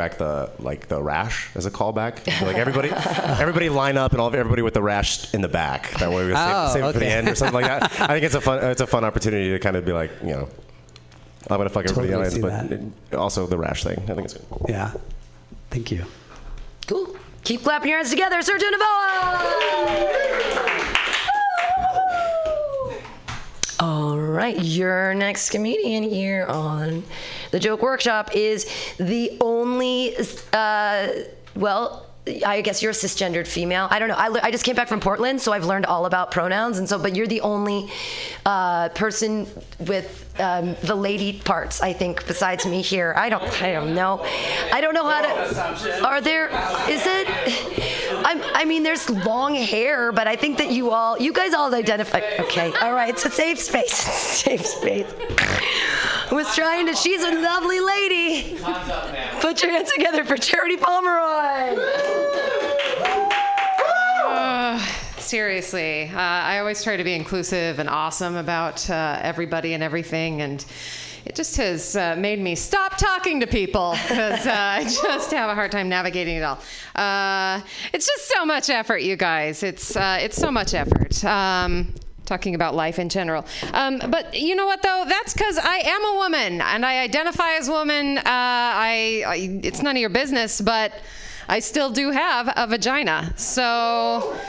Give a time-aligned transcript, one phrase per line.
[0.00, 2.14] back the like the rash as a callback.
[2.46, 5.90] Like everybody, everybody line up and all everybody with the rash in the back.
[5.98, 7.82] That way we save, Oh, save it for the end or something like that.
[8.00, 10.30] I think it's a fun it's a fun opportunity to kind of be like you
[10.30, 10.48] know.
[11.50, 12.72] I'm gonna fuck everybody Totally else, see but that.
[12.72, 13.98] it- also the rash thing.
[14.08, 14.46] I think it's good.
[14.68, 14.92] Yeah.
[15.70, 16.04] Thank you.
[16.86, 17.14] Cool.
[17.44, 20.49] Keep clapping your hands together, Sergio Navoa!
[23.80, 27.02] All right, your next comedian here on
[27.50, 30.14] the Joke Workshop is the only,
[30.52, 31.08] uh,
[31.56, 32.09] well,
[32.44, 33.88] I guess you're a cisgendered female.
[33.90, 34.14] I don't know.
[34.16, 36.88] I, le- I just came back from Portland, so I've learned all about pronouns, and
[36.88, 36.98] so.
[36.98, 37.88] But you're the only
[38.46, 39.46] uh, person
[39.80, 43.14] with um, the lady parts, I think, besides me here.
[43.16, 43.62] I don't.
[43.62, 44.20] I don't know.
[44.72, 46.04] I don't know how to.
[46.06, 46.48] Are there?
[46.88, 47.26] Is it?
[48.24, 51.74] I'm, I mean, there's long hair, but I think that you all, you guys all
[51.74, 52.20] identify.
[52.40, 53.10] Okay, all right.
[53.10, 53.92] It's a safe space.
[53.94, 55.06] safe space.
[56.32, 56.94] Was trying to.
[56.94, 58.56] She's a lovely lady.
[59.40, 61.76] Put your hands together for Charity Pomeroy.
[65.18, 70.40] Seriously, uh, I always try to be inclusive and awesome about uh, everybody and everything,
[70.42, 70.64] and
[71.24, 75.50] it just has uh, made me stop talking to people because uh, I just have
[75.50, 76.58] a hard time navigating it all.
[76.94, 77.60] Uh,
[77.92, 79.62] it's just so much effort, you guys.
[79.62, 81.24] It's uh, it's so much effort.
[81.24, 81.92] Um,
[82.30, 83.44] talking about life in general.
[83.72, 85.04] Um, but you know what, though?
[85.08, 88.18] That's because I am a woman and I identify as woman.
[88.18, 90.92] Uh, I, I it's none of your business, but
[91.48, 93.34] I still do have a vagina.
[93.36, 94.36] So.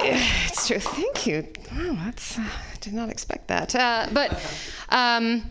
[0.00, 0.78] It's true.
[0.78, 1.48] Thank you.
[1.72, 2.38] Wow, that's.
[2.38, 3.74] Uh, I did not expect that.
[3.74, 4.30] Uh, but,
[4.90, 5.42] um,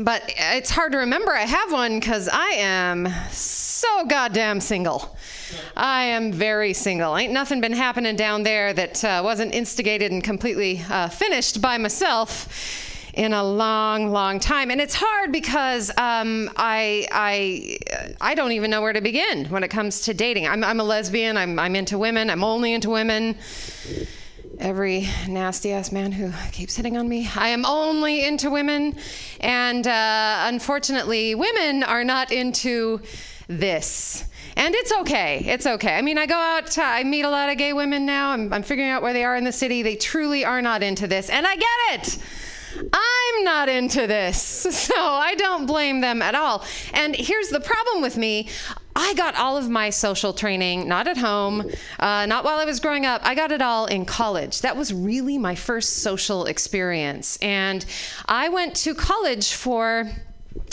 [0.00, 5.16] but it's hard to remember I have one because I am so goddamn single.
[5.76, 7.16] I am very single.
[7.16, 11.78] Ain't nothing been happening down there that uh, wasn't instigated and completely uh, finished by
[11.78, 12.48] myself
[13.14, 14.70] in a long, long time.
[14.70, 17.78] And it's hard because um, I, I,
[18.20, 20.48] I don't even know where to begin when it comes to dating.
[20.48, 21.36] I'm, I'm a lesbian.
[21.36, 22.30] I'm, I'm into women.
[22.30, 23.36] I'm only into women.
[24.58, 27.28] Every nasty ass man who keeps hitting on me.
[27.34, 28.96] I am only into women.
[29.40, 33.00] And uh, unfortunately, women are not into
[33.48, 34.24] this.
[34.56, 35.44] And it's okay.
[35.46, 35.96] It's okay.
[35.96, 38.30] I mean, I go out, I meet a lot of gay women now.
[38.30, 39.82] I'm, I'm figuring out where they are in the city.
[39.82, 41.28] They truly are not into this.
[41.28, 42.18] And I get it.
[42.92, 44.66] I'm not into this.
[44.84, 46.62] So I don't blame them at all.
[46.92, 48.48] And here's the problem with me.
[48.96, 52.80] I got all of my social training not at home, uh, not while I was
[52.80, 53.20] growing up.
[53.24, 54.60] I got it all in college.
[54.60, 57.36] That was really my first social experience.
[57.42, 57.84] And
[58.26, 60.10] I went to college for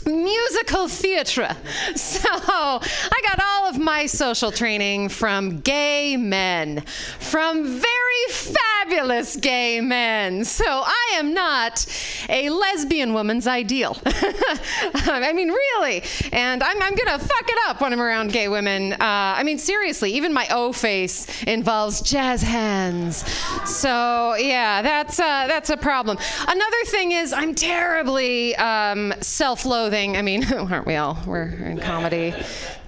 [0.06, 1.56] musical theatre.
[1.95, 6.81] So I got all of my social training from gay men,
[7.19, 10.45] from very fabulous gay men.
[10.45, 11.85] So I am not
[12.29, 13.97] a lesbian woman's ideal.
[14.06, 16.03] I mean, really.
[16.31, 18.94] And I'm, I'm going to fuck it up when I'm around gay women.
[18.94, 23.28] Uh, I mean, seriously, even my O face involves jazz hands.
[23.66, 26.18] So yeah, that's, uh, that's a problem.
[26.47, 29.91] Another thing is, I'm terribly um, self loathing.
[29.94, 31.18] I mean, aren't we all?
[31.25, 32.34] We're in comedy.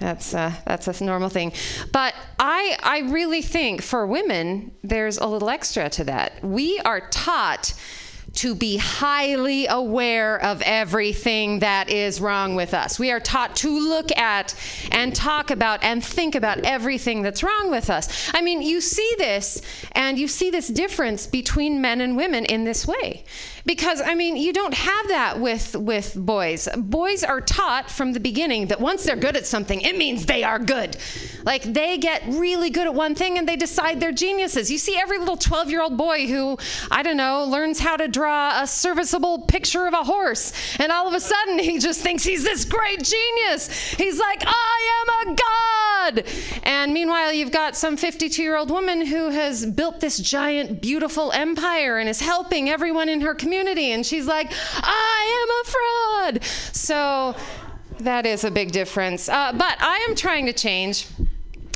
[0.00, 1.52] That's uh, that's a normal thing.
[1.92, 6.42] But I I really think for women there's a little extra to that.
[6.42, 7.74] We are taught
[8.34, 12.98] to be highly aware of everything that is wrong with us.
[12.98, 14.54] We are taught to look at
[14.90, 18.30] and talk about and think about everything that's wrong with us.
[18.34, 19.62] I mean, you see this
[19.92, 23.24] and you see this difference between men and women in this way.
[23.66, 26.68] Because I mean, you don't have that with with boys.
[26.76, 30.44] Boys are taught from the beginning that once they're good at something, it means they
[30.44, 30.98] are good.
[31.44, 34.70] Like they get really good at one thing and they decide they're geniuses.
[34.70, 36.58] You see every little 12-year-old boy who,
[36.90, 41.08] I don't know, learns how to draw a serviceable picture of a horse and all
[41.08, 43.68] of a sudden he just thinks he's this great genius.
[43.94, 45.73] He's like, "I am a god."
[46.62, 52.08] And meanwhile, you've got some 52-year-old woman who has built this giant beautiful empire and
[52.08, 57.34] is helping everyone in her community and she's like, "I am a fraud." So
[58.00, 59.28] that is a big difference.
[59.28, 61.06] Uh, but I am trying to change.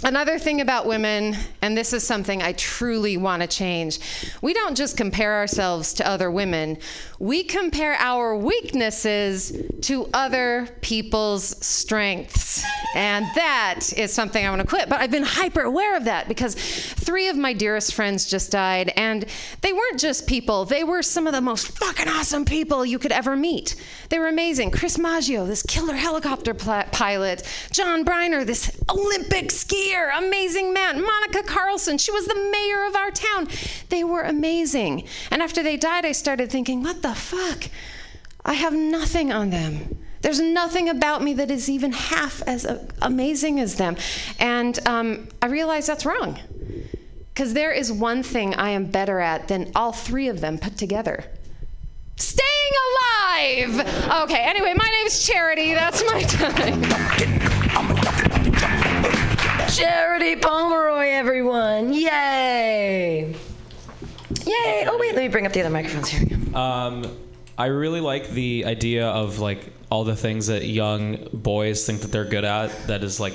[0.04, 3.98] Another thing about women, and this is something I truly want to change,
[4.40, 6.78] we don't just compare ourselves to other women,
[7.20, 12.64] we compare our weaknesses to other people's strengths.
[12.94, 14.88] And that is something I want to quit.
[14.88, 18.92] But I've been hyper aware of that because three of my dearest friends just died,
[18.96, 19.24] and
[19.60, 23.12] they weren't just people, they were some of the most fucking awesome people you could
[23.12, 23.74] ever meet.
[24.08, 24.70] They were amazing.
[24.70, 27.42] Chris Maggio, this killer helicopter pl- pilot,
[27.72, 33.10] John Briner, this Olympic skier, amazing man, Monica Carlson, she was the mayor of our
[33.10, 33.48] town.
[33.88, 35.04] They were amazing.
[35.30, 37.64] And after they died, I started thinking, what the fuck?
[38.44, 39.98] I have nothing on them.
[40.20, 42.66] There's nothing about me that is even half as
[43.02, 43.96] amazing as them.
[44.40, 46.38] And um, I realize that's wrong.
[47.32, 50.76] Because there is one thing I am better at than all three of them put
[50.76, 51.24] together
[52.18, 54.22] staying alive.
[54.24, 55.72] Okay, anyway, my name's Charity.
[55.74, 56.82] That's my time.
[59.70, 61.92] Charity Pomeroy, everyone.
[61.92, 63.34] Yay.
[64.48, 64.86] Yay.
[64.86, 66.28] Oh, wait, let me bring up the other microphones here.
[66.56, 67.16] Um,
[67.56, 72.12] I really like the idea of like all the things that young boys think that
[72.12, 73.34] they're good at that is like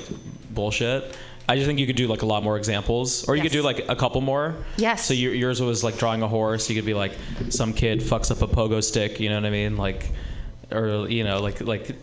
[0.50, 1.16] bullshit.
[1.48, 3.62] I just think you could do like a lot more examples, or you could do
[3.62, 4.56] like a couple more.
[4.78, 5.04] Yes.
[5.04, 6.70] So your, yours was like drawing a horse.
[6.70, 7.12] You could be like
[7.50, 9.20] some kid fucks up a pogo stick.
[9.20, 9.76] You know what I mean?
[9.76, 10.10] Like,
[10.72, 11.94] or you know, like like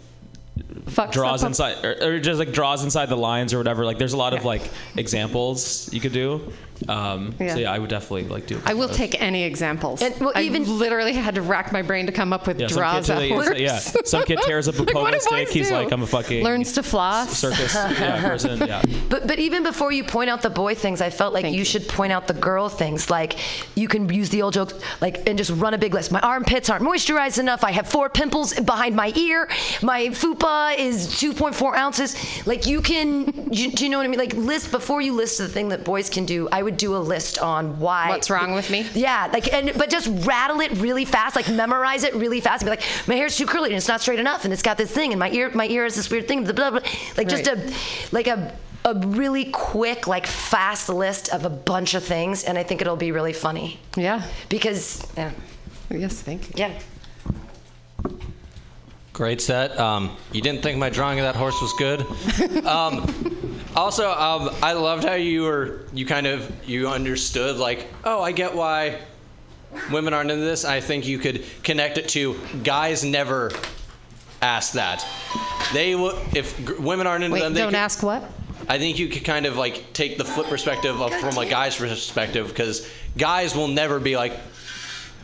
[0.85, 3.85] Fucks draws inside, or, or just like draws inside the lines or whatever.
[3.85, 6.53] Like, there's a lot of like examples you could do.
[6.89, 7.53] Um, Yeah.
[7.53, 8.61] So yeah, I would definitely like do.
[8.65, 10.01] I will take any examples.
[10.01, 12.67] And, well, I even- literally had to rack my brain to come up with Yeah,
[12.67, 15.19] some kid, draws to out yeah, some kid tears up a Like, what pogo do
[15.19, 15.49] stick.
[15.49, 15.75] He's do?
[15.75, 17.37] like, I'm a fucking learns to floss.
[17.37, 18.59] circus yeah, person.
[18.59, 18.81] Yeah.
[19.09, 21.65] But but even before you point out the boy things, I felt like you, you.
[21.65, 23.09] should point out the girl things.
[23.09, 23.35] Like
[23.75, 26.11] you can use the old joke, like and just run a big list.
[26.13, 27.63] My armpits aren't moisturized enough.
[27.65, 29.49] I have four pimples behind my ear.
[29.81, 32.15] My fupa is 2.4 ounces.
[32.47, 34.19] Like you can, you, do you know what I mean?
[34.19, 36.47] Like list before you list the thing that boys can do.
[36.51, 38.09] I would do a list on why.
[38.09, 38.87] What's wrong with me?
[38.93, 42.67] Yeah, like and but just rattle it really fast, like memorize it really fast, and
[42.67, 44.91] be like, my hair's too curly and it's not straight enough, and it's got this
[44.91, 46.79] thing, and my ear, my ear has this weird thing, blah blah blah.
[47.17, 47.57] Like just Right.
[47.57, 47.73] a,
[48.11, 48.53] like a,
[48.85, 52.95] a really quick, like fast list of a bunch of things, and I think it'll
[52.95, 54.23] be really funny Yeah.
[54.49, 55.31] because, yeah,
[55.89, 56.53] Yes, thank you.
[56.55, 56.79] yeah.
[59.21, 59.79] Great set.
[59.79, 62.01] Um, you didn't think my drawing of that horse was good.
[62.65, 63.05] um,
[63.75, 68.31] also, um, I loved how you were you kind of you understood like, oh, I
[68.31, 68.97] get why
[69.91, 70.65] women aren't into this.
[70.65, 73.51] I think you could connect it to guys never
[74.41, 75.05] ask that.
[75.71, 78.23] They w- if g- women aren't into Wait, them, they don't could- ask what?
[78.67, 81.75] I think you could kind of like take the flip perspective of from a guy's
[81.75, 84.33] perspective because guys will never be like,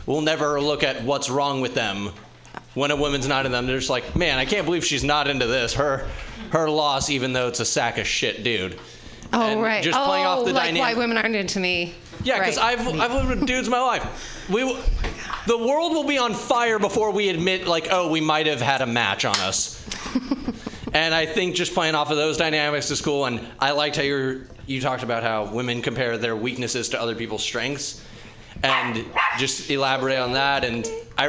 [0.06, 2.10] will never look at what's wrong with them
[2.78, 3.66] when a woman's not in them.
[3.66, 5.74] They're just like, man, I can't believe she's not into this.
[5.74, 6.06] Her,
[6.52, 8.78] her loss, even though it's a sack of shit, dude.
[9.32, 9.82] Oh, And right.
[9.82, 10.80] Just oh, playing off the oh, like dynamic.
[10.80, 11.94] why women aren't into me.
[12.22, 12.78] Yeah, because Right.
[12.78, 14.48] I've I've lived with dudes my life.
[14.48, 14.62] We,
[15.46, 18.80] the world will be on fire before we admit like, oh, we might have had
[18.80, 19.84] a match on us.
[20.94, 23.26] and I think just playing off of those dynamics is cool.
[23.26, 27.14] And I liked how you you talked about how women compare their weaknesses to other
[27.14, 28.04] people's strengths,
[28.62, 29.04] and
[29.38, 30.64] just elaborate on that.
[30.64, 31.26] And I,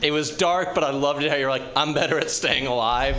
[0.00, 3.16] it was dark, but I loved it how you're like, I'm better at staying alive.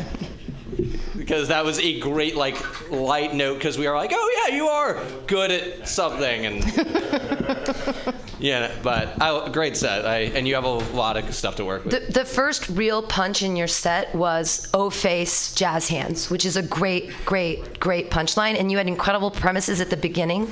[1.15, 3.55] Because that was a great like light note.
[3.55, 6.65] Because we are like, oh yeah, you are good at something, and
[8.39, 10.05] yeah, but I, great set.
[10.05, 12.07] I, and you have a lot of stuff to work with.
[12.07, 16.57] The, the first real punch in your set was O Face Jazz Hands, which is
[16.57, 18.59] a great, great, great punchline.
[18.59, 20.51] And you had incredible premises at the beginning.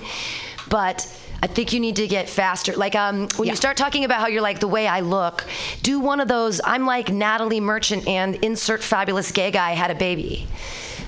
[0.69, 1.05] But
[1.43, 2.73] I think you need to get faster.
[2.75, 3.53] Like um, when Yeah.
[3.53, 5.45] you start talking about how you're like the way I look,
[5.81, 6.61] do one of those.
[6.63, 10.47] I'm like Natalie Merchant and insert fabulous gay guy had a baby.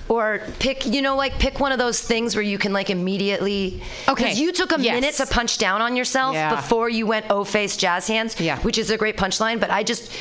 [0.09, 3.81] Or pick, you know, like pick one of those things where you can like immediately.
[4.09, 4.23] Okay.
[4.23, 4.93] Because you took a Yes.
[4.95, 6.53] minute to punch down on yourself Yeah.
[6.55, 8.37] before you went O face jazz hands.
[8.39, 8.57] Yeah.
[8.59, 10.11] Which is a great punchline, but I just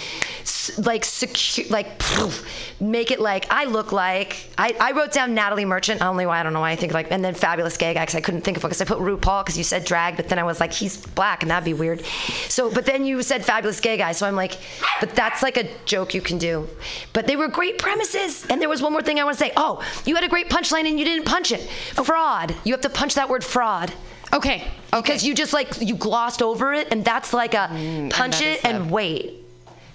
[0.79, 2.44] like secure, like poof,
[2.81, 6.00] make it like I look like I, I wrote down Natalie Merchant.
[6.03, 7.95] I don't know why I don't know why I think like and then fabulous gay
[7.95, 10.16] guy because I couldn't think of one because I put RuPaul because you said drag,
[10.16, 12.04] but then I was like he's black and that'd be weird.
[12.49, 14.59] So but then you said fabulous gay guy, so I'm like,
[15.00, 16.69] but that's like a joke you can do.
[17.12, 19.52] But they were great premises, and there was one more thing I want to say.
[19.57, 21.61] Oh, you had a great punchline and you didn't punch it.
[21.62, 22.54] Fraud.
[22.64, 23.92] You have to punch that word fraud.
[24.33, 24.66] Okay.
[24.92, 25.00] Okay.
[25.00, 28.59] Because you just like you glossed over it, and that's like a mm, punch that
[28.59, 29.41] it and wait.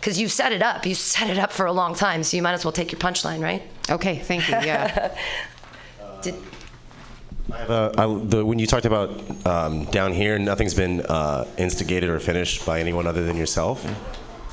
[0.07, 2.41] Because you set it up, you set it up for a long time, so you
[2.41, 3.61] might as well take your punchline, right?
[3.89, 4.19] Okay.
[4.19, 4.53] Thank you.
[4.55, 5.13] Yeah.
[6.21, 6.35] Did,
[7.49, 9.09] Uh, I, the, when you talked about
[9.45, 13.85] um, down here, nothing's been uh, instigated or finished by anyone other than yourself.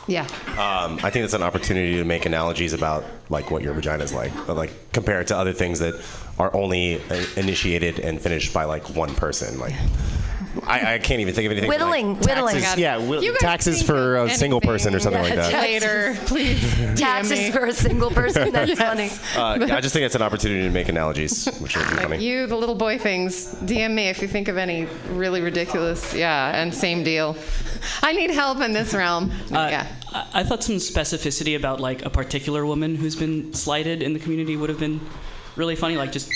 [0.07, 0.23] yeah.
[0.51, 4.15] Um, I think that's an opportunity to make analogies about like what your vagina is
[4.15, 5.95] like, but, like compare it to other things that
[6.39, 9.59] are only uh, initiated and finished by like one person.
[9.59, 9.75] Like,
[10.63, 11.69] I, I can't even think of anything.
[11.69, 12.57] Whittling, like, whittling.
[12.61, 15.53] Taxes, yeah, whi- taxes for of a single person or something like anything.
[15.53, 15.63] that.
[15.63, 16.95] Later, please.
[17.01, 18.53] Taxes for a single person.
[18.53, 19.11] That's funny.
[19.37, 22.25] Uh, I just think it's an opportunity to make analogies, which would be funny.
[22.25, 26.15] You, the little boy things, DM me if you think of any really ridiculous.
[26.15, 27.37] Yeah, and same deal.
[28.03, 29.31] I need help in this realm.
[29.53, 29.87] Uh, yeah.
[30.13, 34.19] I, I thought some specificity about like a particular woman who's been slighted in the
[34.19, 35.01] community would have been
[35.57, 35.97] really funny.
[35.97, 36.31] Like just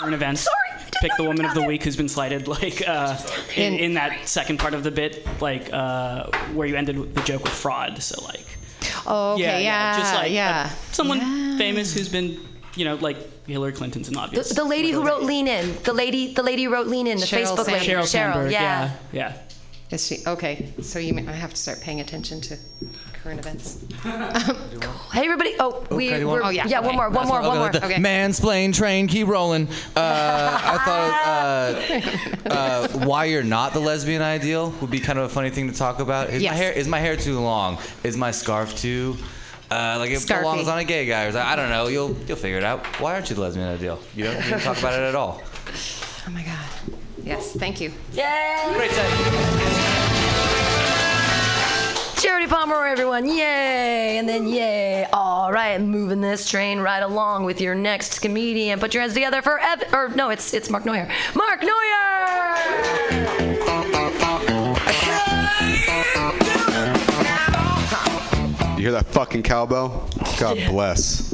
[0.00, 0.42] current events.
[0.42, 0.63] Sorry, I didn't
[1.00, 3.18] Pick the woman of the week who's been slighted, like uh,
[3.56, 7.20] in, In- in that second part of the bit, like uh, where you ended the
[7.22, 8.02] joke with fraud.
[8.02, 8.46] So like,
[9.06, 10.68] Oh, okay, yeah, just like a- yeah.
[10.92, 11.58] someone Yeah.
[11.58, 12.38] famous who's been,
[12.74, 14.48] you know, like Hillary Clinton's an obvious.
[14.48, 15.76] The, the lady who wrote Lean In.
[15.82, 17.18] The lady, the lady who wrote Lean In.
[17.18, 17.86] The Sheryl Facebook lady.
[17.86, 18.06] Sheryl Cheryl.
[18.06, 18.52] Sandberg.
[18.52, 18.92] yeah.
[19.12, 19.36] yeah, yeah.
[19.90, 20.72] Is she okay?
[20.80, 22.58] So you, may, I have to start paying attention to
[23.24, 23.84] current events.
[25.14, 25.54] Hey everybody!
[25.60, 26.08] Oh, we.
[26.08, 27.66] Okay, you we're, Oh, yeah, Yeah, one more, one more, one more.
[27.70, 27.94] let the Okay.
[27.94, 29.68] Mansplain train keep rolling.
[29.94, 30.00] Uh,
[30.60, 35.28] I thought uh, uh, why you're not the lesbian ideal would be kind of a
[35.28, 36.30] funny thing to talk about.
[36.30, 36.50] Is Yes.
[36.50, 37.78] my hair is my hair too long?
[38.02, 39.16] Is my scarf too?
[39.70, 40.40] Uh, like it Scarfy.
[40.40, 41.86] belongs on a gay guy, or is I don't know.
[41.86, 42.84] You'll you'll figure it out.
[43.00, 44.00] Why aren't you the lesbian ideal?
[44.16, 45.40] You don't, you don't talk about it at all.
[46.26, 46.64] Oh my God.
[47.22, 47.92] Yes, thank you.
[48.14, 48.70] Yay!
[48.72, 50.03] Great set.
[52.24, 53.26] Charity Pomeroy, everyone!
[53.28, 54.16] Yay!
[54.16, 55.04] And then yay!
[55.12, 58.80] All right, moving this train right along with your next comedian.
[58.80, 61.06] Put your hands together for Ev- or no, it's it's Mark Neuer.
[61.34, 62.54] Mark Neuer!
[68.74, 70.08] You hear that fucking cowbell?
[70.38, 71.28] God bless.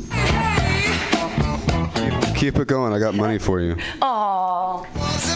[2.36, 2.92] Keep it going.
[2.92, 3.76] I got money for you.
[4.02, 5.29] Aww.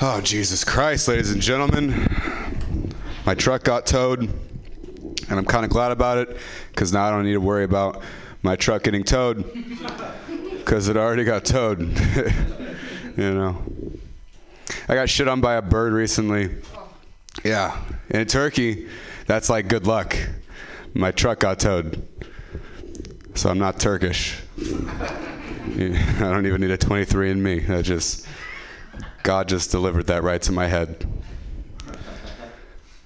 [0.00, 2.08] Oh, Jesus Christ, ladies and gentlemen.
[3.26, 6.36] My truck got towed, and I'm kind of glad about it
[6.70, 8.00] because now I don't need to worry about
[8.44, 9.44] my truck getting towed
[10.56, 11.80] because it already got towed.
[13.16, 13.60] you know.
[14.88, 16.50] I got shit on by a bird recently.
[17.42, 17.76] Yeah.
[18.10, 18.86] In Turkey,
[19.26, 20.16] that's like good luck.
[20.94, 22.06] My truck got towed.
[23.34, 24.38] So I'm not Turkish.
[24.60, 27.68] I don't even need a 23andMe.
[27.68, 28.27] I just.
[29.28, 31.06] God just delivered that right to my head.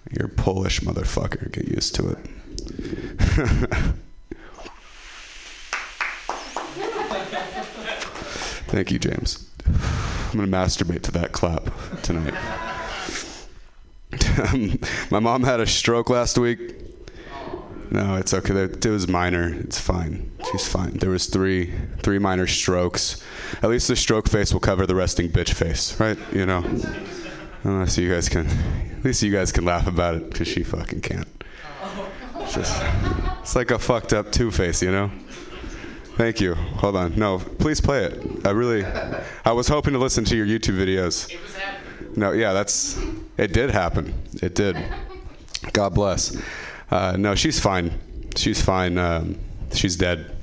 [0.09, 1.51] You're Polish, motherfucker.
[1.51, 2.19] Get used to it.
[8.69, 9.51] Thank you, James.
[9.67, 12.35] I'm going to masturbate to that clap tonight.
[15.11, 16.82] my mom had a stroke last week.
[17.93, 18.55] No, it's okay.
[18.55, 19.55] It was minor.
[19.61, 20.33] It's fine.
[20.51, 20.95] She's fine.
[20.95, 23.23] There was three three minor strokes.
[23.63, 26.19] At least the stroke face will cover the resting bitch face, right?
[26.33, 26.65] You know.
[27.65, 31.01] Unless you guys can, at least you guys can laugh about it, because she fucking
[31.01, 31.29] can't.
[32.39, 32.83] It's just,
[33.41, 35.13] it's like a fucked up Two Face, you know.
[36.17, 36.55] Thank you.
[36.55, 37.17] Hold on.
[37.17, 38.45] No, please play it.
[38.45, 38.85] I really,
[39.45, 41.31] I was hoping to listen to your YouTube videos.
[42.17, 42.99] No, yeah, that's,
[43.39, 44.13] it did happen.
[44.43, 44.77] It did.
[45.73, 46.37] God bless.
[46.93, 47.91] Uh, no, she's fine.
[48.37, 48.99] She's fine.
[48.99, 49.39] Um,
[49.73, 50.37] she's dead.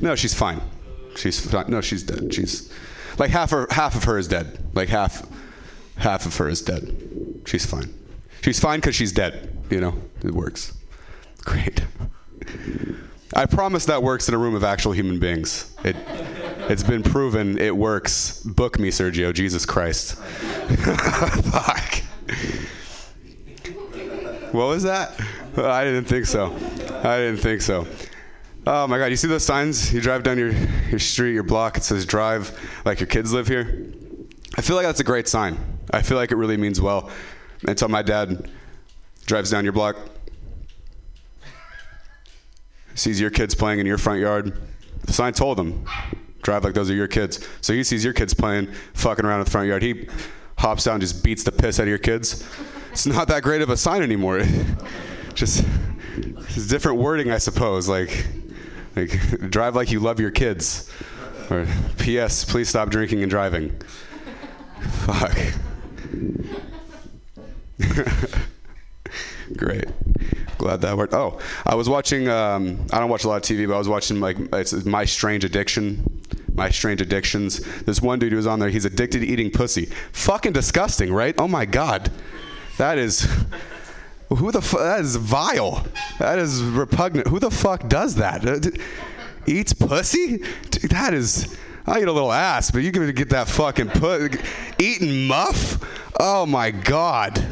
[0.00, 0.62] No, she's fine.
[1.14, 1.66] She's fine.
[1.68, 2.32] No, she's dead.
[2.32, 2.72] She's
[3.18, 4.58] like half her half of her is dead.
[4.72, 5.28] Like half
[5.96, 7.42] half of her is dead.
[7.44, 7.92] She's fine.
[8.40, 9.54] She's fine because she's dead.
[9.68, 10.72] You know, it works.
[11.44, 11.82] Great.
[13.34, 15.76] I promise that works in a room of actual human beings.
[15.84, 15.96] It
[16.70, 18.40] it's been proven it works.
[18.42, 19.34] Book me, Sergio.
[19.34, 20.14] Jesus Christ.
[21.52, 22.02] Fuck.
[24.52, 25.12] What was that?
[25.56, 26.52] I didn't think so.
[27.04, 27.86] I didn't think so.
[28.66, 29.06] Oh my God!
[29.06, 29.92] You see those signs?
[29.92, 30.52] You drive down your
[30.90, 31.76] your street, your block.
[31.76, 33.86] It says "Drive like your kids live here."
[34.56, 35.56] I feel like that's a great sign.
[35.92, 37.10] I feel like it really means well.
[37.66, 38.50] Until my dad
[39.24, 39.96] drives down your block,
[42.94, 44.52] sees your kids playing in your front yard.
[45.04, 45.84] The sign told him,
[46.42, 49.44] "Drive like those are your kids." So he sees your kids playing, fucking around in
[49.44, 49.82] the front yard.
[49.82, 50.08] He
[50.58, 52.44] hops down, and just beats the piss out of your kids.
[52.92, 54.42] It's not that great of a sign anymore.
[55.34, 55.64] just
[56.16, 57.88] it's different wording, I suppose.
[57.88, 58.26] Like,
[58.96, 59.10] like
[59.50, 60.90] drive like you love your kids.
[61.50, 61.66] Or
[61.98, 62.44] P.S.
[62.44, 63.74] Please stop drinking and driving.
[65.06, 65.36] Fuck.
[69.56, 69.86] Great.
[70.58, 71.14] Glad that worked.
[71.14, 72.28] Oh, I was watching.
[72.28, 75.04] Um, I don't watch a lot of TV, but I was watching like it's My
[75.04, 76.04] Strange Addiction.
[76.54, 77.60] My Strange Addictions.
[77.82, 78.68] This one dude who was on there.
[78.68, 79.86] He's addicted to eating pussy.
[80.12, 81.34] Fucking disgusting, right?
[81.38, 82.10] Oh my god,
[82.80, 83.28] that is.
[84.30, 84.80] Who the fuck?
[84.80, 85.86] That is vile.
[86.18, 87.28] That is repugnant.
[87.28, 88.46] Who the fuck does that?
[88.46, 88.70] Uh,
[89.46, 90.38] Eats pussy?
[90.70, 91.56] Dude, that is.
[91.86, 94.40] I eat a little ass, but you can get that fucking put
[94.78, 95.78] eating muff.
[96.18, 97.44] Oh my god.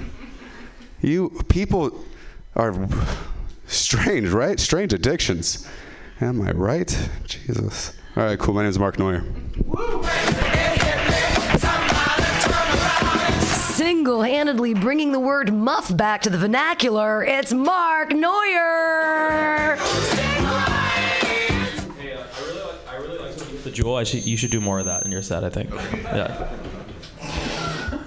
[1.01, 2.05] You people
[2.57, 2.89] are
[3.67, 4.59] strange, right?
[4.59, 5.69] Strange addictions.
[6.21, 7.09] Am I right?
[7.27, 7.95] Jesus.
[8.17, 8.55] All right, cool.
[8.55, 9.25] My name is Mark Neuer.
[13.79, 17.23] Single-handedly bringing the word muff back to the vernacular.
[17.23, 19.77] It's Mark Neuer.
[23.63, 23.95] The jewel.
[23.95, 25.45] I should, you should do more of that in your set.
[25.45, 25.71] I think.
[25.71, 26.51] Yeah.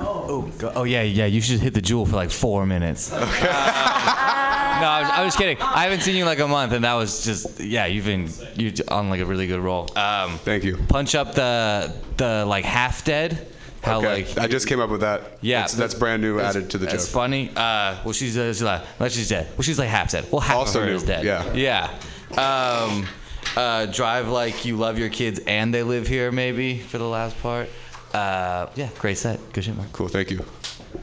[0.02, 1.26] Oh, go- oh yeah, yeah.
[1.26, 3.10] You should hit the jewel for like four minutes.
[3.14, 5.56] no, I was, I was kidding.
[5.62, 7.86] I haven't seen you in like a month, and that was just yeah.
[7.86, 9.98] You've been you on like a really good roll.
[9.98, 10.76] Um, Thank you.
[10.90, 13.48] punch up the the like half dead
[13.84, 14.26] How Okay.
[14.26, 15.38] like I just came up with that.
[15.42, 17.14] Yeah, that's, that's brand new added to the that's joke.
[17.14, 17.50] funny.
[17.56, 19.48] Uh, well, she's, uh, she's like, well, she's dead.
[19.58, 20.26] Well, she's like half dead.
[20.32, 21.26] Well, half Also of her new, is dead.
[21.26, 21.52] yeah.
[21.54, 21.90] Yeah.
[22.38, 23.08] Um,
[23.58, 27.38] uh, drive like you love your kids and they live here, maybe for the last
[27.42, 27.70] part.
[28.14, 29.40] Uh, yeah, great set.
[29.54, 29.92] Good shit, Mark.
[29.94, 30.08] Cool.
[30.10, 30.46] Thank you.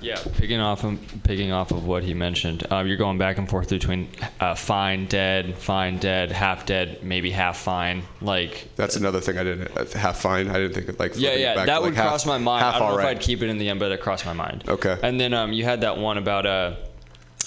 [0.01, 3.49] Yeah, picking off of picking off of what he mentioned, um, you're going back and
[3.49, 4.09] forth between
[4.41, 8.03] uh, fine, dead, fine, dead, half dead, maybe half fine.
[8.21, 10.49] Like That's another thing I didn't uh, half fine.
[10.49, 12.09] I didn't think of like yeah, flipping it yeah, back that to, would like, half-
[12.09, 12.65] cross my mind.
[12.65, 13.05] I don't know right.
[13.05, 14.65] if I'd keep it in the end, but it crossed my mind.
[14.69, 14.99] Okay.
[15.03, 16.77] And then um, you had that one about uh,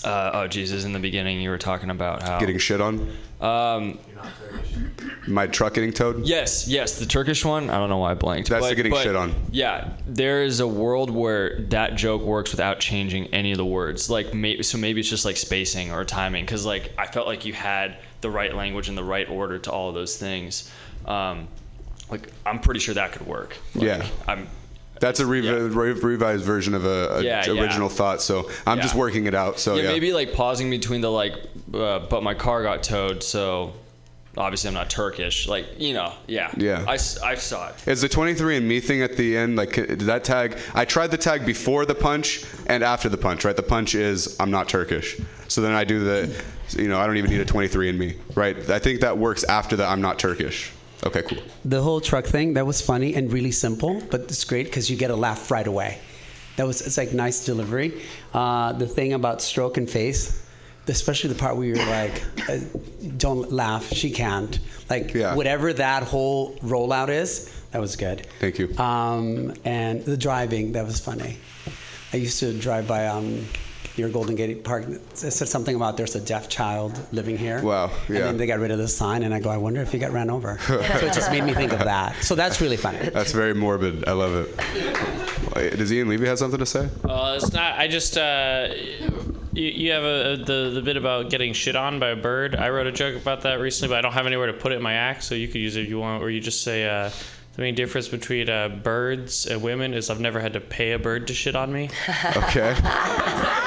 [0.04, 3.08] uh, oh Jesus, in the beginning you were talking about how Getting shit on.
[3.40, 4.00] um,
[5.28, 6.26] My truck getting towed.
[6.26, 7.70] Yes, yes, the Turkish one.
[7.70, 8.50] I don't know why I blanked.
[8.50, 9.34] That's the getting shit on.
[9.52, 14.10] Yeah, there is a world where that joke works without changing any of the words.
[14.10, 16.44] Like, maybe so maybe it's just like spacing or timing.
[16.46, 19.72] Because like I felt like you had the right language and the right order to
[19.72, 20.72] all of those things.
[21.06, 21.48] Um,
[22.10, 23.58] like I'm pretty sure that could work.
[23.76, 24.08] Like, Yeah.
[24.28, 24.48] I'm.
[25.02, 27.62] That's a rev- re- revised version of a, a Yeah, yeah.
[27.62, 28.22] original thought.
[28.22, 29.60] So I'm just working it out.
[29.60, 29.90] So yeah, yeah.
[29.90, 31.34] maybe like pausing between the like,
[31.74, 33.74] uh, but my car got towed, so
[34.38, 35.48] obviously I'm not Turkish.
[35.48, 36.52] Like you know, yeah.
[36.56, 36.86] Yeah.
[36.88, 37.88] I, I saw it.
[37.88, 40.58] Is the 23 and me thing at the end like did that tag?
[40.76, 43.44] I tried the tag before the punch and after the punch.
[43.44, 45.20] Right, the punch is I'm not Turkish.
[45.48, 46.44] So then I do the,
[46.78, 48.16] you know, I don't even need a 23 and me.
[48.36, 50.72] Right, I think that works after the I'm not Turkish.
[51.04, 51.40] Okay, cool.
[51.66, 54.98] The whole truck thing that was funny and really simple, but it's great because you
[54.98, 55.98] get a laugh right away.
[56.58, 58.02] That was it's like nice delivery.
[58.34, 60.46] Uh, the thing about stroke and face,
[60.88, 62.58] especially the part where you're like, uh,
[63.18, 65.34] "Don't laugh, she can't." Like Yeah.
[65.36, 68.28] whatever that whole rollout is, that was good.
[68.40, 68.76] Thank you.
[68.78, 71.38] Um, and the driving, that was funny.
[72.14, 73.46] I used to drive by um,
[73.98, 74.86] near Golden Gate Park.
[74.88, 77.62] It said something about there's a deaf child living here.
[77.62, 78.16] Wow, Yeah.
[78.18, 80.00] And then they got rid of the sign, and I go, I wonder if he
[80.00, 80.58] got ran over.
[80.68, 82.16] so it just made me think of that.
[82.24, 83.10] So that's really funny.
[83.10, 84.08] That's very morbid.
[84.08, 85.56] I love it.
[85.56, 86.90] Wait, Does Ian Levy have something to say?
[87.04, 87.78] Uh, it's not.
[87.78, 88.18] I just.
[88.18, 88.70] Uh,
[89.54, 92.56] you, you have a, the the bit about getting shit on by a bird.
[92.56, 94.76] I wrote a joke about that recently, but I don't have anywhere to put it
[94.76, 96.88] in my act, so you could use it if you want, or you just say.
[96.88, 97.10] Uh,
[97.56, 101.00] the main difference between uh, birds and women is I've never had to pay a
[101.00, 101.90] bird to shit on me.
[102.36, 102.76] Okay.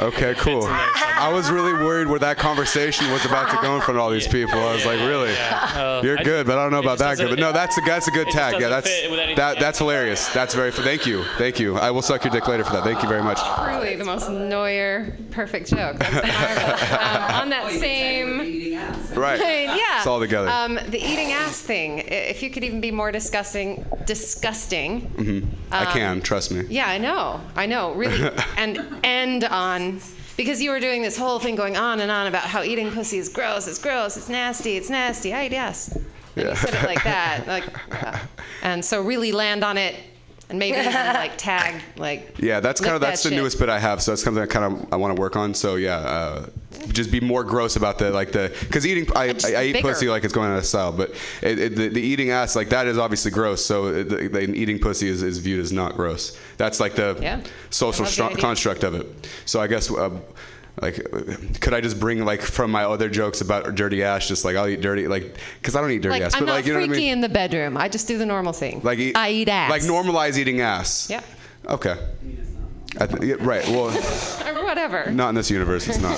[0.00, 0.66] Okay, cool.
[0.66, 4.10] I was really worried where that conversation was about to go in front of all
[4.10, 4.58] these people.
[4.58, 5.34] I was like, really?
[5.36, 7.28] Uh, You're I good, but I don't know about that good.
[7.28, 8.58] But no, that's a that's a good it tag.
[8.58, 10.26] Yeah, that's fit with anything that that's hilarious.
[10.32, 10.72] That's very.
[10.72, 11.76] Thank you, thank you.
[11.76, 12.84] I will suck your dick later for that.
[12.84, 13.38] Thank you very much.
[13.62, 16.00] Truly the most Neuer perfect joke.
[17.00, 18.38] Um, on that same.
[19.14, 19.38] Right.
[19.40, 19.98] yeah.
[19.98, 20.48] It's all together.
[20.48, 22.00] Um, the eating ass thing.
[22.06, 25.00] If you could even be more disgusting, disgusting.
[25.00, 26.64] hmm I Um, can trust me.
[26.68, 27.40] Yeah, I know.
[27.54, 27.92] I know.
[27.92, 28.30] Really.
[28.56, 30.00] and end on
[30.36, 33.18] because you were doing this whole thing going on and on about how eating pussy
[33.18, 33.66] is gross.
[33.68, 34.16] It's gross.
[34.16, 34.76] It's nasty.
[34.76, 35.34] It's nasty.
[35.34, 35.94] I eat ass.
[36.36, 37.46] And you said it like that.
[37.54, 37.66] Like,
[38.04, 38.18] uh,
[38.62, 39.94] and so really land on it,
[40.48, 40.92] and maybe even
[41.24, 42.36] like tag like.
[42.38, 43.40] Yeah, that's kind of that's that the shit.
[43.42, 44.00] newest bit I have.
[44.02, 45.52] So that's something I kind of I want to work on.
[45.54, 46.46] So yeah, uh,
[46.88, 49.88] just be more gross about the like the because eating I, I, I eat bigger.
[49.88, 51.10] pussy like it's going out of style, but
[51.42, 53.64] it, it, the, the eating ass like that is obviously gross.
[53.64, 56.38] So it, the, the eating pussy is, is viewed as not gross.
[56.56, 57.42] That's like the Yeah.
[57.70, 59.28] social I the stru- construct of it.
[59.44, 59.90] So I guess.
[59.90, 60.18] Uh,
[60.80, 60.94] like,
[61.60, 64.26] could I just bring like from my other jokes about dirty ass?
[64.26, 66.34] Just like I'll eat dirty, like, because I don't eat dirty Like ass.
[66.34, 67.12] I'm but not like, you know what I mean?
[67.12, 67.76] in the bedroom.
[67.76, 68.80] I just do the normal thing.
[68.82, 69.68] Like eat, I eat ass.
[69.68, 71.10] Like normalize eating ass.
[71.10, 71.22] Yeah.
[71.68, 71.96] Okay.
[72.98, 73.66] I th- yeah, right.
[73.68, 73.86] Well,
[74.56, 75.10] Or whatever.
[75.10, 75.86] not in this universe.
[75.88, 76.16] It's not.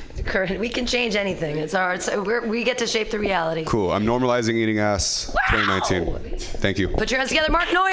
[0.26, 1.56] Current, we can change anything.
[1.56, 2.04] It's ours.
[2.04, 3.64] So we get to shape the reality.
[3.64, 3.90] Cool.
[3.90, 6.38] I'm normalizing eating ass 2019.
[6.38, 6.88] Thank you.
[6.88, 7.90] Put your hands together, Mark Neuer.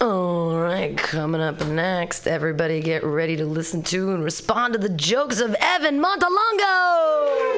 [0.00, 4.88] All right, coming up next, everybody get ready to listen to and respond to the
[4.88, 7.50] jokes of Evan Montalongo.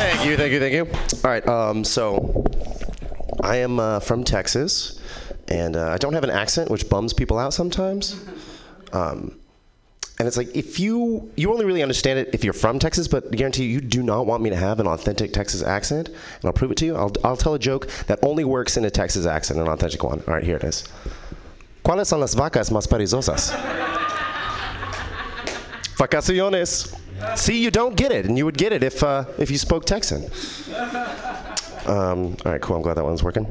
[0.00, 0.86] Thank you, thank you, thank you.
[1.22, 2.42] All right, um, so
[3.42, 4.98] I am uh, from Texas,
[5.48, 8.18] and uh, I don't have an accent, which bums people out sometimes.
[8.94, 9.38] Um,
[10.18, 13.26] and it's like if you you only really understand it if you're from Texas, but
[13.30, 16.44] I guarantee you, you do not want me to have an authentic Texas accent, and
[16.44, 16.96] I'll prove it to you.
[16.96, 20.22] I'll, I'll tell a joke that only works in a Texas accent, an authentic one.
[20.26, 20.82] All right, here it is.
[21.84, 23.52] ¿Cuáles son las vacas más perezosas?
[25.98, 26.96] Vacaciones.
[27.36, 29.84] See, you don't get it, and you would get it if uh, if you spoke
[29.84, 30.30] Texan.
[31.86, 32.76] Um, all right, cool.
[32.76, 33.46] I'm glad that one's working.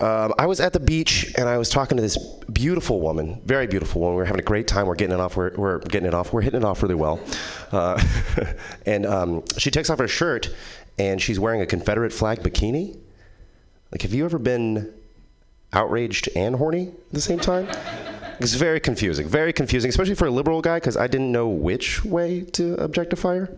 [0.00, 2.16] Um, I was at the beach and I was talking to this
[2.52, 4.16] beautiful woman, very beautiful woman.
[4.16, 4.86] We are having a great time.
[4.86, 5.36] We're getting it off.
[5.36, 6.32] We're, we're getting it off.
[6.32, 7.20] We're hitting it off really well.
[7.72, 8.00] Uh,
[8.86, 10.54] and um, she takes off her shirt
[10.98, 12.98] and she's wearing a Confederate flag bikini.
[13.90, 14.92] Like, have you ever been
[15.72, 17.68] outraged and horny at the same time?
[18.40, 19.26] It's very confusing.
[19.26, 23.36] Very confusing, especially for a liberal guy, because I didn't know which way to objectify
[23.36, 23.56] her.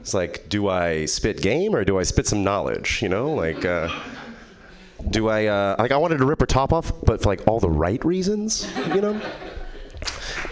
[0.00, 3.02] It's like, do I spit game or do I spit some knowledge?
[3.02, 3.90] You know, like, uh,
[5.10, 5.92] do I uh, like?
[5.92, 8.66] I wanted to rip her top off, but for like all the right reasons.
[8.94, 9.20] You know.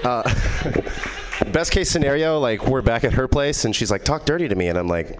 [0.04, 0.22] Uh,
[1.52, 4.54] best case scenario, like we're back at her place and she's like, talk dirty to
[4.54, 5.18] me, and I'm like.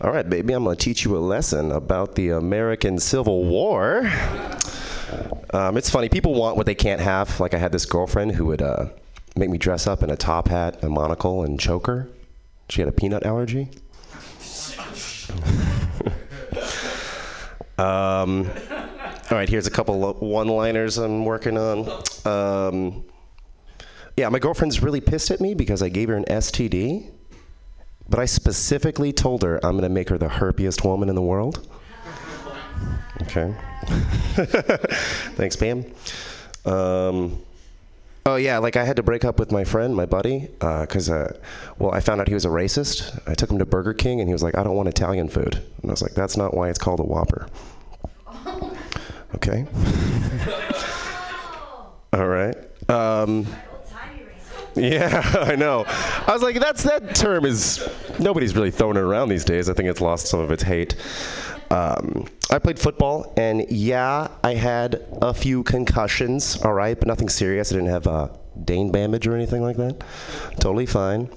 [0.00, 4.08] All right, baby, I'm gonna teach you a lesson about the American Civil War.
[5.52, 6.08] Um, it's funny.
[6.08, 7.40] People want what they can't have.
[7.40, 8.86] Like I had this girlfriend who would uh,
[9.36, 12.08] make me dress up in a top hat, a monocle, and choker.
[12.68, 13.68] She had a peanut allergy.
[17.78, 18.50] um,
[19.30, 22.02] all right, here's a couple one-liners I'm working on.
[22.24, 23.04] Um,
[24.16, 27.10] yeah, my girlfriend's really pissed at me because I gave her an STD,
[28.08, 31.68] but I specifically told her I'm gonna make her the herpiest woman in the world.
[33.22, 33.54] Okay.
[35.36, 35.84] Thanks, Pam.
[36.64, 37.42] Um,
[38.26, 41.36] oh yeah, like I had to break up with my friend, my buddy, because uh,
[41.78, 43.20] well, I found out he was a racist.
[43.26, 45.54] I took him to Burger King, and he was like, "I don't want Italian food,"
[45.82, 47.48] and I was like, "That's not why it's called a Whopper."
[49.34, 49.66] Okay.
[52.14, 52.56] All right.
[52.88, 53.46] Um,
[54.74, 55.84] yeah, I know.
[55.86, 57.86] I was like, that's that term is
[58.18, 59.68] nobody's really throwing it around these days.
[59.68, 60.96] I think it's lost some of its hate.
[61.70, 66.60] Um, I played football, and yeah, I had a few concussions.
[66.62, 67.72] All right, but nothing serious.
[67.72, 68.28] I didn't have uh,
[68.64, 70.02] Dane damage or anything like that.
[70.60, 71.28] Totally fine.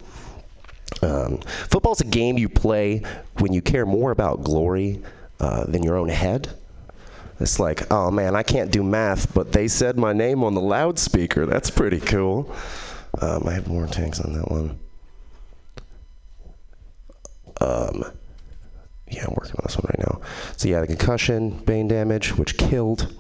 [1.01, 1.39] Um,
[1.69, 3.01] football's a game you play
[3.39, 5.01] when you care more about glory
[5.39, 6.49] uh, than your own head.
[7.39, 10.61] It's like, oh man, I can't do math, but they said my name on the
[10.61, 11.45] loudspeaker.
[11.47, 12.53] That's pretty cool.
[13.19, 14.79] Um, I have more tanks on that one.
[17.59, 18.05] Um,
[19.11, 20.21] yeah, I'm working on this one right now.
[20.57, 23.13] So yeah, the concussion, brain damage, which killed.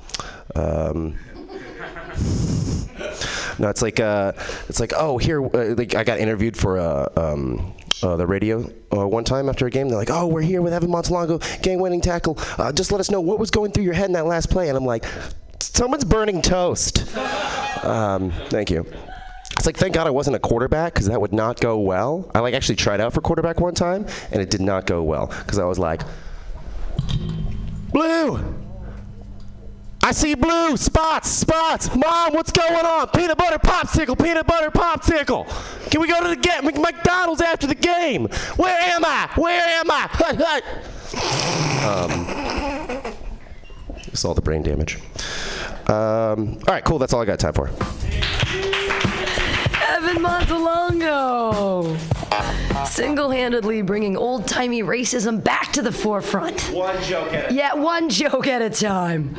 [0.55, 1.17] Um,
[3.59, 4.33] no, it's like uh,
[4.69, 7.73] it's like oh here, uh, like I got interviewed for uh, um,
[8.03, 9.89] uh, the radio uh, one time after a game.
[9.89, 12.37] They're like, oh, we're here with Evan Montalongo, game-winning tackle.
[12.57, 14.69] Uh, just let us know what was going through your head in that last play.
[14.69, 15.05] And I'm like,
[15.59, 17.15] someone's burning toast.
[17.83, 18.85] Um, thank you.
[19.61, 22.31] It's like thank God I wasn't a quarterback because that would not go well.
[22.33, 25.27] I like actually tried out for quarterback one time and it did not go well
[25.27, 26.01] because I was like,
[27.91, 28.39] blue.
[30.01, 31.95] I see blue spots, spots.
[31.95, 33.09] Mom, what's going on?
[33.09, 35.45] Peanut butter popsicle, peanut butter popsicle.
[35.91, 38.29] Can we go to the game, McDonald's after the game?
[38.55, 39.29] Where am I?
[39.35, 40.09] Where am I?
[43.05, 43.13] um,
[44.07, 44.97] it's all the brain damage.
[45.87, 46.97] Um, all right, cool.
[46.97, 47.69] That's all I got time for.
[49.91, 51.97] Evan Montalongo,
[52.87, 56.61] single-handedly bringing old-timey racism back to the forefront.
[56.71, 59.35] One joke at a Yeah, one joke at a time.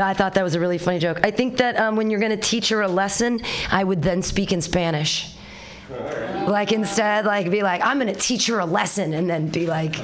[0.00, 1.18] I thought that was a really funny joke.
[1.24, 4.22] I think that um, when you're going to teach her a lesson, I would then
[4.22, 5.34] speak in Spanish.
[5.90, 9.66] Like instead, like be like, I'm going to teach her a lesson, and then be
[9.66, 9.94] like,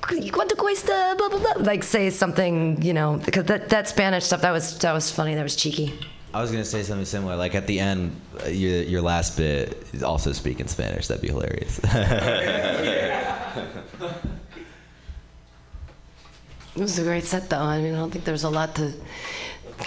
[0.00, 1.52] "Cuánto cuesta?" Blah blah blah.
[1.58, 5.34] Like say something, you know, because that that Spanish stuff that was that was funny.
[5.34, 5.92] That was cheeky.
[6.34, 7.36] I was gonna say something similar.
[7.36, 11.06] Like at the end, uh, your your last bit is also speak in Spanish.
[11.06, 11.80] That'd be hilarious.
[16.76, 17.56] It was a great set, though.
[17.56, 18.92] I mean, I don't think there's a lot to.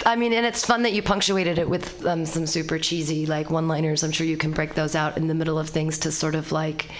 [0.04, 3.48] I mean, and it's fun that you punctuated it with um, some super cheesy like
[3.48, 4.02] one-liners.
[4.02, 6.50] I'm sure you can break those out in the middle of things to sort of
[6.50, 6.90] like,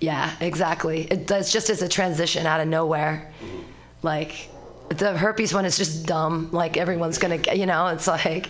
[0.00, 1.06] yeah, exactly.
[1.10, 3.32] It does just as a transition out of nowhere.
[4.02, 4.50] Like
[4.90, 6.48] the herpes one is just dumb.
[6.52, 8.48] Like everyone's gonna, get, you know, it's like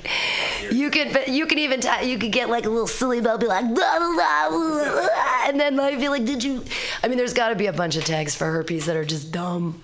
[0.71, 3.47] you could, you can even t- you could get like a little silly bell, be
[3.47, 5.09] like, blah, blah, blah,
[5.45, 6.65] and then like be like, did you?
[7.05, 9.33] I mean, there's got to be a bunch of tags for herpes that are just
[9.33, 9.83] dumb.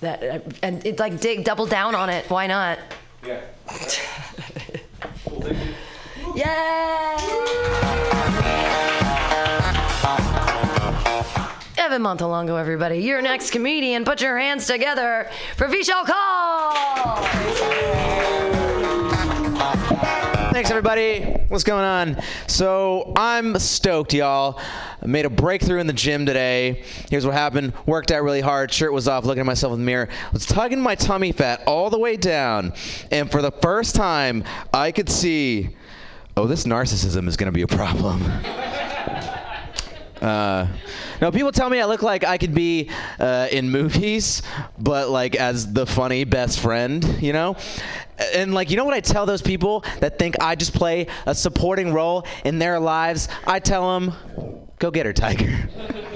[0.00, 2.30] That and it's like dig double down on it.
[2.30, 2.78] Why not?
[3.24, 3.40] Yeah.
[11.88, 12.98] Evan Montalongo, everybody.
[12.98, 14.04] Your next comedian.
[14.04, 17.22] Put your hands together for Vishal Call.
[20.52, 21.22] Thanks, everybody.
[21.48, 22.22] What's going on?
[22.46, 24.60] So, I'm stoked, y'all.
[25.02, 26.84] I made a breakthrough in the gym today.
[27.08, 27.72] Here's what happened.
[27.86, 28.70] Worked out really hard.
[28.70, 29.24] Shirt was off.
[29.24, 30.10] Looking at myself in the mirror.
[30.34, 32.74] Was tugging my tummy fat all the way down.
[33.10, 35.70] And for the first time, I could see,
[36.36, 38.22] oh, this narcissism is going to be a problem.
[40.20, 40.66] Uh,
[41.20, 44.42] no, people tell me I look like I could be uh, in movies,
[44.78, 47.56] but like as the funny best friend, you know?
[48.34, 51.34] And like, you know what I tell those people that think I just play a
[51.34, 53.28] supporting role in their lives?
[53.46, 54.12] I tell them,
[54.78, 55.68] go get her, Tiger.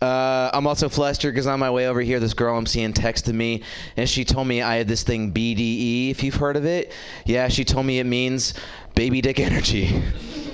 [0.00, 3.34] Uh, I'm also flustered because on my way over here, this girl I'm seeing texted
[3.34, 3.62] me,
[3.98, 6.10] and she told me I had this thing BDE.
[6.10, 6.94] If you've heard of it,
[7.26, 8.54] yeah, she told me it means
[8.94, 10.02] baby dick energy.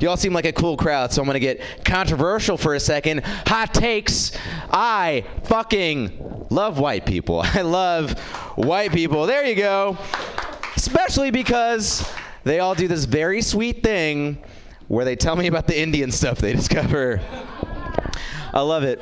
[0.00, 3.24] y'all seem like a cool crowd, so I'm gonna get controversial for a second.
[3.46, 4.32] Hot takes.
[4.70, 7.40] I fucking love white people.
[7.44, 8.18] I love
[8.56, 9.26] white people.
[9.26, 9.96] There you go.
[10.76, 12.08] Especially because
[12.44, 14.38] they all do this very sweet thing
[14.88, 17.20] where they tell me about the Indian stuff they discover.
[18.52, 19.00] I love it.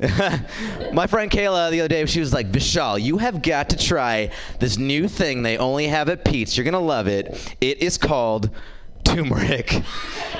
[0.92, 4.30] My friend Kayla the other day, she was like, Vishal, you have got to try
[4.58, 6.56] this new thing they only have at Peet's.
[6.56, 7.56] You're going to love it.
[7.60, 8.50] It is called
[9.04, 9.82] turmeric.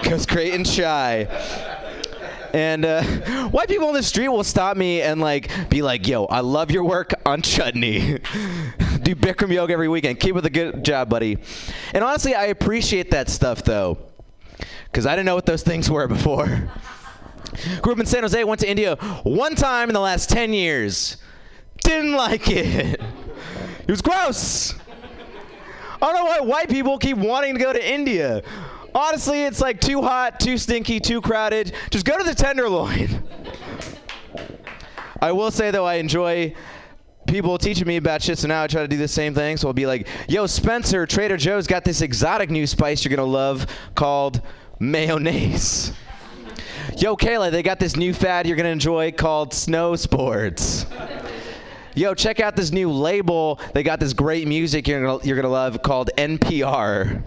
[0.03, 1.29] Goes great and chai.
[2.53, 3.03] And uh,
[3.48, 6.70] white people on the street will stop me and like be like, "Yo, I love
[6.70, 8.18] your work on chutney.
[9.03, 10.20] Do Bikram yoga every weekend.
[10.20, 11.38] Keep up the good job, buddy."
[11.92, 13.98] And honestly, I appreciate that stuff though,
[14.85, 16.70] because I didn't know what those things were before.
[17.83, 21.16] Grew up in San Jose, went to India one time in the last 10 years.
[21.83, 23.00] Didn't like it.
[23.87, 24.74] It was gross.
[26.04, 28.42] I don't know why white people keep wanting to go to India.
[28.94, 31.72] Honestly, it's like too hot, too stinky, too crowded.
[31.88, 33.26] Just go to the Tenderloin.
[35.22, 36.54] I will say though, I enjoy
[37.26, 39.56] people teaching me about shit, so now I try to do the same thing.
[39.56, 43.26] So I'll be like, "Yo, Spencer, Trader Joe's got this exotic new spice you're gonna
[43.26, 44.42] love called
[44.78, 45.94] mayonnaise."
[46.98, 50.84] Yo, Kayla, they got this new fad you're gonna enjoy called snow sports.
[51.96, 53.61] Yo, check out this new label.
[53.72, 57.22] They got this great music you're gonna, you're gonna love called NPR.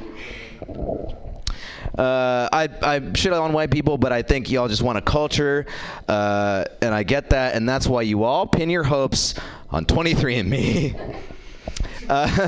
[1.98, 5.66] Uh, I, I shit on white people, but I think y'all just want a culture,
[6.10, 9.36] uh, and I get that, and that's why you all pin your hopes
[9.72, 11.16] on 23andMe.
[12.10, 12.48] Uh,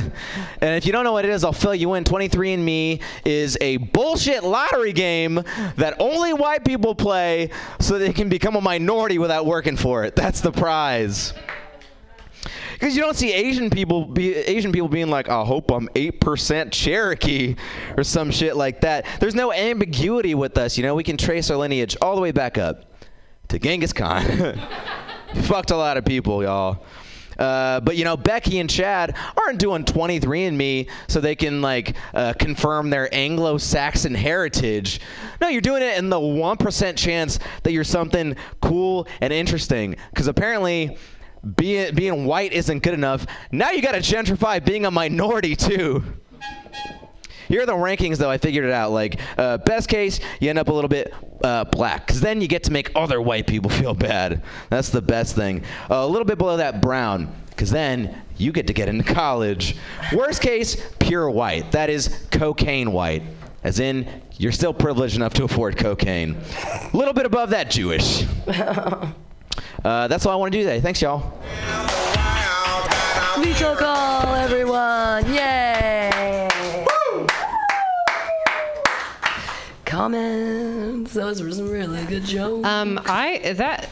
[0.62, 2.06] and if you don't know what it is, I'll fill you in.
[2.06, 5.44] 23andMe is a bullshit lottery game
[5.76, 10.16] that only white people play so they can become a minority without working for it.
[10.16, 11.34] That's the prize.
[12.80, 16.22] Because you don't see Asian people be Asian people being like, I hope I'm eight
[16.22, 17.56] percent Cherokee
[17.98, 19.06] or some shit like that.
[19.20, 20.96] There's no ambiguity with us, you know.
[20.96, 22.86] We can trace our lineage all the way back up
[23.50, 24.24] to Genghis Khan.
[25.44, 26.86] Fucked a lot of people, y'all.
[27.38, 32.34] Uh, but you know, Becky and Chad aren't doing 23andMe so they can like uh,
[32.34, 35.02] confirm their Anglo-Saxon heritage.
[35.42, 39.96] No, you're doing it in the one percent chance that you're something cool and interesting.
[40.12, 40.98] Because apparently,
[41.56, 43.26] being being white isn't good enough.
[43.52, 46.04] Now you got to gentrify being a minority too.
[47.50, 48.30] Here are the rankings, though.
[48.30, 48.92] I figured it out.
[48.92, 51.12] Like, uh, best case, you end up a little bit
[51.44, 54.44] uh, black, because then you get to make other white people feel bad.
[54.70, 55.64] That's the best thing.
[55.90, 59.76] Uh, a little bit below that, brown, because then you get to get into college.
[60.14, 61.72] Worst case, pure white.
[61.72, 63.24] That is cocaine white,
[63.64, 66.38] as in you're still privileged enough to afford cocaine.
[66.94, 68.26] A little bit above that, Jewish.
[69.84, 70.82] Uh, that's all I want to do today.
[70.82, 71.34] Thanks, y'all.
[73.40, 75.26] We took all, everyone.
[75.34, 76.48] Yay!
[79.86, 81.12] Comments.
[81.14, 82.68] Those were some really good jokes.
[82.68, 83.90] Um, I that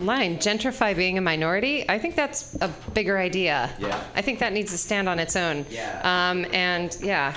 [0.00, 1.88] line gentrify being a minority.
[1.88, 3.70] I think that's a bigger idea.
[3.78, 4.02] Yeah.
[4.14, 5.64] I think that needs to stand on its own.
[5.70, 6.00] Yeah.
[6.02, 7.34] Um, and yeah,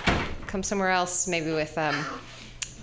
[0.48, 2.06] come somewhere else maybe with um,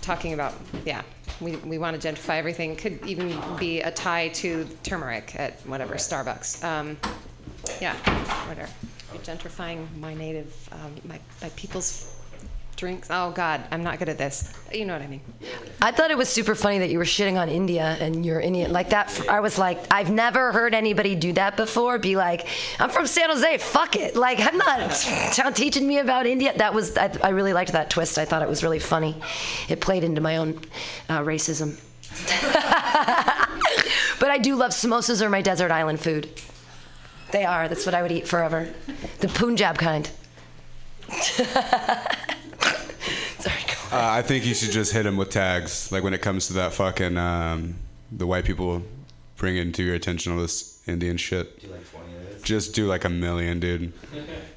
[0.01, 0.53] talking about
[0.85, 1.01] yeah.
[1.39, 2.75] We, we want to gentrify everything.
[2.75, 6.63] Could even be a tie to turmeric at whatever Starbucks.
[6.63, 6.97] Um,
[7.79, 7.95] yeah,
[8.47, 8.69] whatever.
[9.13, 12.16] You're gentrifying my native, um, my, my people's
[12.77, 13.09] drinks.
[13.11, 14.53] Oh God, I'm not good at this.
[14.71, 15.21] You know what I mean.
[15.81, 18.71] I thought it was super funny that you were shitting on India and you're Indian.
[18.71, 21.97] Like that, I was like, I've never heard anybody do that before.
[21.97, 22.47] Be like,
[22.79, 24.15] I'm from San Jose, fuck it.
[24.15, 26.53] Like, I'm not teaching me about India.
[26.55, 28.17] That was, I, I really liked that twist.
[28.17, 29.15] I thought it was really funny.
[29.67, 30.61] It played into my own
[31.09, 31.81] uh, racism.
[34.19, 36.29] but I do love samosas or my desert island food.
[37.31, 37.67] They are.
[37.67, 38.69] That's what I would eat forever.
[39.19, 40.09] The Punjab kind.
[43.91, 45.91] Uh, I think you should just hit him with tags.
[45.91, 47.75] Like when it comes to that fucking um,
[48.11, 48.83] the white people
[49.37, 51.63] bringing to your attention all this Indian shit.
[52.43, 53.93] Just do like a million, dude.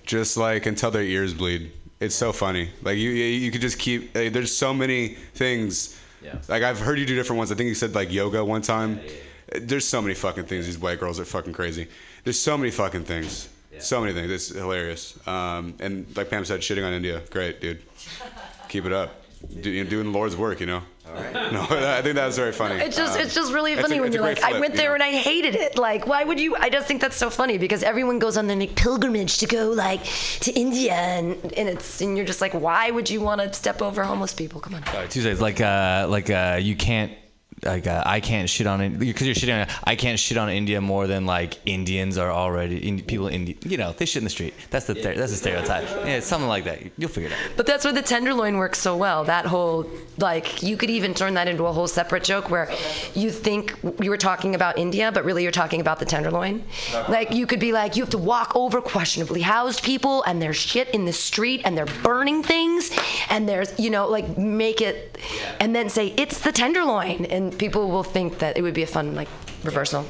[0.05, 1.73] just like until their ears bleed.
[2.01, 2.71] It's so funny.
[2.83, 4.15] Like you, you, you could just keep.
[4.15, 6.01] Like, there's so many things.
[6.23, 6.37] Yeah.
[6.49, 7.53] Like I've heard you do different ones.
[7.53, 9.01] I think you said like yoga one time.
[9.05, 9.61] Yeah.
[9.61, 10.67] There's so many fucking things.
[10.67, 11.89] These white girls are fucking crazy.
[12.25, 13.49] There's so many fucking things.
[13.79, 14.31] So many things.
[14.31, 15.19] It's hilarious.
[15.27, 17.23] Um, and like Pam said, shitting on India.
[17.31, 17.83] Great, dude.
[18.69, 19.20] Keep it up.
[19.63, 20.83] Do, you're doing the Lord's work, you know.
[21.09, 21.33] All right.
[21.53, 22.77] No, I think that was very funny.
[22.77, 24.45] It's just Um, it's just really it's funny a- when it's a you're like, great
[24.47, 24.95] I flip, went you there know?
[24.95, 25.77] and I hated it.
[25.79, 26.55] Like, why would you?
[26.57, 29.71] I just think that's so funny because everyone goes on their like, pilgrimage to go
[29.71, 30.05] like
[30.41, 33.83] to India and and it's and you're just like, why would you want to step
[33.83, 34.61] over homeless people?
[34.61, 34.85] Come on.
[34.85, 37.13] Uh, Tuesdays, like uh, like uh, you can't
[37.65, 40.49] like uh, I can't shit on it because you're shitting on I can't shit on
[40.49, 44.25] India more than like Indians are already in, people in you know they shit in
[44.25, 47.57] the street that's the that's the stereotype yeah something like that you'll figure it out
[47.57, 49.25] But that's where the tenderloin works so well.
[49.25, 49.87] That whole,
[50.19, 52.71] like, you could even turn that into a whole separate joke where
[53.15, 56.65] you think you were talking about India, but really you're talking about the tenderloin.
[57.09, 60.57] Like, you could be like, you have to walk over questionably housed people, and there's
[60.57, 62.91] shit in the street, and they're burning things,
[63.29, 65.19] and there's, you know, like, make it,
[65.59, 67.25] and then say, it's the tenderloin.
[67.27, 69.29] And people will think that it would be a fun, like,
[69.65, 70.05] reversal.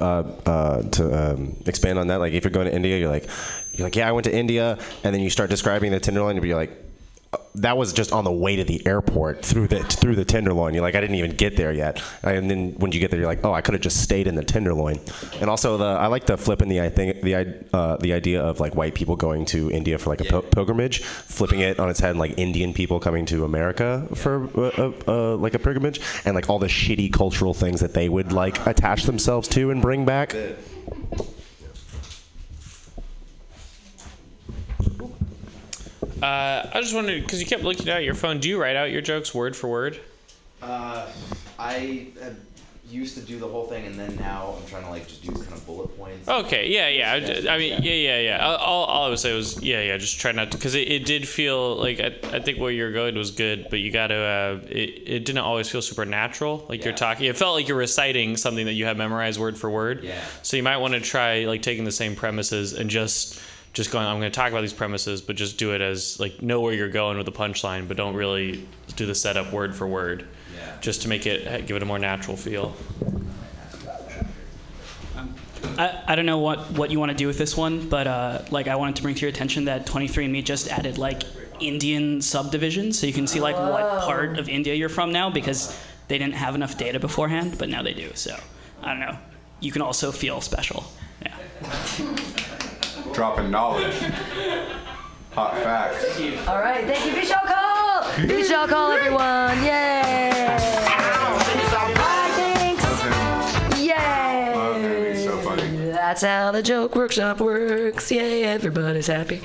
[0.00, 3.28] uh, uh, to um, expand on that, like if you're going to India, you're like,
[3.72, 6.44] you're like, yeah, I went to India, and then you start describing the tenderloin, and
[6.44, 6.72] you're like,
[7.56, 10.74] that was just on the way to the airport through the through the tenderloin.
[10.74, 13.28] You're like, I didn't even get there yet, and then when you get there, you're
[13.28, 15.00] like, oh, I could have just stayed in the tenderloin.
[15.40, 18.60] And also, the I like the flipping the I think the uh, the idea of
[18.60, 22.00] like white people going to India for like a pil- pilgrimage, flipping it on its
[22.00, 26.34] head, like Indian people coming to America for uh, uh, uh, like a pilgrimage, and
[26.34, 30.04] like all the shitty cultural things that they would like attach themselves to and bring
[30.04, 30.34] back.
[36.22, 38.38] Uh, I just wondered because you kept looking at your phone.
[38.38, 39.98] Do you write out your jokes word for word?
[40.62, 41.08] Uh,
[41.58, 42.06] I
[42.88, 45.32] used to do the whole thing, and then now I'm trying to like just do
[45.32, 46.28] kind of bullet points.
[46.28, 47.12] Okay, yeah, yeah.
[47.12, 48.38] I d- I mean, yeah, yeah, yeah.
[48.38, 49.96] All, all I would say was, yeah, yeah.
[49.96, 52.92] Just try not to, because it, it did feel like I, I think where you're
[52.92, 54.14] going was good, but you got to.
[54.14, 56.64] Uh, it, it didn't always feel super natural.
[56.68, 59.70] Like you're talking, it felt like you're reciting something that you have memorized word for
[59.70, 60.04] word.
[60.04, 60.22] Yeah.
[60.42, 63.40] So you might want to try like taking the same premises and just
[63.72, 64.06] just going.
[64.06, 66.74] I'm going to talk about these premises, but just do it as like know where
[66.74, 70.26] you're going with the punchline, but don't really do the setup word for word.
[70.54, 70.76] Yeah.
[70.80, 72.74] Just to make it give it a more natural feel.
[75.78, 78.42] I, I don't know what, what you want to do with this one, but uh,
[78.50, 81.22] like I wanted to bring to your attention that 23andMe just added like
[81.60, 85.78] Indian subdivisions, so you can see like what part of India you're from now because
[86.08, 88.10] they didn't have enough data beforehand, but now they do.
[88.14, 88.38] So
[88.82, 89.16] I don't know.
[89.60, 90.84] You can also feel special.
[91.22, 91.38] Yeah.
[93.12, 93.94] Dropping knowledge.
[95.32, 96.18] Hot facts.
[96.48, 97.12] All right, thank you.
[97.12, 98.02] Vishal Call!
[98.26, 99.62] Vishal Call, everyone.
[99.62, 100.30] Yay!
[101.94, 103.78] Hi, thanks.
[103.78, 105.24] Yay!
[105.24, 105.90] so funny.
[105.90, 108.10] That's how the joke workshop works.
[108.10, 109.42] Yay, everybody's happy.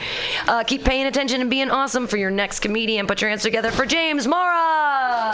[0.47, 3.05] Uh, keep paying attention and being awesome for your next comedian.
[3.05, 5.27] Put your hands together for James Mora!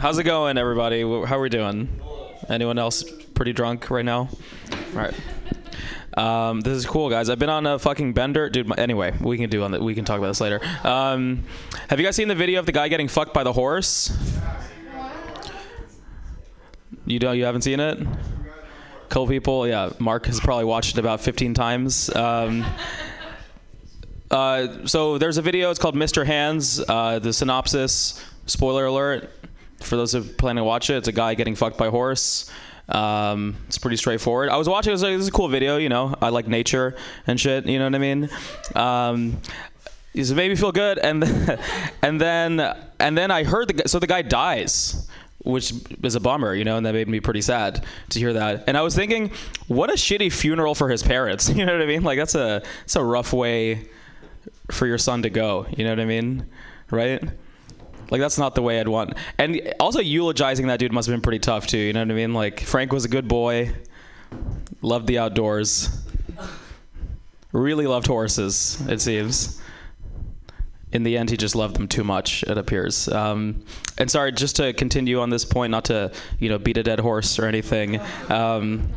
[0.00, 1.02] How's it going, everybody?
[1.02, 2.00] How are we doing?
[2.48, 4.30] Anyone else pretty drunk right now?
[4.72, 5.14] All right.
[6.16, 7.28] Um, this is cool, guys.
[7.28, 8.66] I've been on a fucking bender, dude.
[8.66, 9.82] My, anyway, we can do on that.
[9.82, 10.62] We can talk about this later.
[10.84, 11.44] Um,
[11.90, 14.16] have you guys seen the video of the guy getting fucked by the horse?
[17.04, 17.36] You don't?
[17.36, 17.98] You haven't seen it?
[19.10, 19.68] Cool people.
[19.68, 22.08] Yeah, Mark has probably watched it about 15 times.
[22.16, 22.64] Um,
[24.30, 25.68] uh, so there's a video.
[25.70, 26.24] It's called Mr.
[26.24, 26.80] Hands.
[26.88, 28.24] Uh, the synopsis.
[28.46, 29.30] Spoiler alert.
[29.80, 32.50] For those who plan to watch it, it's a guy getting fucked by horse.
[32.88, 34.48] Um, it's pretty straightforward.
[34.48, 34.90] I was watching.
[34.90, 37.66] I was like, "This is a cool video." You know, I like nature and shit.
[37.66, 38.28] You know what I mean?
[38.74, 39.40] Um,
[40.12, 41.24] it made me feel good, and
[42.02, 42.60] and then
[42.98, 46.76] and then I heard the so the guy dies, which is a bummer, you know,
[46.76, 48.64] and that made me pretty sad to hear that.
[48.66, 49.30] And I was thinking,
[49.68, 51.48] what a shitty funeral for his parents.
[51.60, 52.02] You know what I mean?
[52.02, 53.88] Like that's a that's a rough way
[54.70, 55.66] for your son to go.
[55.76, 56.46] You know what I mean?
[56.90, 57.22] Right?
[58.10, 59.14] Like that's not the way I'd want.
[59.38, 61.78] And also eulogizing that dude must have been pretty tough too.
[61.78, 62.34] You know what I mean?
[62.34, 63.72] Like Frank was a good boy,
[64.82, 65.88] loved the outdoors,
[67.52, 68.80] really loved horses.
[68.88, 69.60] It seems.
[70.92, 72.42] In the end, he just loved them too much.
[72.42, 73.06] It appears.
[73.06, 73.64] Um,
[73.96, 76.98] and sorry, just to continue on this point, not to you know beat a dead
[76.98, 78.00] horse or anything.
[78.28, 78.88] Um,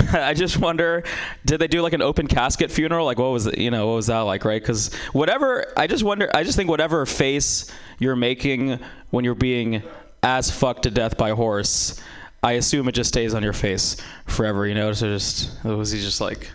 [0.12, 1.02] I just wonder,
[1.44, 3.04] did they do like an open casket funeral?
[3.06, 3.46] Like, what was?
[3.56, 4.60] You know, what was that like, right?
[4.60, 6.30] Because whatever, I just wonder.
[6.34, 8.78] I just think whatever face you're making
[9.10, 9.82] when you're being
[10.22, 12.00] as fucked to death by horse,
[12.42, 14.66] I assume it just stays on your face forever.
[14.66, 16.50] You know, so just was he just like.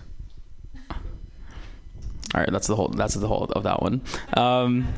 [2.36, 2.88] All right, that's the whole.
[2.88, 4.02] That's the whole of that one.
[4.36, 4.92] Um,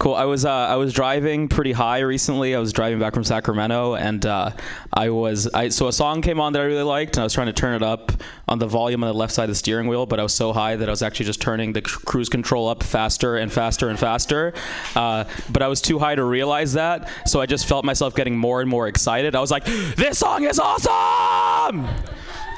[0.00, 0.14] cool.
[0.14, 2.56] I was uh, I was driving pretty high recently.
[2.56, 4.50] I was driving back from Sacramento, and uh,
[4.92, 7.34] I was I so a song came on that I really liked, and I was
[7.34, 8.10] trying to turn it up
[8.48, 10.52] on the volume on the left side of the steering wheel, but I was so
[10.52, 13.90] high that I was actually just turning the cru- cruise control up faster and faster
[13.90, 14.54] and faster.
[14.96, 18.36] Uh, but I was too high to realize that, so I just felt myself getting
[18.36, 19.36] more and more excited.
[19.36, 21.86] I was like, "This song is awesome!"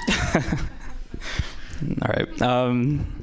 [2.02, 2.42] All right.
[2.42, 3.21] Um,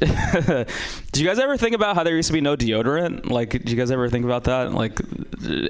[1.12, 3.30] do you guys ever think about how there used to be no deodorant?
[3.30, 4.72] Like, do you guys ever think about that?
[4.72, 5.00] Like,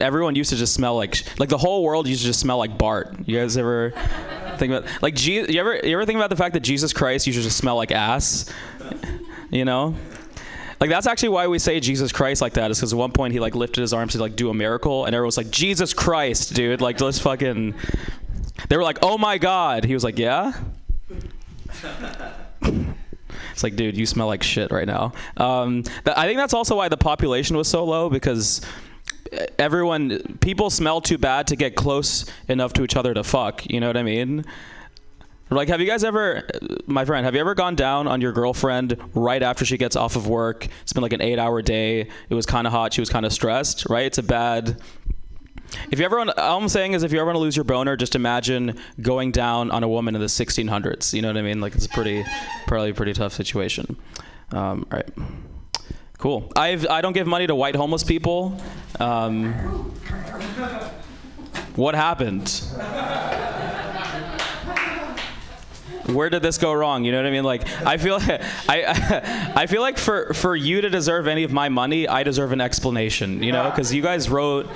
[0.01, 2.79] everyone used to just smell like like the whole world used to just smell like
[2.79, 3.17] Bart.
[3.27, 3.93] You guys ever
[4.57, 7.27] think about like Je- you ever you ever think about the fact that Jesus Christ
[7.27, 8.51] used to just smell like ass?
[9.51, 9.95] You know?
[10.81, 13.33] Like that's actually why we say Jesus Christ like that is because at one point
[13.33, 15.95] he like lifted his arms to like do a miracle and everyone was like Jesus
[15.95, 16.81] Christ, dude.
[16.81, 17.75] Like let's fucking.
[18.69, 19.85] They were like, oh my God.
[19.85, 20.53] He was like, yeah.
[23.55, 25.13] It's like, dude, you smell like shit right now.
[25.37, 28.61] Um, th- I think that's also why the population was so low because
[29.59, 33.71] everyone, people smell too bad to get close enough to each other to fuck.
[33.71, 34.45] You know what I mean?
[35.51, 36.49] Like, have you guys ever,
[36.87, 40.17] my friend, have you ever gone down on your girlfriend right after she gets off
[40.17, 40.67] of work?
[40.83, 42.09] It's been like an eight hour day.
[42.29, 42.93] It was kind of hot.
[42.93, 44.07] She was kind of stressed, right?
[44.07, 44.81] It's a bad.
[45.91, 47.65] If you ever, want, all I'm saying is, if you ever want to lose your
[47.65, 51.13] boner, just imagine going down on a woman in the 1600s.
[51.13, 51.61] You know what I mean?
[51.61, 52.25] Like, it's a pretty,
[52.67, 53.97] probably a pretty tough situation.
[54.53, 55.09] Um, all right.
[56.19, 56.51] Cool.
[56.57, 58.59] I've, I don't give money to white homeless people.
[59.01, 59.53] Um,
[61.77, 62.63] what happened?
[66.07, 67.05] where did this go wrong?
[67.05, 67.45] You know what I mean?
[67.45, 68.19] Like I feel
[68.69, 72.53] I I feel like for for you to deserve any of my money, I deserve
[72.53, 73.71] an explanation, you know?
[73.71, 74.69] Cuz you guys wrote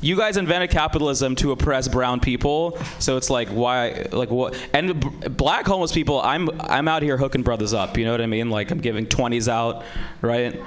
[0.00, 5.00] you guys invented capitalism to oppress brown people, so it's like why like what and
[5.00, 8.26] b- black homeless people, I'm I'm out here hooking brothers up, you know what I
[8.26, 8.50] mean?
[8.50, 9.84] Like I'm giving 20s out,
[10.22, 10.60] right?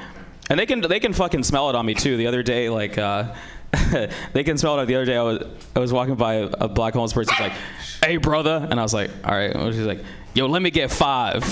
[0.49, 2.17] And they can they can fucking smell it on me too.
[2.17, 3.33] The other day like uh
[4.33, 4.85] they can smell it.
[4.85, 5.43] The other day, I was
[5.75, 7.33] I was walking by a, black homeless person.
[7.39, 7.53] Like,
[8.03, 10.03] "Hey, brother," and I was like, "All right." And She's like,
[10.35, 11.43] "Yo, let me get five.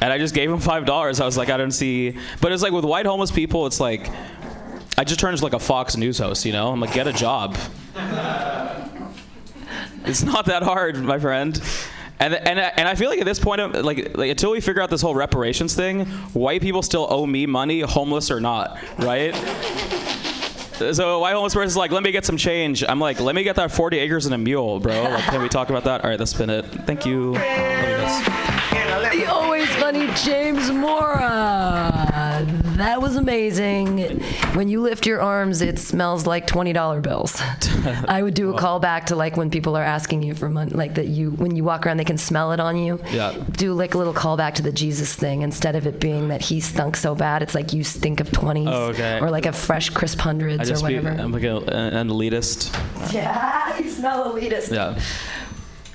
[0.00, 1.20] And I just gave him five dollars.
[1.20, 2.18] I was like, I don't see.
[2.40, 4.10] But it's like with white homeless people, it's like
[4.98, 6.44] I just turned into like a Fox News host.
[6.44, 7.56] You know, I'm like, get a job.
[10.04, 11.60] it's not that hard, my friend.
[12.18, 14.90] And, and, and I feel like at this point, like, like until we figure out
[14.90, 19.34] this whole reparations thing, white people still owe me money, homeless or not, right?
[20.92, 22.84] So a white homeless person's like, let me get some change.
[22.88, 25.02] I'm like, let me get that 40 acres and a mule, bro.
[25.02, 26.02] Like, can we talk about that?
[26.02, 26.64] All right, that's been it.
[26.86, 27.34] Thank you.
[29.92, 32.46] Funny James Mora.
[32.76, 34.20] That was amazing.
[34.54, 37.40] When you lift your arms, it smells like twenty dollar bills.
[38.08, 40.94] I would do a callback to like when people are asking you for money, like
[40.94, 43.00] that you when you walk around they can smell it on you.
[43.10, 43.36] Yeah.
[43.52, 46.60] Do like a little callback to the Jesus thing instead of it being that he
[46.60, 47.42] stunk so bad.
[47.42, 49.20] It's like you stink of twenties Oh, okay.
[49.20, 51.20] or like a fresh crisp hundreds or just be, whatever.
[51.20, 52.72] I'm like a, an elitist.
[53.12, 54.72] yeah, you smell elitist.
[54.72, 54.98] Yeah.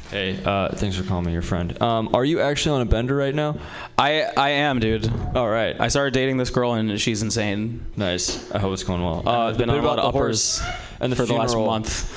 [0.10, 1.80] Hey, uh, thanks for calling me your friend.
[1.82, 3.58] Um, are you actually on a bender right now?
[3.98, 5.12] I I am, dude.
[5.36, 5.76] All right.
[5.80, 7.86] I started dating this girl and she's insane.
[7.98, 8.50] Nice.
[8.52, 9.24] I hope it's going well.
[9.28, 10.62] Uh, I've been on a lot of uppers
[11.02, 12.10] and the for the last month.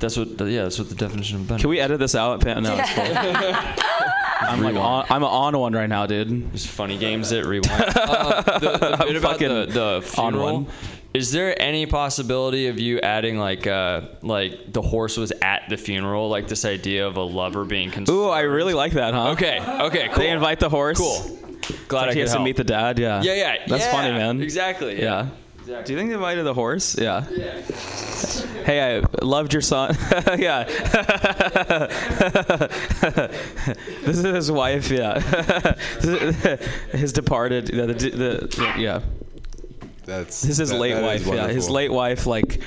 [0.00, 0.28] That's what.
[0.40, 1.60] Yeah, that's what the definition of bender.
[1.60, 2.40] Can we edit this out?
[2.40, 3.04] Pa- No, it's cool.
[4.40, 6.52] I'm like on, I'm on one right now, dude.
[6.52, 7.84] Just funny games that rewind.
[7.96, 10.54] uh, the, the I'm bit about fucking the, the on funeral.
[10.62, 10.66] one.
[11.14, 15.76] Is there any possibility of you adding like uh like the horse was at the
[15.76, 18.16] funeral, like this idea of a lover being concerned?
[18.16, 19.30] Ooh, I really like that, huh?
[19.30, 20.18] Okay, okay, cool.
[20.18, 20.98] They invite the horse.
[20.98, 21.38] Cool.
[21.88, 22.98] Glad Like I he has to meet the dad.
[22.98, 23.22] Yeah.
[23.22, 24.40] Yeah, yeah, That's yeah, funny, man.
[24.42, 25.28] exactly, Yeah.
[25.66, 25.82] yeah.
[25.82, 26.96] Do you think they invited the horse?
[26.98, 27.22] Yeah.
[28.64, 29.94] Hey, I loved your son.
[30.38, 30.64] yeah.
[34.04, 34.90] this is his wife.
[34.90, 35.20] Yeah.
[36.92, 37.70] his departed.
[37.72, 37.86] Yeah.
[37.86, 39.00] The, the, the, yeah.
[40.08, 41.20] That's This is his that- late that wife.
[41.22, 41.48] is Yeah.
[41.48, 42.60] His late wife, like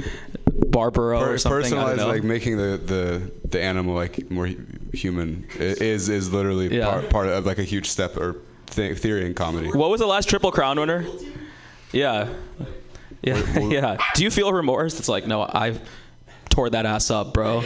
[0.67, 1.61] Barbara Per- or something.
[1.63, 4.49] Personalized, like making the, the, the animal like more
[4.93, 6.89] human is is literally Yeah.
[6.89, 8.37] part, part of like a huge step or
[8.67, 9.69] th- theory in comedy.
[9.69, 11.05] What was the last Triple Crown winner?
[11.91, 12.29] Yeah.
[13.21, 13.59] Yeah.
[13.69, 13.97] yeah.
[14.15, 14.97] Do you feel remorse?
[14.99, 15.73] It's like, no, I
[16.51, 17.61] tore that ass up, bro.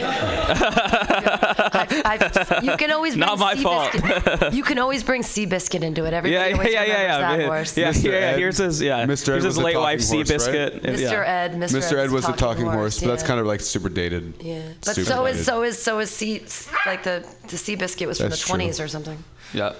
[1.26, 3.90] I've, you can always bring Not my fault.
[3.92, 6.12] Seabiscuit- you can always bring Seabiscuit into it.
[6.14, 7.18] Everybody Yeah, yeah, always yeah, yeah, remembers yeah.
[7.18, 7.46] that man.
[7.48, 7.76] horse.
[7.76, 8.04] Yeah, Mr.
[8.04, 8.16] yeah, yeah.
[8.18, 8.38] Ed.
[8.38, 9.04] Here's his, yeah.
[9.06, 9.28] Mr.
[9.28, 10.28] Ed Here's was his late talking wife, horse, right?
[10.40, 10.80] Seabiscuit.
[10.82, 11.00] Mr.
[11.00, 11.24] Yeah.
[11.26, 11.76] Ed, Mr.
[11.78, 11.96] Mr.
[11.98, 14.34] Ed was the talking horse, horse, but that's kind of like super dated.
[14.40, 16.40] Yeah, but Super so is so is so is sea
[16.86, 19.22] like the the Seabiscuit was from That's the 20s or something.
[19.52, 19.74] Yeah.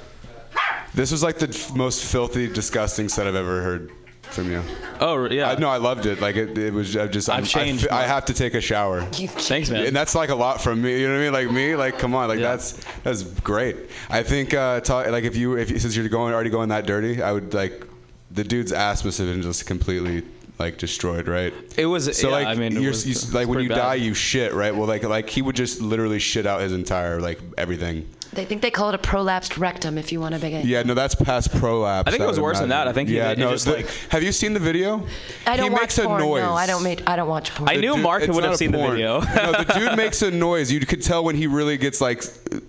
[0.95, 3.91] This was like the f- most filthy, disgusting set I've ever heard
[4.31, 4.63] from you.
[5.01, 5.51] Oh yeah.
[5.51, 6.21] I, no, I loved it.
[6.21, 6.97] Like it, it was.
[6.97, 7.29] I just.
[7.29, 9.03] I'm, I've changed I, I have to take a shower.
[9.03, 9.87] Thanks, man.
[9.87, 11.01] And that's like a lot from me.
[11.01, 11.33] You know what I mean?
[11.33, 13.77] Like me, like come on, like that's that's great.
[14.11, 17.23] I think uh, talk, like if you if since you're going already going that dirty,
[17.23, 17.87] I would like
[18.31, 20.23] the dude's ass must have been just completely
[20.59, 21.53] like destroyed, right?
[21.77, 22.17] It was.
[22.19, 23.75] So yeah, like I mean, it you're, was- you, like when you bad.
[23.77, 24.75] die, you shit, right?
[24.75, 28.09] Well, like like he would just literally shit out his entire like everything.
[28.33, 30.65] They think they call it a prolapsed rectum if you want to big it.
[30.65, 32.09] Yeah, no, that's past prolapse.
[32.09, 32.89] I think it was would worse than that.
[32.89, 35.07] I think yeah, it no, just, the- like- have you seen the video?
[35.47, 36.21] I don't he watch makes a porn.
[36.21, 36.43] noise.
[36.43, 37.09] No, I don't make.
[37.09, 37.71] I don't watch porn.
[37.71, 39.21] I knew Dude, Mark would have a seen the video.
[39.37, 40.71] no, the dude makes a noise.
[40.71, 42.23] You could tell when he really gets like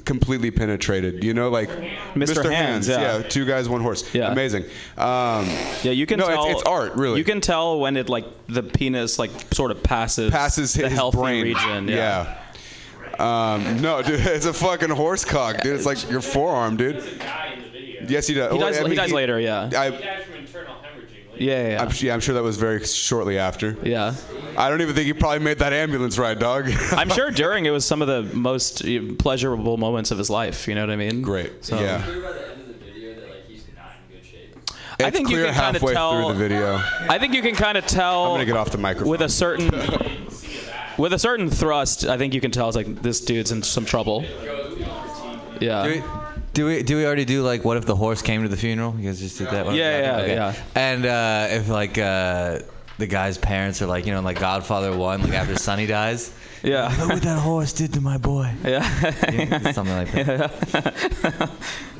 [0.05, 1.23] completely penetrated.
[1.23, 1.69] You know, like
[2.13, 2.51] Mr.
[2.51, 3.21] Hands, yeah.
[3.23, 4.13] two guys, one horse.
[4.13, 4.31] Yeah.
[4.31, 4.63] amazing.
[4.97, 5.45] Um,
[5.83, 6.45] Yeah, you can no, tell.
[6.49, 7.19] it's, it's art, really.
[7.19, 10.93] You can tell when it like the penis like sort of passes passes the his
[10.97, 11.87] healthy brain region.
[11.87, 12.37] Yeah.
[13.19, 15.75] Um, no, dude, it's a fucking horse cock, dude.
[15.75, 17.03] It's like your forearm, dude.
[18.07, 18.51] Yes, he does.
[18.51, 19.69] He Well, dies, I he mean, dies later, yeah.
[19.75, 20.21] I, yeah,
[21.39, 21.81] yeah, yeah.
[21.83, 23.77] I'm, yeah, I'm sure that was very shortly after.
[23.83, 24.15] Yeah.
[24.57, 26.69] I don't even think he probably made that ambulance ride, dog.
[26.91, 30.67] I'm sure during it was some of the most uh, pleasurable moments of his life.
[30.67, 31.21] You know what I mean?
[31.21, 31.63] Great.
[31.65, 32.03] So, Yeah.
[34.99, 36.81] I It's think you can kind of tell through the video.
[37.07, 38.23] I think you can kind of tell.
[38.25, 39.09] I'm gonna get off the microphone.
[39.11, 39.69] with a certain
[40.97, 42.05] with a certain thrust.
[42.05, 44.23] I think you can tell it's like this dude's in some trouble.
[45.59, 45.83] Yeah.
[45.83, 46.03] Do we,
[46.53, 48.95] do we do we already do like what if the horse came to the funeral?
[48.97, 49.75] You guys just did that one?
[49.75, 50.33] Yeah, yeah, Okay.
[50.35, 50.53] yeah.
[50.75, 52.59] And uh, if like uh,
[52.97, 56.33] the guy's parents are like you know like Godfather one like after Sonny dies.
[56.63, 56.93] Yeah.
[56.99, 58.51] Look what that horse did to my boy.
[58.63, 58.81] Yeah.
[59.71, 61.51] Something like that.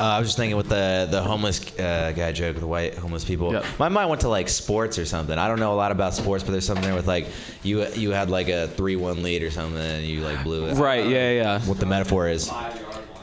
[0.00, 3.24] Uh, I was just thinking with the the homeless uh, guy joke, the white homeless
[3.24, 3.52] people.
[3.52, 3.64] Yep.
[3.78, 5.36] My mind went to like sports or something.
[5.38, 7.28] I don't know a lot about sports, but there's something there with like
[7.62, 10.74] you you had like a three one lead or something, and you like blew it.
[10.74, 11.06] Right.
[11.06, 11.30] Yeah.
[11.32, 11.60] Yeah.
[11.60, 12.50] What the metaphor is.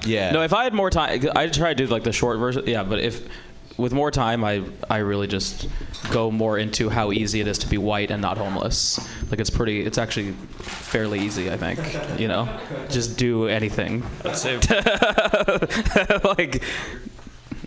[0.05, 0.31] Yeah.
[0.31, 2.63] No, if I had more time, I'd try to do like the short version.
[2.67, 3.27] Yeah, but if
[3.77, 5.67] with more time, I I really just
[6.11, 8.99] go more into how easy it is to be white and not homeless.
[9.29, 9.85] Like it's pretty.
[9.85, 12.19] It's actually fairly easy, I think.
[12.19, 12.59] You know,
[12.89, 14.03] just do anything.
[16.37, 16.61] Like,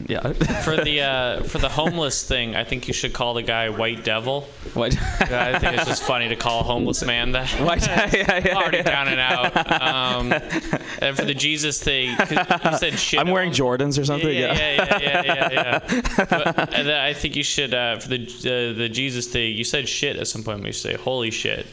[0.06, 0.32] yeah.
[0.64, 4.04] for the uh, for the homeless thing, I think you should call the guy White
[4.04, 4.42] Devil.
[4.74, 5.00] White.
[5.20, 7.48] I think it's just funny to call a homeless man that.
[7.60, 8.82] White- yeah, yeah, already yeah.
[8.82, 9.82] down and out.
[9.82, 10.32] Um,
[11.00, 13.20] and for the Jesus thing, you said shit.
[13.20, 14.28] I'm wearing Jordans or something.
[14.28, 15.80] Yeah, yeah, yeah, yeah, yeah.
[15.88, 16.24] yeah.
[16.28, 19.56] But, and I think you should uh, for the uh, the Jesus thing.
[19.56, 20.58] You said shit at some point.
[20.58, 21.66] when You say holy shit.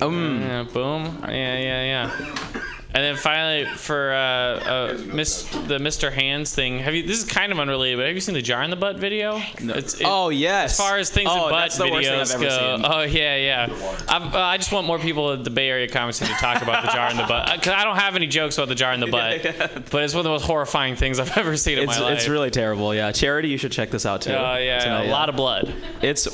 [0.00, 0.40] Um.
[0.42, 1.18] Yeah, boom.
[1.22, 2.62] Yeah, yeah, yeah.
[2.94, 6.10] And then finally, for uh, uh, Miss, the Mr.
[6.10, 7.06] Hands thing, have you?
[7.06, 9.42] This is kind of unrelated, but have you seen the jar in the butt video?
[9.60, 9.74] No.
[9.74, 10.72] It's, it, Oh, yes.
[10.72, 12.76] As far as things Oh, in butt that's the worst thing videos I've ever go,
[12.76, 12.86] seen.
[12.90, 14.02] oh yeah, yeah.
[14.08, 16.62] I'm, uh, I just want more people at the Bay Area comedy scene to talk
[16.62, 18.94] about the jar in the butt because I don't have any jokes about the jar
[18.94, 19.42] in the butt,
[19.90, 22.18] but it's one of the most horrifying things I've ever seen in It's, my life.
[22.18, 22.94] it's really terrible.
[22.94, 23.48] Yeah, charity.
[23.48, 24.32] You should check this out too.
[24.32, 25.74] Oh yeah, Tonight, a lot of blood.
[26.00, 26.26] It's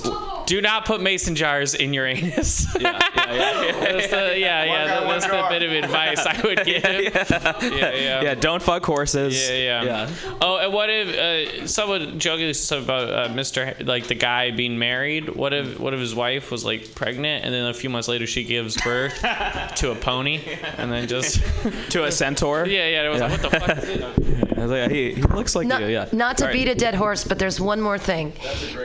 [0.46, 2.66] Do not put mason jars in your anus.
[2.84, 2.98] Yeah,
[3.32, 3.80] yeah, yeah.
[3.92, 6.82] that's the, yeah, yeah, that- that's the bit of advice I would give.
[6.84, 8.22] Yeah, yeah.
[8.22, 8.34] yeah.
[8.34, 9.48] Don't fuck horses.
[9.48, 10.10] Yeah, yeah.
[10.42, 11.08] Oh, and what if
[11.62, 13.68] uh, someone joking stuff about uh, Mr.
[13.80, 15.30] H- like the guy being married?
[15.34, 18.26] What if what if his wife was like pregnant and then a few months later
[18.26, 19.18] she gives birth
[19.76, 20.40] to a pony
[20.76, 21.42] and then just
[21.90, 22.66] to a centaur?
[22.66, 23.06] Yeah, yeah.
[23.06, 23.78] It was like, what the fuck?
[23.78, 24.58] Is it?
[24.58, 25.88] I was like, he, he looks like Not, you.
[25.88, 26.08] Yeah.
[26.12, 26.52] not to All right.
[26.52, 28.32] beat a dead horse, but there's one more thing.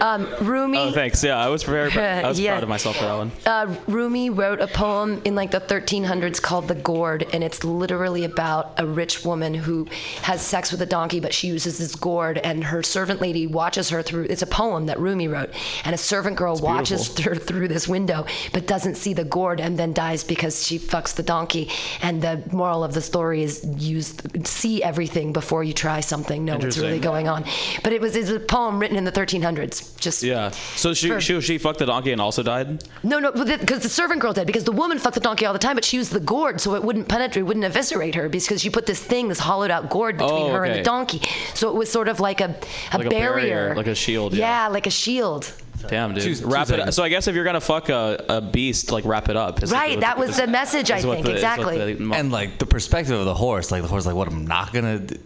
[0.01, 0.78] Um, Rumi.
[0.78, 1.24] Oh, thanks.
[1.24, 1.91] Yeah, I was very.
[1.97, 2.52] I was Yeah.
[2.54, 3.32] proud of myself for that one.
[3.45, 8.24] Uh, Rumi wrote a poem in like the 1300s called The Gourd, and it's literally
[8.24, 9.88] about a rich woman who
[10.24, 13.89] has sex with a donkey, but she uses this gourd, and her servant lady watches
[13.89, 14.26] her through.
[14.30, 15.50] It's a poem that Rumi wrote,
[15.86, 19.78] and a servant girl watches through, through this window, but doesn't see the gourd, and
[19.78, 21.70] then dies because she fucks the donkey.
[22.02, 26.45] And the moral of the story is use see everything before you try something.
[26.45, 27.45] Know what's really going on.
[27.84, 30.00] But it was, it was a poem written in the 1300s.
[30.00, 30.50] Just Yeah.
[30.76, 32.83] So she, For- she she fucked the donkey and also died.
[33.03, 34.47] no, no, because the servant girl did.
[34.47, 36.75] Because the woman fucked the donkey all the time, but she used the gourd so
[36.75, 40.15] it wouldn't penetrate, wouldn't eviscerate her, because she put this thing, this hollowed out gourd
[40.21, 41.21] oh, between Oh, her and the donkey.
[41.53, 42.55] So it was sort of like a,
[42.93, 43.49] a, Like a barrier.
[43.69, 44.65] barrier, like a shield, Yeah.
[44.65, 44.67] yeah.
[44.69, 45.51] like a shield.
[45.87, 46.23] Damn, dude.
[46.23, 46.79] Two- two wrap it.
[46.81, 46.93] Up.
[46.93, 49.63] So I guess if you're gonna fuck a, a beast, like wrap it up.
[49.63, 51.93] is Right, what- that was the message, I think, the- exactly.
[51.93, 54.45] the mo- And like the perspective of the horse, like the horse, like what I'm
[54.45, 55.17] not gonna d-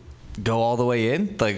[0.44, 1.36] go all the way in.
[1.40, 1.56] Like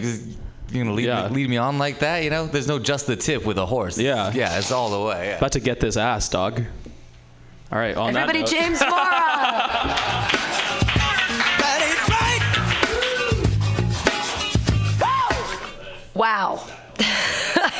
[0.76, 1.28] you're gonna lead, Yeah.
[1.30, 2.46] me, lead me on like that, you know?
[2.48, 3.98] There's no just the tip with a horse.
[3.98, 4.32] Yeah.
[4.34, 5.28] yeah, it's all the way.
[5.30, 5.38] Yeah.
[5.38, 6.62] about to get this ass, dog.
[7.72, 7.96] All right.
[7.98, 10.32] On Everybody, that note, James Mora!
[16.16, 16.66] wow.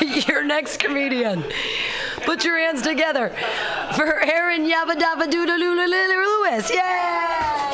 [0.28, 1.44] Your next comedian.
[2.24, 3.28] Put your hands together
[3.94, 6.70] for Aaron Yabba Dabba Doodle Lula Lewis.
[6.70, 7.65] Yay!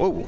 [0.00, 0.26] Whoa.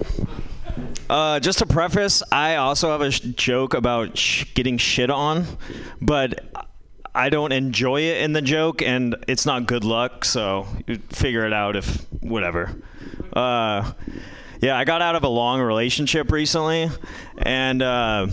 [1.09, 5.47] Uh, just to preface, I also have a sh- joke about sh- getting shit on,
[6.03, 6.45] but
[7.15, 10.27] I don't enjoy it in the joke, and it's not good luck.
[10.27, 10.67] So
[11.09, 12.77] figure it out if whatever.
[13.33, 13.93] Uh,
[14.61, 16.91] yeah, I got out of a long relationship recently,
[17.39, 18.27] and uh,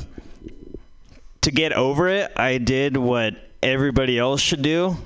[1.39, 4.97] to get over it, I did what everybody else should do,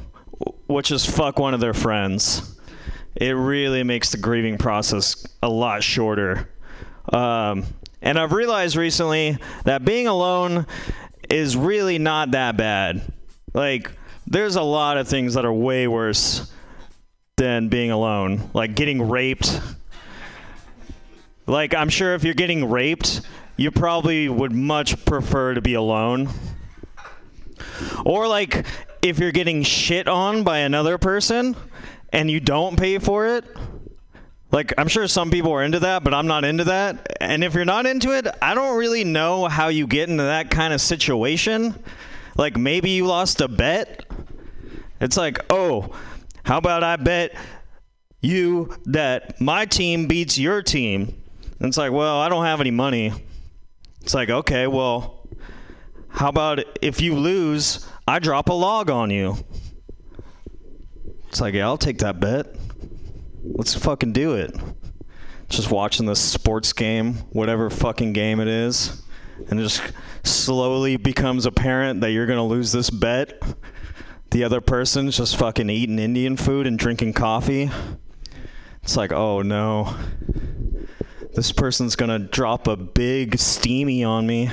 [0.66, 2.53] which is fuck one of their friends
[3.16, 6.49] it really makes the grieving process a lot shorter.
[7.11, 7.66] Um,
[8.01, 10.66] and I've realized recently that being alone
[11.30, 13.01] is really not that bad.
[13.53, 13.91] Like,
[14.26, 16.51] there's a lot of things that are way worse
[17.36, 19.59] than being alone, like getting raped.
[21.45, 23.22] Like, I'm sure if you're getting raped,
[23.57, 26.30] you probably would much prefer to be alone.
[28.05, 28.66] Or like
[29.01, 31.55] if you're getting shit on by another person
[32.14, 33.43] and you don't pay for it.
[34.51, 37.18] Like I'm sure some people are into that, but I'm not into that.
[37.20, 40.51] And if you're not into it, I don't really know how you get into that
[40.51, 41.84] kind of situation.
[42.38, 44.05] Like maybe you lost a bet.
[45.01, 45.95] It's like, "Oh,
[46.43, 47.36] how about I bet
[48.22, 51.20] you that my team beats your team?"
[51.59, 53.11] And it's like, "Well, I don't have any money."
[54.01, 55.28] It's like, "Okay, well,
[56.09, 59.38] how about if you lose, I drop a log on you?"
[61.34, 62.46] It's like, "Yeah, I'll take that bet."
[63.44, 64.56] Let's fucking do it.
[65.50, 69.02] Just watching this sports game, whatever fucking game it is,
[69.50, 69.82] and it just
[70.24, 73.42] slowly becomes apparent that you're gonna lose this bet.
[74.30, 77.72] The other person's just fucking eating Indian food and drinking coffee.
[78.84, 79.96] It's like, oh no.
[81.34, 84.52] This person's gonna drop a big steamy on me.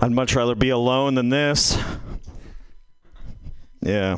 [0.00, 1.76] I'd much rather be alone than this.
[3.80, 4.16] Yeah.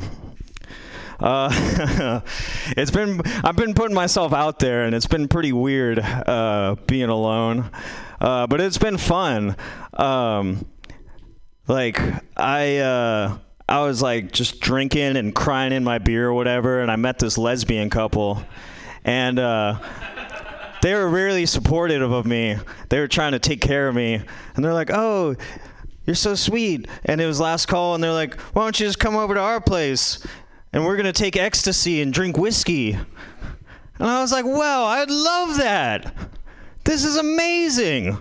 [1.23, 2.19] Uh,
[2.75, 7.07] it's been I've been putting myself out there, and it's been pretty weird uh, being
[7.07, 7.71] alone.
[8.19, 9.55] Uh, but it's been fun.
[9.93, 10.65] Um,
[11.65, 11.97] like
[12.35, 13.37] I uh,
[13.69, 17.19] I was like just drinking and crying in my beer or whatever, and I met
[17.19, 18.43] this lesbian couple,
[19.05, 19.79] and uh,
[20.81, 22.57] they were really supportive of me.
[22.89, 24.15] They were trying to take care of me,
[24.55, 25.37] and they're like, "Oh,
[26.05, 28.99] you're so sweet." And it was last call, and they're like, "Why don't you just
[28.99, 30.19] come over to our place,
[30.73, 32.93] and we're gonna take ecstasy and drink whiskey?"
[33.99, 36.13] And I was like, "Wow, I'd love that.
[36.83, 38.17] This is amazing."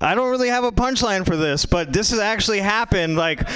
[0.00, 3.16] I don't really have a punchline for this, but this has actually happened.
[3.16, 3.48] Like,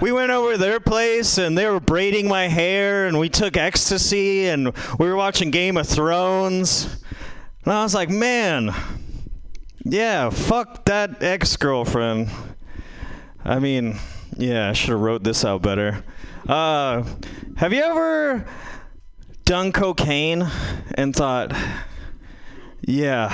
[0.00, 3.56] we went over to their place and they were braiding my hair, and we took
[3.56, 6.88] ecstasy, and we were watching Game of Thrones.
[7.64, 8.74] And I was like, man,
[9.84, 12.30] yeah, fuck that ex girlfriend.
[13.44, 13.96] I mean,
[14.36, 16.02] yeah, I should have wrote this out better.
[16.48, 17.04] Uh,
[17.56, 18.44] have you ever
[19.44, 20.44] done cocaine
[20.94, 21.56] and thought,
[22.80, 23.32] yeah,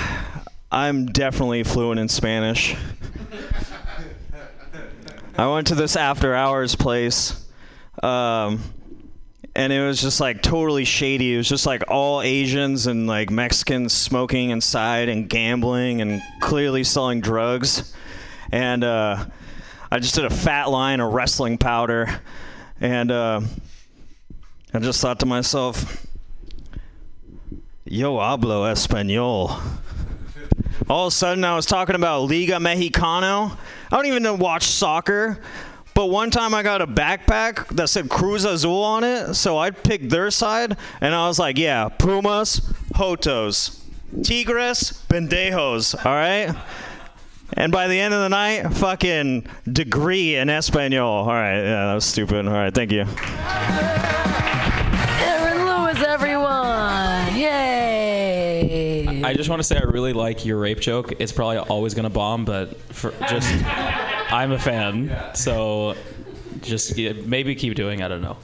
[0.71, 2.77] I'm definitely fluent in Spanish?
[5.39, 7.47] I went to this after hours place.
[8.03, 8.63] Um,
[9.55, 11.33] and it was just like totally shady.
[11.33, 16.85] It was just like all Asians and like Mexicans smoking inside and gambling and clearly
[16.85, 17.95] selling drugs.
[18.53, 19.25] And uh,
[19.91, 22.21] I just did a fat line of wrestling powder.
[22.81, 23.41] And uh,
[24.73, 26.07] I just thought to myself,
[27.85, 29.61] Yo hablo español.
[30.89, 33.57] All of a sudden, I was talking about Liga Mexicano.
[33.91, 35.41] I don't even know watch soccer.
[35.95, 39.71] But one time I got a backpack that said Cruz Azul on it, so I
[39.71, 42.61] picked their side, and I was like, yeah, Pumas,
[42.95, 43.83] Hotos,
[44.23, 46.55] Tigres, Pendejos, all right?
[47.55, 51.25] And by the end of the night, fucking degree in Espanol.
[51.25, 52.47] All right, yeah, that was stupid.
[52.47, 53.07] All right, thank you.
[55.21, 57.35] Aaron Lewis, everyone!
[57.37, 59.23] Yay!
[59.25, 61.13] I just want to say I really like your rape joke.
[61.19, 63.51] It's probably always gonna bomb, but for just
[64.31, 65.35] I'm a fan.
[65.35, 65.97] So
[66.61, 68.03] just yeah, maybe keep doing.
[68.03, 68.37] I don't know.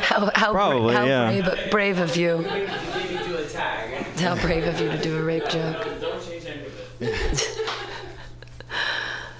[0.00, 1.30] How, how, Probably, how yeah.
[1.30, 2.38] brave, brave of you.
[4.22, 5.86] How brave of you to do a rape joke.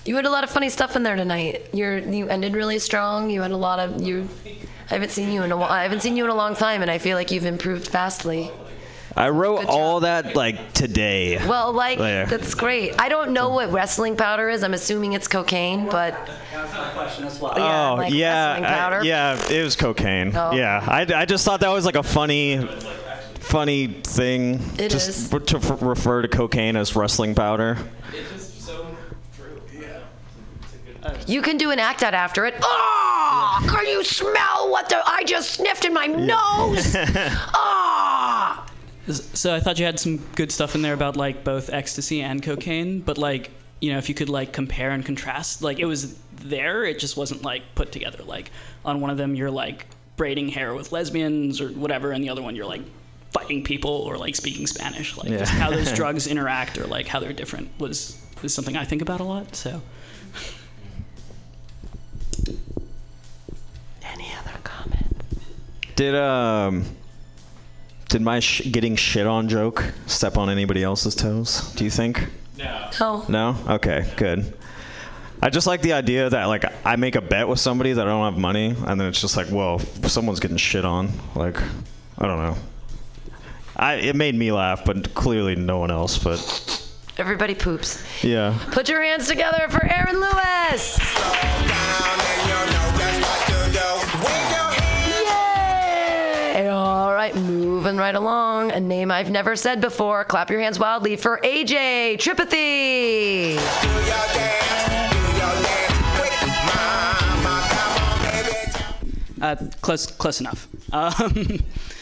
[0.04, 1.68] You had a lot of funny stuff in there tonight.
[1.74, 3.28] You're you ended really strong.
[3.28, 4.26] You had a lot of you.
[4.46, 5.68] I haven't seen you in a while.
[5.70, 8.50] I haven't seen you in a long time, and I feel like you've improved vastly.
[9.14, 11.44] I wrote all that like today.
[11.46, 12.24] Well, like There.
[12.24, 12.94] that's great.
[12.98, 14.62] I don't know what wrestling powder is.
[14.62, 16.14] I'm assuming it's cocaine, but
[16.54, 20.34] oh, yeah, oh like yeah, wrestling I- yeah, it was cocaine.
[20.34, 20.52] Oh.
[20.52, 22.56] Yeah, I, I just thought that was like a funny,
[23.48, 24.60] funny thing.
[24.78, 25.28] It just is.
[25.28, 27.78] to f- refer to cocaine as wrestling powder.
[28.12, 28.94] It's just so
[29.36, 29.60] true.
[29.80, 31.16] Yeah.
[31.26, 32.54] You can do an act out after it.
[32.62, 36.94] Oh, can you smell what the I just sniffed in my nose?
[37.54, 38.66] Ah.
[39.10, 42.42] So I thought you had some good stuff in there about like both ecstasy and
[42.42, 46.18] cocaine, but like you know if you could like compare and contrast, like it was
[46.42, 48.22] there, it just wasn't like put together.
[48.22, 48.50] Like
[48.84, 49.86] on one of them you're like
[50.18, 52.82] braiding hair with lesbians or whatever, and the other one you're like
[53.32, 55.16] fighting people or like speaking Spanish.
[55.16, 55.58] Like just Yeah.
[55.60, 59.20] how those drugs interact or like how they're different was is something I think about
[59.20, 59.54] a lot.
[59.56, 59.80] So
[64.02, 65.36] Any other comments?
[65.96, 66.84] Did um,
[68.08, 71.72] did my sh- getting shit on joke step on anybody else's toes?
[71.74, 72.26] Do you think?
[72.56, 73.24] No.
[73.28, 73.56] No.
[73.68, 74.10] Okay.
[74.16, 74.54] Good.
[75.40, 78.10] I just like the idea that like I make a bet with somebody that I
[78.10, 81.10] don't have money, and then it's just like, well, someone's getting shit on.
[81.36, 81.60] Like,
[82.18, 82.56] I don't know.
[83.78, 86.18] I it made me laugh, but clearly no one else.
[86.18, 86.40] But
[87.18, 88.02] Everybody poops.
[88.22, 88.56] Yeah.
[88.70, 90.98] Put your hands together for Aaron Lewis.
[96.58, 96.68] Yay!
[96.68, 98.72] All right, moving right along.
[98.72, 100.24] A name I've never said before.
[100.24, 103.58] Clap your hands wildly for AJ Tripathi.
[109.40, 110.66] Uh, close, close enough.
[110.92, 111.58] Um,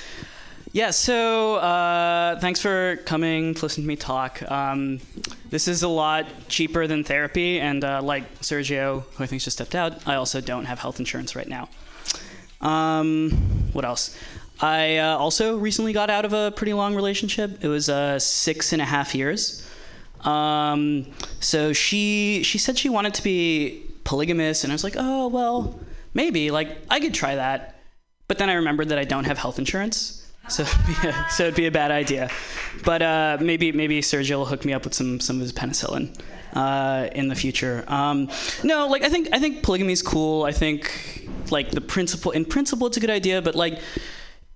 [0.77, 0.91] yeah.
[0.91, 4.43] So uh, thanks for coming to listen to me talk.
[4.51, 5.01] Um,
[5.49, 9.57] this is a lot cheaper than therapy, and uh, like Sergio, who I think just
[9.57, 11.71] stepped out, I also don't have health insurance right now.
[12.61, 13.31] Um,
[13.73, 14.19] what else?
[14.61, 17.65] I uh, also recently got out of a pretty long relationship.
[17.65, 19.67] It was uh, six and a half years.
[20.27, 21.07] Um,
[21.41, 25.81] so she she said she wanted to be polygamous, and I was like, oh well,
[26.13, 27.81] maybe like I could try that.
[28.29, 30.63] But then I remembered that I don't have health insurance, so
[31.05, 32.31] yeah, so it'd be a bad idea.
[32.85, 36.19] But uh, maybe maybe Sergio will hook me up with some some of his penicillin
[36.53, 37.85] uh, in the future.
[37.87, 38.31] Um,
[38.65, 40.45] no, like I think I think polygamy is cool.
[40.45, 43.75] I think like the principle in principle it's a good idea, but like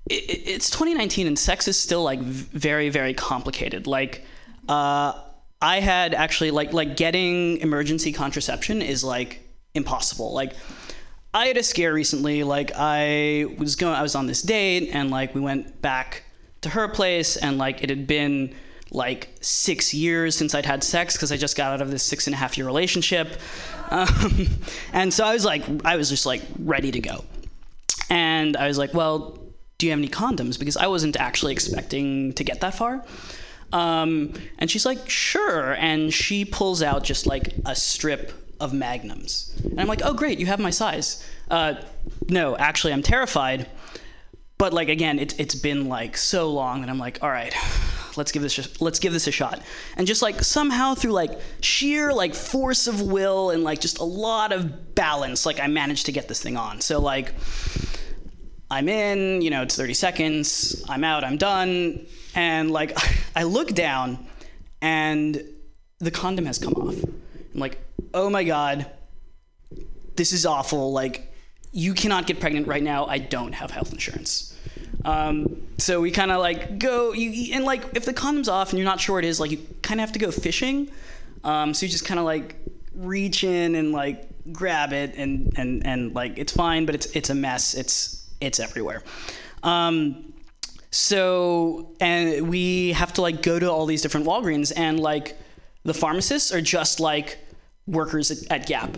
[0.09, 3.87] it, it's 2019 and sex is still like very very complicated.
[3.87, 4.25] Like
[4.69, 5.15] uh,
[5.61, 9.41] I had actually like like getting emergency contraception is like
[9.75, 10.33] impossible.
[10.33, 10.55] Like
[11.33, 12.43] I had a scare recently.
[12.43, 16.25] Like I was going, I was on this date, and like we went back
[16.63, 18.55] to her place, and like it had been
[18.91, 22.27] like six years since I'd had sex because I just got out of this six
[22.27, 23.41] and a half year relationship,
[23.91, 24.49] um,
[24.93, 27.25] and so I was like, I was just like ready to go,
[28.09, 29.39] and I was like, well,
[29.79, 30.59] do you have any condoms?
[30.59, 33.05] Because I wasn't actually expecting to get that far.
[33.73, 35.75] Um, and she's like, sure.
[35.75, 39.53] And she pulls out just like a strip of magnums.
[39.65, 41.27] And I'm like, oh, great, you have my size.
[41.51, 41.75] Uh,
[42.29, 43.69] no, actually, I'm terrified.
[44.59, 47.55] But like again, it's it's been like so long that I'm like, all right,
[48.17, 49.63] let's give this a, let's give this a shot.
[49.97, 54.05] And just like somehow through like sheer like force of will and like just a
[54.05, 56.83] lot of balance, like I managed to get this thing on.
[56.83, 57.35] So like
[58.71, 62.07] I'm in, you know, it's 30 seconds, I'm out, I'm done.
[62.35, 62.97] And like,
[63.37, 64.27] I look down
[64.81, 65.43] and
[65.99, 67.03] the condom has come off.
[67.55, 67.79] I'm like,
[68.15, 68.87] oh my God,
[70.17, 70.93] this is awful.
[70.93, 71.33] Like,
[71.73, 73.07] you cannot get pregnant right now.
[73.07, 74.57] I don't have health insurance.
[75.05, 78.79] Um, so we kind of like go, you, and like, if the condom's off and
[78.79, 80.91] you're not sure what it is, like, you kind of have to go fishing.
[81.45, 82.57] Um, so you just kind of like
[82.95, 87.31] reach in and like grab it and, and, and like, it's fine, but it's, it's
[87.31, 87.75] a mess.
[87.75, 89.03] It's, it's everywhere.
[89.63, 90.33] Um,
[90.91, 95.39] so and we have to like go to all these different Walgreens and like
[95.85, 97.39] the pharmacists are just like
[97.91, 98.97] workers at, at Gap.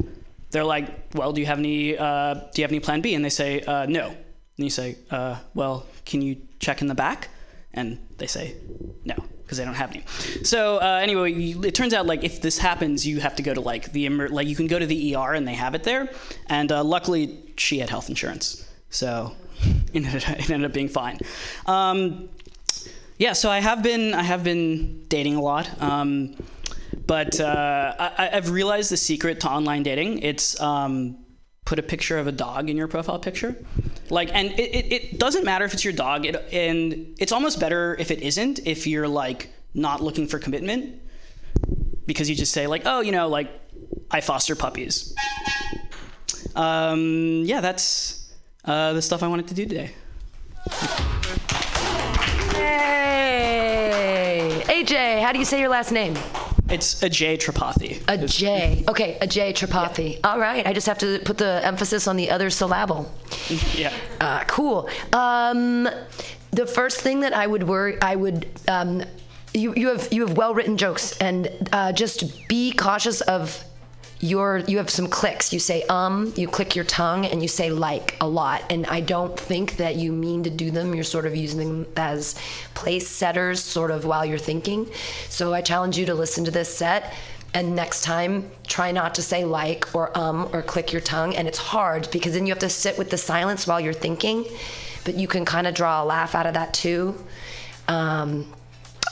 [0.51, 3.15] They're like, well, do you have any uh, do you have any Plan B?
[3.15, 4.09] And they say uh, no.
[4.09, 7.29] And you say, uh, well, can you check in the back?
[7.73, 8.55] And they say
[9.05, 10.03] no because they don't have any.
[10.45, 13.53] So uh, anyway, you, it turns out like if this happens, you have to go
[13.53, 16.11] to like the like you can go to the ER and they have it there.
[16.47, 19.35] And uh, luckily, she had health insurance, so
[19.93, 21.19] it ended, it ended up being fine.
[21.67, 22.29] Um,
[23.19, 26.35] yeah, so I have been I have been dating a lot, um,
[27.13, 30.21] but uh, I, I've realized the secret to online dating.
[30.21, 31.19] It's um,
[31.67, 33.55] put a picture of a dog in your profile picture,
[34.09, 37.61] like, and it, it, it doesn't matter if it's your dog, it, and it's almost
[37.61, 38.67] better if it isn't.
[38.67, 41.03] If you're like not looking for commitment,
[42.07, 43.51] because you just say like, oh, you know, like
[44.11, 45.15] I foster puppies.
[46.57, 48.33] Um, yeah, that's
[48.65, 49.91] uh, the stuff I wanted to do today.
[52.55, 56.17] Hey, AJ, how do you say your last name?
[56.73, 58.03] It's a J Tripathi.
[58.09, 58.85] A J.
[58.89, 60.21] Okay, a J Tripathi.
[60.25, 63.13] All right, I just have to put the emphasis on the other syllable.
[63.75, 63.93] Yeah.
[64.21, 64.89] Uh, cool.
[65.13, 65.89] Um,
[66.51, 68.47] the first thing that I would worry, I would.
[68.69, 69.03] Um,
[69.55, 73.63] you, you have you have well written jokes and uh, just be cautious of
[74.23, 75.53] your you have some clicks.
[75.53, 78.63] You say um you click your tongue and you say like a lot.
[78.71, 80.95] And i don't think that you mean to do them.
[80.95, 82.37] You're sort of using them as
[82.75, 84.89] place setters sort of while you're thinking.
[85.29, 87.13] So i challenge you to listen to this set
[87.53, 91.35] and next time try not to say like or um or click your tongue.
[91.35, 94.47] And it's hard because then you have to sit with the silence while you're thinking.
[95.05, 97.19] But you can kind of draw a laugh out of that too.
[97.89, 98.47] Um,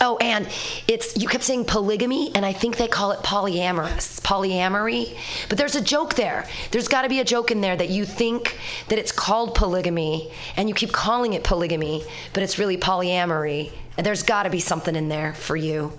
[0.03, 0.49] Oh, and
[0.89, 5.15] it's you kept saying polygamy, and I think they call it polyamorous, polyamory.
[5.51, 6.49] But there's a joke there.
[6.71, 10.33] There's got to be a joke in there that you think that it's called polygamy,
[10.57, 14.97] and you keep calling it polygamy, but it's really polyamory, There's got to be something
[14.97, 15.93] in there for you.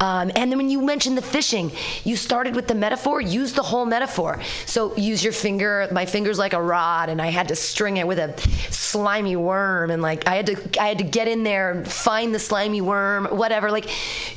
[0.00, 1.72] Um, and then when you mentioned the fishing,
[2.04, 3.20] you started with the metaphor.
[3.20, 4.40] Use the whole metaphor.
[4.66, 5.88] So use your finger.
[5.90, 8.38] My finger's like a rod, and I had to string it with a
[8.70, 12.34] slimy worm, and like I had to, I had to get in there and find
[12.34, 13.70] the slimy worm, whatever.
[13.70, 13.90] Like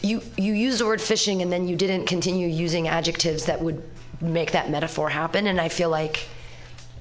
[0.04, 3.84] you, you used the word fishing, and then you didn't continue using adjectives that would
[4.20, 5.48] make that metaphor happen.
[5.48, 6.28] And I feel like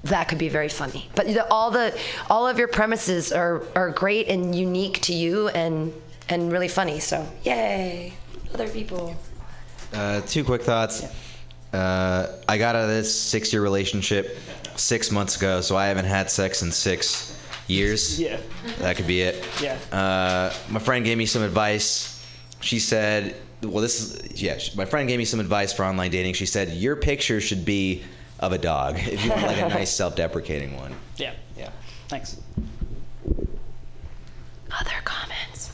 [0.05, 1.09] that could be very funny.
[1.15, 1.99] But the, all the
[2.29, 5.93] all of your premises are are great and unique to you and
[6.29, 7.01] and really funny.
[7.01, 8.15] So yay,
[8.55, 9.15] other people.
[9.93, 11.05] Uh, two quick thoughts.
[11.73, 14.37] Uh, I got out of this six-year relationship
[14.77, 17.37] six months ago, so I haven't had sex in six
[17.69, 18.19] years.
[18.21, 18.39] Yeah.
[18.79, 19.45] That could be it.
[19.63, 19.79] Yeah.
[19.93, 22.25] Uh, my friend gave me some advice.
[22.61, 26.11] She said, "Well, this is yeah." she- My friend gave me some advice for online
[26.11, 26.35] dating.
[26.35, 28.03] She said, "Your picture should be
[28.41, 31.34] of a dog if you want like a nice self-deprecating one." Yeah.
[31.57, 31.70] Yeah.
[32.09, 32.41] Thanks.
[34.72, 35.72] Other comments.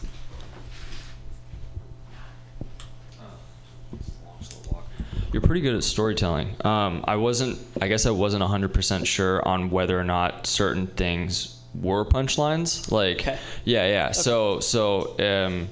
[5.33, 6.57] You're pretty good at storytelling.
[6.65, 7.59] Um, I wasn't.
[7.81, 12.91] I guess I wasn't 100% sure on whether or not certain things were punchlines.
[12.91, 13.39] Like, okay.
[13.65, 14.13] yeah, yeah.
[14.13, 15.69] So, so, um,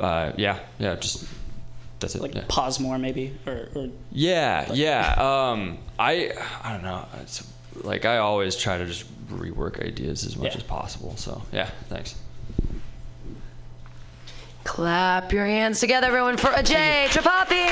[0.00, 0.94] uh, yeah, yeah.
[0.96, 1.26] Just
[2.02, 2.20] that's it.
[2.22, 2.44] Like yeah.
[2.48, 5.14] pause more, maybe, or, or Yeah, yeah.
[5.18, 6.32] Um, I
[6.62, 7.06] I don't know.
[7.22, 7.50] It's,
[7.82, 10.58] like I always try to just rework ideas as much Yeah.
[10.58, 11.16] as possible.
[11.16, 12.14] So yeah, thanks.
[14.64, 17.70] Clap your hands together, everyone, for Ajay Tripathi.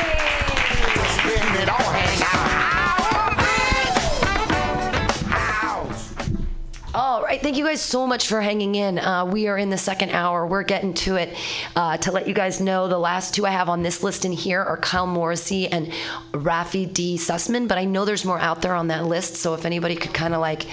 [6.93, 8.99] All right, thank you guys so much for hanging in.
[8.99, 10.45] Uh, we are in the second hour.
[10.45, 11.37] We're getting to it.
[11.77, 14.33] Uh, to let you guys know, the last two I have on this list in
[14.33, 15.93] here are Kyle Morrissey and
[16.33, 17.17] Rafi D.
[17.17, 19.37] Sussman, but I know there's more out there on that list.
[19.37, 20.67] So if anybody could kind of like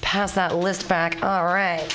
[0.00, 1.22] pass that list back.
[1.22, 1.88] All right.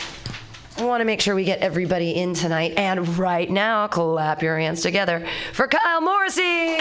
[0.77, 2.75] I want to make sure we get everybody in tonight.
[2.77, 6.77] And right now, clap your hands together for Kyle Morrissey.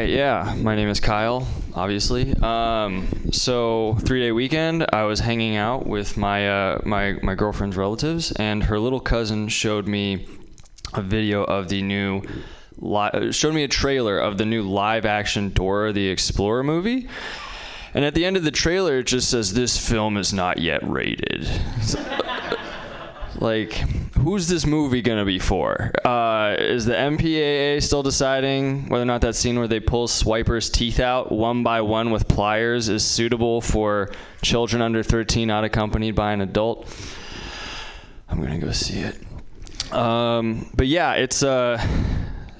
[0.00, 0.54] Right, yeah.
[0.56, 2.34] My name is Kyle, obviously.
[2.36, 7.76] Um, so three day weekend, I was hanging out with my uh, my my girlfriend's
[7.76, 10.26] relatives, and her little cousin showed me
[10.94, 12.22] a video of the new.
[12.78, 17.06] Li- showed me a trailer of the new live action Dora the Explorer movie.
[17.92, 20.80] And at the end of the trailer, it just says, This film is not yet
[20.88, 21.46] rated.
[23.40, 23.72] like,
[24.18, 25.92] who's this movie to be for?
[26.04, 30.68] Uh, is the MPAA still deciding whether or not that scene where they pull Swiper's
[30.68, 34.10] teeth out one by one with pliers is suitable for
[34.42, 36.86] children under 13 not accompanied by an adult?
[38.28, 39.18] I'm to go see it.
[39.92, 41.84] Um, but yeah, it's uh,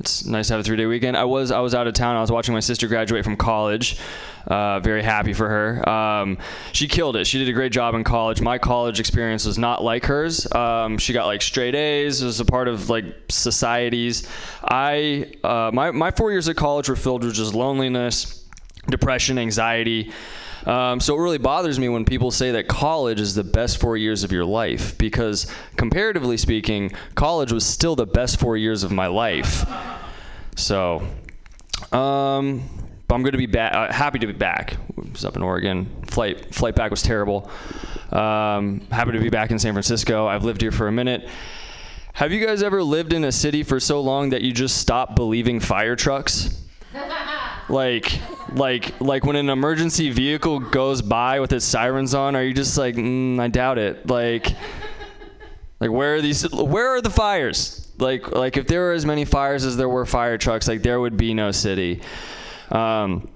[0.01, 1.17] it's nice to have a three day weekend.
[1.17, 2.17] I was I was out of town.
[2.17, 3.99] I was watching my sister graduate from college.
[4.47, 5.89] Uh, very happy for her.
[5.89, 6.39] Um,
[6.73, 7.27] she killed it.
[7.27, 8.41] She did a great job in college.
[8.41, 10.51] My college experience was not like hers.
[10.53, 12.25] Um, she got like straight A's.
[12.25, 14.27] Was a part of like societies.
[14.65, 18.49] I uh, my my four years at college were filled with just loneliness,
[18.89, 20.13] depression, anxiety.
[20.67, 23.97] Um, so it really bothers me when people say that college is the best four
[23.97, 25.47] years of your life because,
[25.77, 29.65] comparatively speaking, college was still the best four years of my life.
[30.57, 31.07] So,
[31.93, 32.63] um,
[33.09, 33.75] but I'm going to be back.
[33.75, 34.77] Uh, happy to be back.
[35.13, 35.89] Was up in Oregon.
[36.07, 37.51] Flight flight back was terrible.
[38.13, 40.27] Um, happy to be back in San Francisco.
[40.27, 41.29] I've lived here for a minute.
[42.13, 45.17] Have you guys ever lived in a city for so long that you just stop
[45.17, 46.61] believing fire trucks?
[47.69, 48.21] Like
[48.53, 52.77] like like when an emergency vehicle goes by with its sirens on are you just
[52.77, 54.07] like mm, i doubt it.
[54.09, 54.49] Like
[55.79, 57.89] like where are these where are the fires?
[57.99, 61.01] Like like if there were as many fires as there were fire trucks like there
[61.01, 62.03] would be no city.
[62.71, 63.31] Um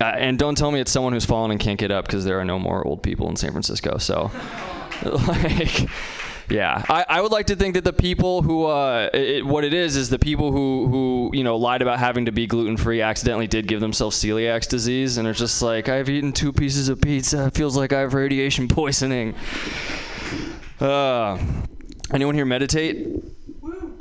[0.00, 2.40] uh, and don't tell me it's someone who's fallen and can't get up because there
[2.40, 4.30] are no more old people in san francisco so
[5.04, 5.86] like
[6.48, 9.74] yeah, I, I would like to think that the people who, uh, it, what it
[9.74, 13.02] is, is the people who, who, you know, lied about having to be gluten free
[13.02, 17.00] accidentally did give themselves celiac disease, and are just like, I've eaten two pieces of
[17.00, 17.46] pizza.
[17.46, 19.34] It feels like I have radiation poisoning.
[20.80, 21.38] Uh,
[22.12, 23.35] anyone here meditate?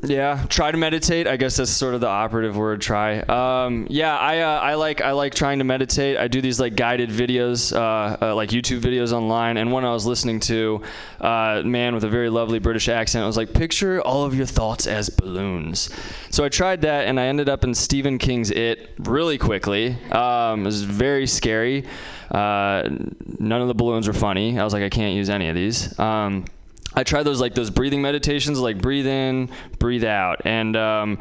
[0.08, 1.28] Yeah, try to meditate.
[1.28, 2.82] I guess that's sort of the operative word.
[2.82, 3.20] Try.
[3.20, 6.18] Um, yeah, I uh, I like I like trying to meditate.
[6.18, 9.58] I do these like guided videos, uh, uh, like YouTube videos online.
[9.58, 10.82] And one I was listening to,
[11.22, 14.88] uh, man with a very lovely British accent was like, picture all of your thoughts
[14.88, 15.90] as balloons.
[16.30, 19.98] So I tried that, and I ended up in Stephen King's It really quickly.
[20.12, 21.86] Um, it was very scary.
[22.32, 22.90] Uh,
[23.40, 24.60] none of the balloons were funny.
[24.60, 25.98] I was like, I can't use any of these.
[26.00, 26.46] Um,
[26.96, 31.20] I try those like those breathing meditations, like breathe in, breathe out, and um,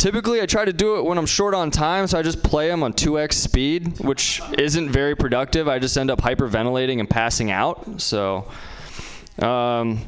[0.00, 2.68] typically I try to do it when I'm short on time, so I just play
[2.68, 5.68] them on 2x speed, which isn't very productive.
[5.68, 8.00] I just end up hyperventilating and passing out.
[8.00, 8.50] So,
[9.38, 10.00] um,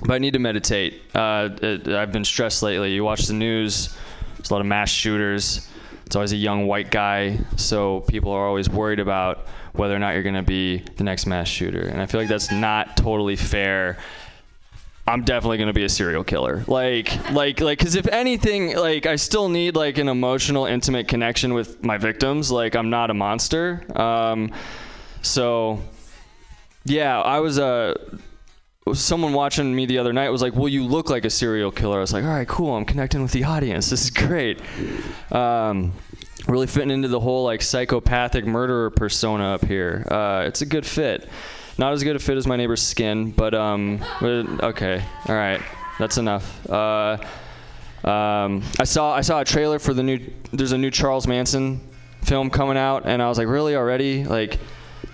[0.00, 1.02] but I need to meditate.
[1.14, 2.92] Uh, it, I've been stressed lately.
[2.92, 3.96] You watch the news,
[4.36, 5.68] there's a lot of mass shooters.
[6.04, 10.12] It's always a young white guy, so people are always worried about whether or not
[10.12, 11.80] you're going to be the next mass shooter.
[11.80, 13.96] And I feel like that's not totally fair.
[15.06, 16.64] I'm definitely gonna be a serial killer.
[16.68, 21.54] Like, like, like, because if anything, like, I still need like an emotional, intimate connection
[21.54, 22.50] with my victims.
[22.52, 23.82] Like, I'm not a monster.
[23.98, 24.52] Um,
[25.22, 25.80] so,
[26.84, 27.94] yeah, I was Uh,
[28.94, 31.98] someone watching me the other night was like, "Well, you look like a serial killer."
[31.98, 32.74] I was like, "All right, cool.
[32.74, 33.90] I'm connecting with the audience.
[33.90, 34.60] This is great."
[35.30, 35.92] Um,
[36.48, 40.06] really fitting into the whole like psychopathic murderer persona up here.
[40.10, 41.28] Uh, it's a good fit.
[41.78, 45.60] Not as good a fit as my neighbor's skin, but um, okay, all right,
[45.98, 46.70] that's enough.
[46.70, 47.18] Uh,
[48.04, 50.20] um, I saw I saw a trailer for the new.
[50.52, 51.80] There's a new Charles Manson
[52.22, 54.24] film coming out, and I was like, really already?
[54.24, 54.58] Like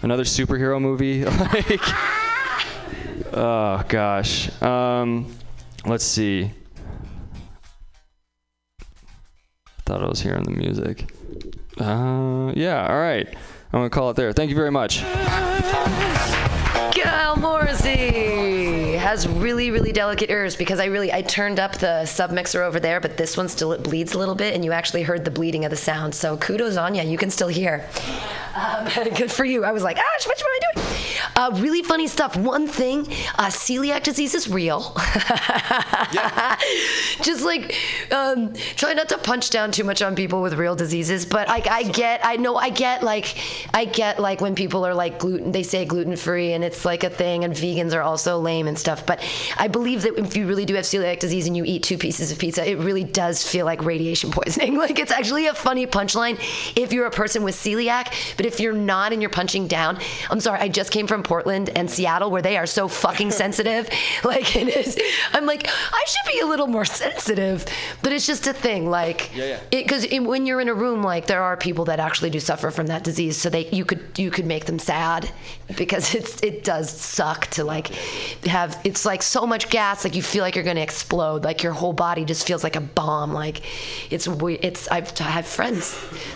[0.03, 1.25] another superhero movie?
[1.25, 1.81] like,
[3.33, 4.51] oh gosh.
[4.63, 5.35] Um,
[5.87, 6.51] let's see.
[9.85, 11.11] Thought I was hearing the music.
[11.79, 13.29] Uh, yeah, all right.
[13.73, 14.33] I'm gonna call it there.
[14.33, 15.03] Thank you very much.
[17.29, 22.31] Kyle Morrissey has really, really delicate ears because I really I turned up the sub
[22.31, 25.03] mixer over there, but this one still it bleeds a little bit, and you actually
[25.03, 26.15] heard the bleeding of the sound.
[26.15, 27.03] So kudos on you.
[27.03, 27.87] You can still hear.
[28.55, 29.63] Um, good for you.
[29.63, 30.88] I was like, ah, what am I doing?
[31.39, 32.37] Uh, really funny stuff.
[32.37, 34.81] One thing, uh, celiac disease is real.
[37.23, 37.77] Just like
[38.11, 41.25] um, try not to punch down too much on people with real diseases.
[41.25, 43.37] But I, I get, I know, I get like,
[43.73, 47.05] I get like when people are like gluten, they say gluten free, and it's like
[47.05, 49.07] a thing, and vegans are also lame and stuff.
[49.07, 49.25] But
[49.57, 52.33] I believe that if you really do have celiac disease and you eat two pieces
[52.33, 54.77] of pizza, it really does feel like radiation poisoning.
[54.89, 56.37] like it's actually a funny punchline
[56.75, 58.37] if you're a person with celiac.
[58.37, 61.71] But if you're not and you're punching down, I'm sorry, I just came from Portland
[61.77, 63.89] and Seattle where they are so fucking sensitive.
[64.25, 64.99] Like it is,
[65.33, 67.65] I'm like, I should be a little more sensitive,
[68.03, 68.91] but it's just a thing.
[68.91, 69.61] Like, Yeah, yeah.
[69.71, 72.87] because when you're in a room, like there are people that actually do suffer from
[72.89, 75.31] that disease, so they you could you could make them sad
[75.77, 77.89] because it's it does suck to like
[78.47, 81.73] have it's like so much gas, like you feel like you're gonna explode, like your
[81.73, 83.33] whole body just feels like a bomb.
[83.33, 83.63] Like
[84.11, 85.87] it's it's I've I have friends,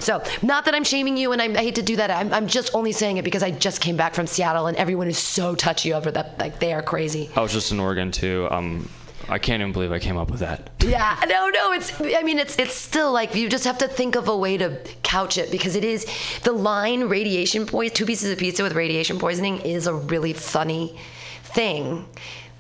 [0.01, 2.11] so not that I'm shaming you, and I, I hate to do that.
[2.11, 5.09] I'm I'm just only saying it because I just came back from Seattle, and everyone
[5.09, 6.39] is so touchy over that.
[6.39, 7.31] Like they are crazy.
[7.37, 8.49] I was just in Oregon too.
[8.51, 8.89] Um,
[9.29, 10.71] I can't even believe I came up with that.
[10.81, 11.73] Yeah, no, no.
[11.73, 12.01] It's.
[12.01, 12.59] I mean, it's.
[12.59, 15.77] It's still like you just have to think of a way to couch it because
[15.77, 16.07] it is
[16.43, 17.95] the line radiation poison.
[17.95, 20.99] Two pieces of pizza with radiation poisoning is a really funny
[21.45, 22.07] thing.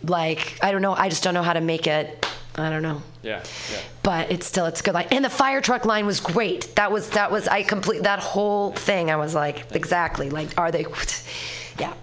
[0.04, 0.94] Like I don't know.
[0.94, 2.26] I just don't know how to make it.
[2.54, 3.02] I don't know.
[3.22, 3.78] Yeah, yeah.
[4.02, 5.08] But it's still it's a good line.
[5.10, 6.74] And the fire truck line was great.
[6.76, 9.10] That was that was I complete that whole thing.
[9.10, 10.86] I was like exactly like are they?
[11.78, 11.94] Yeah.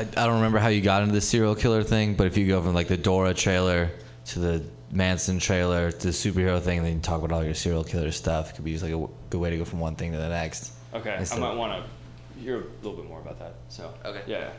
[0.00, 2.46] I, I don't remember how you got into the serial killer thing, but if you
[2.46, 3.90] go from like the Dora trailer
[4.26, 7.52] to the Manson trailer to the superhero thing, and then you talk about all your
[7.52, 9.78] serial killer stuff, it could be just like a w- good way to go from
[9.78, 10.72] one thing to the next.
[10.94, 13.56] Okay, I might want to hear a little bit more about that.
[13.68, 13.92] So.
[14.04, 14.22] Okay.
[14.26, 14.38] Yeah.
[14.38, 14.50] Yeah.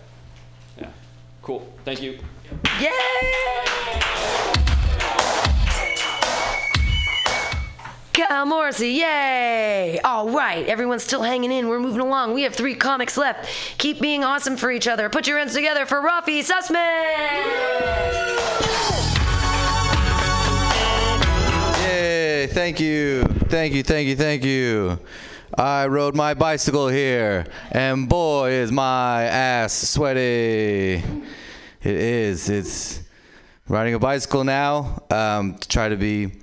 [0.78, 0.90] yeah.
[1.42, 1.74] Cool.
[1.86, 2.20] Thank you.
[8.28, 10.00] Kyle Morrissey, yay!
[10.04, 11.68] All right, everyone's still hanging in.
[11.68, 12.36] We're moving along.
[12.36, 13.50] We have three comics left.
[13.80, 15.10] Keep being awesome for each other.
[15.10, 16.76] Put your hands together for Rafi Sussman!
[21.84, 22.48] Yay!
[22.52, 25.00] Thank you, thank you, thank you, thank you.
[25.58, 31.04] I rode my bicycle here, and boy, is my ass sweaty.
[31.82, 32.50] It is.
[32.50, 33.02] It's
[33.68, 36.41] riding a bicycle now um, to try to be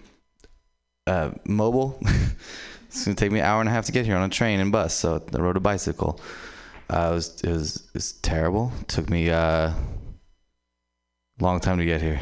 [1.09, 1.99] uh, mobile.
[2.89, 4.61] it's gonna take me an hour and a half to get here on a train
[4.61, 6.21] and bus, so I rode a bicycle.
[6.91, 8.73] Uh, it was it was it was terrible.
[8.87, 9.73] took me uh,
[11.41, 12.21] long time to get here.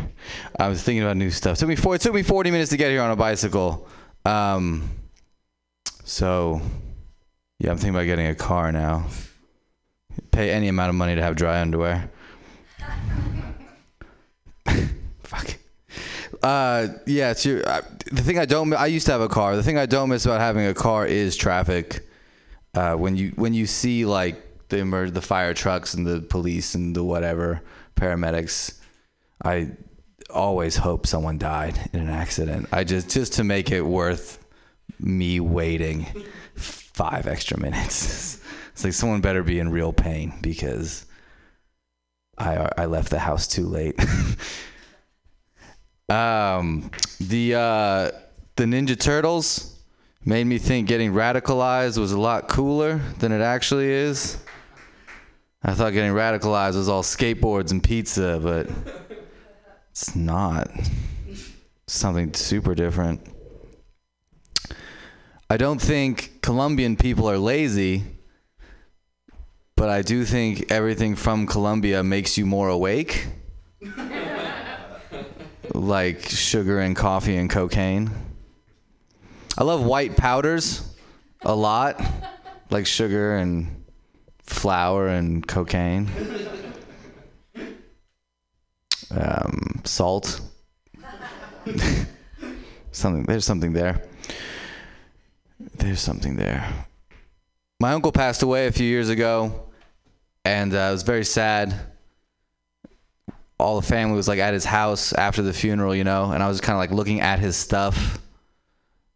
[0.58, 1.58] I was thinking about new stuff.
[1.58, 3.88] took me four, it took me 40 minutes to get here on a bicycle.
[4.24, 4.90] Um,
[6.04, 6.60] so
[7.58, 9.06] yeah, I'm thinking about getting a car now.
[10.30, 12.10] Pay any amount of money to have dry underwear.
[15.22, 15.56] Fuck.
[16.42, 17.62] Uh, yeah, it's your,
[18.12, 18.72] the thing I don't.
[18.74, 19.56] I used to have a car.
[19.56, 22.06] The thing I don't miss about having a car is traffic.
[22.74, 26.94] Uh, when you when you see like the the fire trucks and the police and
[26.94, 27.62] the whatever
[27.96, 28.78] paramedics,
[29.44, 29.70] I
[30.30, 32.68] always hope someone died in an accident.
[32.72, 34.44] I just just to make it worth
[34.98, 36.06] me waiting
[36.54, 38.34] five extra minutes.
[38.76, 41.06] It's like someone better be in real pain because
[42.36, 43.98] I I left the house too late.
[46.08, 46.90] um,
[47.20, 48.10] the uh,
[48.56, 49.78] the Ninja Turtles
[50.24, 54.38] made me think getting radicalized was a lot cooler than it actually is.
[55.62, 58.68] I thought getting radicalized was all skateboards and pizza, but
[59.90, 60.70] it's not.
[61.88, 63.20] Something super different.
[65.48, 68.04] I don't think Colombian people are lazy,
[69.76, 73.26] but I do think everything from Colombia makes you more awake.
[75.76, 78.10] like sugar and coffee and cocaine.
[79.58, 80.94] I love white powders
[81.42, 82.02] a lot,
[82.70, 83.84] like sugar and
[84.42, 86.10] flour and cocaine.
[89.10, 90.40] Um, salt.
[92.90, 94.02] something there's something there.
[95.76, 96.72] There's something there.
[97.80, 99.68] My uncle passed away a few years ago,
[100.44, 101.74] and uh, was very sad.
[103.58, 106.48] All the family was like at his house after the funeral, you know, and I
[106.48, 108.18] was kind of like looking at his stuff.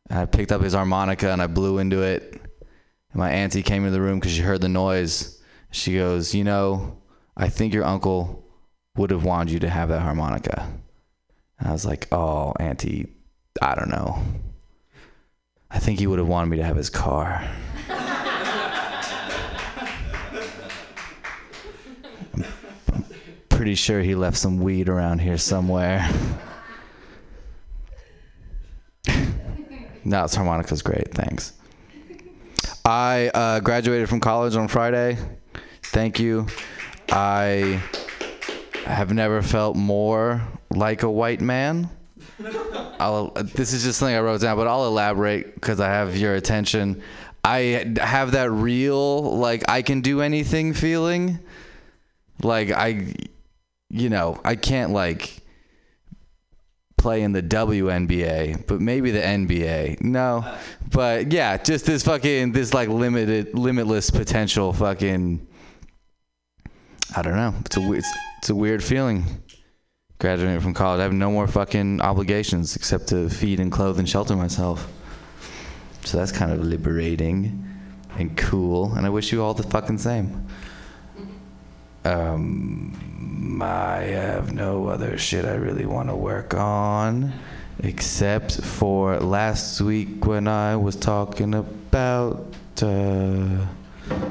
[0.09, 2.33] And I picked up his harmonica and I blew into it.
[2.33, 5.41] And my auntie came into the room because she heard the noise.
[5.71, 6.99] She goes, You know,
[7.37, 8.47] I think your uncle
[8.97, 10.69] would have wanted you to have that harmonica.
[11.59, 13.09] And I was like, Oh, auntie,
[13.61, 14.23] I don't know.
[15.71, 17.49] I think he would have wanted me to have his car.
[23.61, 26.11] pretty sure he left some weed around here somewhere.
[30.03, 31.13] no, this harmonica's great.
[31.13, 31.53] Thanks.
[32.87, 35.19] I uh, graduated from college on Friday.
[35.83, 36.47] Thank you.
[37.11, 37.83] I
[38.87, 40.41] have never felt more
[40.71, 41.91] like a white man.
[42.99, 46.35] I'll, this is just something I wrote down, but I'll elaborate because I have your
[46.35, 47.03] attention.
[47.45, 51.41] I have that real, like, I can do anything feeling.
[52.43, 53.13] Like, I,
[53.91, 55.43] you know, I can't, like,
[56.97, 60.03] play in the WNBA, but maybe the NBA.
[60.03, 60.57] No,
[60.93, 65.47] but yeah, just this fucking, this, like, limited, limitless potential fucking.
[67.17, 67.55] I don't know.
[67.67, 69.25] It's a, it's, it's a weird feeling
[70.21, 71.01] graduating from college.
[71.01, 74.87] I have no more fucking obligations except to feed and clothe and shelter myself.
[76.05, 77.67] So that's kind of liberating
[78.19, 78.93] and cool.
[78.95, 80.47] And I wish you all the fucking same.
[82.05, 87.33] Um, I have no other shit I really want to work on
[87.83, 92.47] except for last week when I was talking about.
[92.83, 93.67] Uh,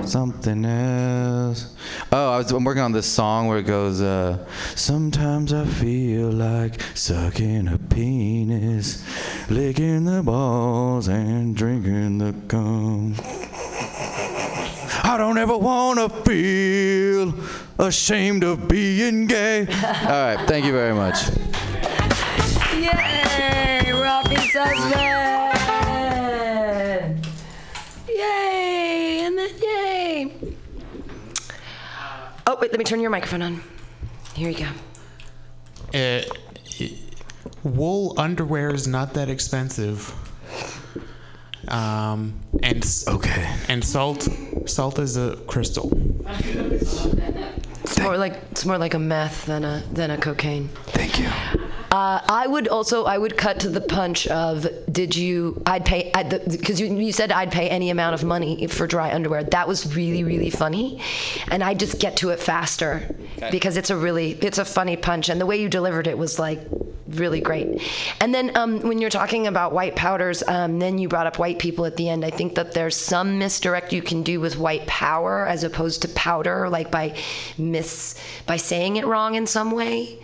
[0.03, 1.73] Something else.
[2.11, 4.45] Oh, I was, I'm working on this song where it goes, uh,
[4.75, 9.05] Sometimes I feel like sucking a penis,
[9.49, 13.15] licking the balls, and drinking the cum.
[15.03, 17.31] I don't ever want to feel
[17.79, 19.61] ashamed of being gay.
[19.67, 21.15] All right, thank you very much.
[22.75, 25.59] Yay, Rocky Sussman!
[28.07, 30.35] Yay, and then yay.
[32.45, 33.63] Oh, wait, let me turn your microphone on.
[34.35, 34.67] Here you go.
[35.97, 36.21] Uh,
[37.63, 40.13] wool underwear is not that expensive.
[41.67, 43.55] Um, and okay.
[43.67, 44.27] And salt,
[44.65, 45.91] salt is a crystal.
[47.83, 50.69] It's more like it's more like a meth than a than a cocaine.
[50.87, 51.29] Thank you.
[51.91, 56.11] Uh, I would also I would cut to the punch of did you I'd pay
[56.49, 59.43] because you, you said I'd pay any amount of money for dry underwear.
[59.43, 61.01] That was really really funny,
[61.49, 63.49] and I just get to it faster Okay.
[63.51, 66.37] because it's a really it's a funny punch, and the way you delivered it was
[66.37, 66.59] like
[67.09, 67.81] really great.
[68.19, 71.59] And then um, when you're talking about white powders, um, then you brought up white
[71.59, 72.23] people at the end.
[72.23, 76.07] I think that there's some misdirect you can do with white power as opposed to
[76.09, 77.17] powder, like by
[77.57, 80.19] miss by saying it wrong in some way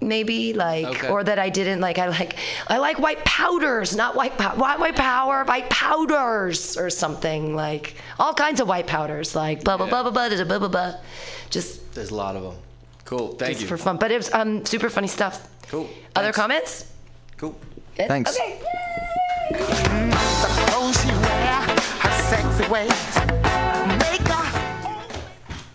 [0.00, 1.08] maybe like okay.
[1.08, 2.36] or that I didn't like I like
[2.68, 7.94] I like white powders not white pow- white white power white powders or something like
[8.18, 10.02] all kinds of white powders like blah blah yeah.
[10.02, 10.94] blah blah blah blah blah blah
[11.48, 12.54] just there's a lot of them
[13.04, 15.88] cool thank you for fun but it was um super funny stuff Cool.
[16.14, 16.36] Other Thanks.
[16.36, 16.92] comments?
[17.36, 17.58] Cool.
[17.96, 18.08] Good?
[18.08, 18.36] Thanks.
[18.36, 18.60] Okay.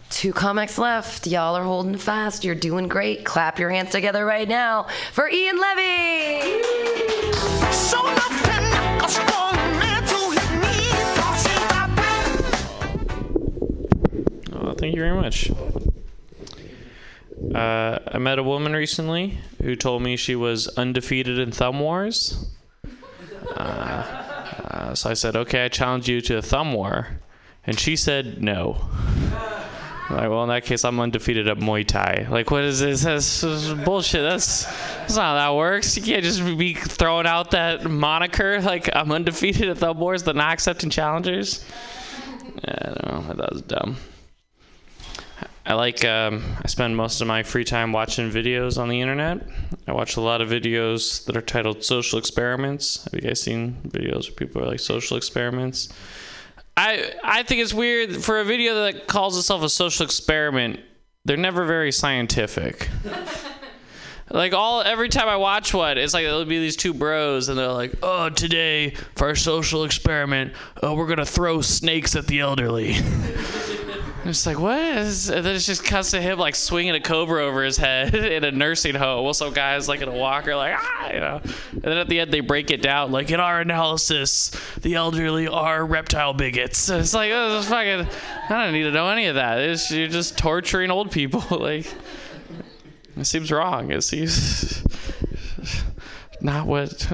[0.09, 1.25] Two comics left.
[1.25, 2.43] Y'all are holding fast.
[2.43, 3.25] You're doing great.
[3.25, 4.83] Clap your hands together right now
[5.13, 6.61] for Ian Levy.
[14.53, 15.51] Oh, thank you very much.
[17.53, 22.45] Uh, I met a woman recently who told me she was undefeated in Thumb Wars.
[23.55, 27.07] Uh, uh, so I said, okay, I challenge you to a Thumb War.
[27.65, 28.87] And she said no.
[30.09, 32.27] Like, well, in that case, I'm undefeated at Muay Thai.
[32.29, 33.03] Like, what is this?
[33.03, 34.21] That's, this is bullshit.
[34.21, 35.95] That's That's not how that works.
[35.95, 40.35] You can't just be throwing out that moniker like I'm undefeated at the wars, but
[40.35, 41.65] not accepting challengers.
[42.65, 43.33] I don't know.
[43.35, 43.97] That was dumb.
[45.65, 46.03] I like.
[46.03, 49.47] Um, I spend most of my free time watching videos on the internet.
[49.87, 53.03] I watch a lot of videos that are titled social experiments.
[53.03, 55.89] Have you guys seen videos where people are like social experiments?
[56.77, 60.79] I I think it's weird for a video that calls itself a social experiment.
[61.25, 62.89] They're never very scientific.
[64.33, 67.59] Like all every time I watch one, it's like there'll be these two bros, and
[67.59, 72.39] they're like, "Oh, today for our social experiment, oh, we're gonna throw snakes at the
[72.39, 72.95] elderly."
[74.23, 74.79] It's like what?
[74.79, 78.13] Is, and then it just cuts to him like swinging a cobra over his head
[78.33, 79.23] in a nursing home.
[79.23, 81.41] Well, some guys like in a walker, like ah, you know.
[81.71, 85.47] And then at the end they break it down like in our analysis, the elderly
[85.47, 86.87] are reptile bigots.
[86.89, 88.07] It's like oh, fucking.
[88.49, 89.59] I don't need to know any of that.
[89.59, 91.43] It's, you're just torturing old people.
[91.59, 91.91] like
[93.17, 93.91] it seems wrong.
[93.91, 94.83] It seems
[96.41, 97.11] not what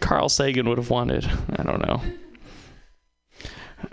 [0.00, 1.30] Carl Sagan would have wanted.
[1.50, 2.00] I don't know.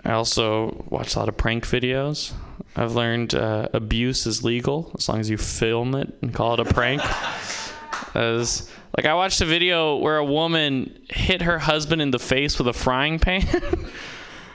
[0.04, 2.32] I also watch a lot of prank videos.
[2.76, 6.60] I've learned uh, abuse is legal as long as you film it and call it
[6.60, 7.02] a prank.
[8.14, 12.58] As like I watched a video where a woman hit her husband in the face
[12.58, 13.44] with a frying pan.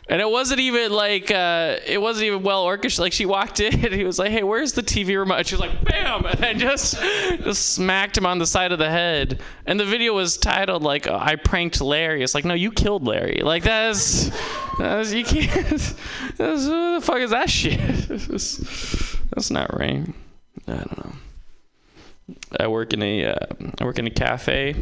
[0.10, 3.00] And it wasn't even like uh, it wasn't even well orchestrated.
[3.00, 5.62] Like she walked in, and he was like, "Hey, where's the TV remote?" She was
[5.62, 9.40] like, "Bam!" and just just smacked him on the side of the head.
[9.68, 13.42] And the video was titled like, "I pranked Larry." It's like, no, you killed Larry.
[13.44, 14.26] Like that's,
[14.80, 15.96] you can't.
[16.38, 17.80] That's, what the fuck is that shit?
[18.08, 18.58] That's,
[19.30, 20.08] that's not right.
[20.68, 21.14] I don't know.
[22.60, 23.46] I work in a uh,
[23.80, 24.74] I work in a cafe,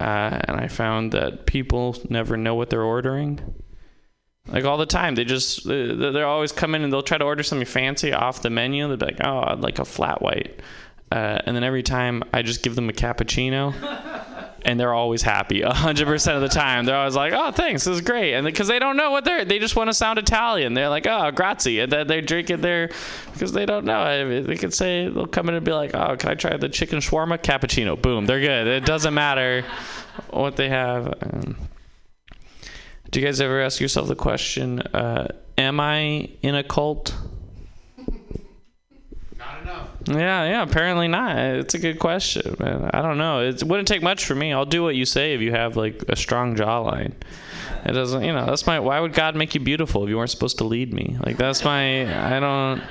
[0.00, 3.40] uh, and I found that people never know what they're ordering.
[4.46, 7.24] Like all the time, they just they- they're always come in and they'll try to
[7.24, 8.86] order something fancy off the menu.
[8.88, 10.60] They'll be like, "Oh, I'd like a flat white,"
[11.10, 13.72] uh, and then every time I just give them a cappuccino,
[14.66, 15.62] and they're always happy.
[15.62, 18.68] hundred percent of the time, they're always like, "Oh, thanks, this is great," and because
[18.68, 20.74] they don't know what they're, they just want to sound Italian.
[20.74, 22.90] They're like, "Oh, grazie," and then they're drinking their
[23.32, 24.42] because they don't know.
[24.42, 26.98] They could say they'll come in and be like, "Oh, can I try the chicken
[26.98, 28.66] shawarma cappuccino?" Boom, they're good.
[28.66, 29.64] It doesn't matter
[30.28, 31.06] what they have.
[31.22, 31.56] Um,
[33.14, 37.14] do you guys ever ask yourself the question, uh, am I in a cult?
[39.38, 39.88] Not enough.
[40.06, 41.38] Yeah, yeah, apparently not.
[41.38, 42.90] It's a good question, man.
[42.92, 43.38] I don't know.
[43.38, 44.52] It wouldn't take much for me.
[44.52, 47.12] I'll do what you say if you have like a strong jawline.
[47.84, 50.30] It doesn't, you know, that's my why would God make you beautiful if you weren't
[50.30, 51.16] supposed to lead me?
[51.24, 52.82] Like that's my I don't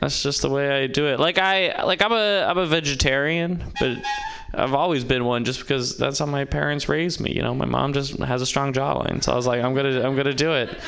[0.00, 1.20] that's just the way I do it.
[1.20, 3.98] Like I like I'm a I'm a vegetarian, but
[4.54, 7.32] I've always been one just because that's how my parents raised me.
[7.32, 10.06] You know, my mom just has a strong jawline, so I was like, I'm gonna
[10.06, 10.78] I'm gonna do it.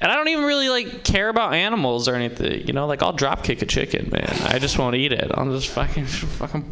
[0.00, 2.66] And I don't even really like care about animals or anything.
[2.66, 4.36] You know, like I'll drop kick a chicken, man.
[4.44, 5.30] I just won't eat it.
[5.34, 6.70] I'll just fucking fucking.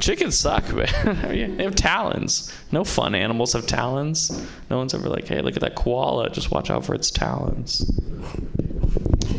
[0.00, 1.56] Chickens suck, man.
[1.56, 2.52] they have talons.
[2.72, 4.30] No fun animals have talons.
[4.70, 6.30] No one's ever like, hey, look at that koala.
[6.30, 7.84] Just watch out for its talons.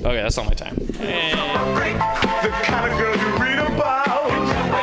[0.04, 0.78] Okay, that's all my time.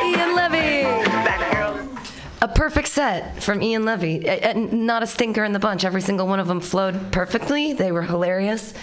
[0.03, 0.87] Ian Levy.
[2.41, 4.19] A perfect set from Ian Levy.
[4.55, 5.83] Not a stinker in the bunch.
[5.83, 7.73] Every single one of them flowed perfectly.
[7.73, 8.73] They were hilarious.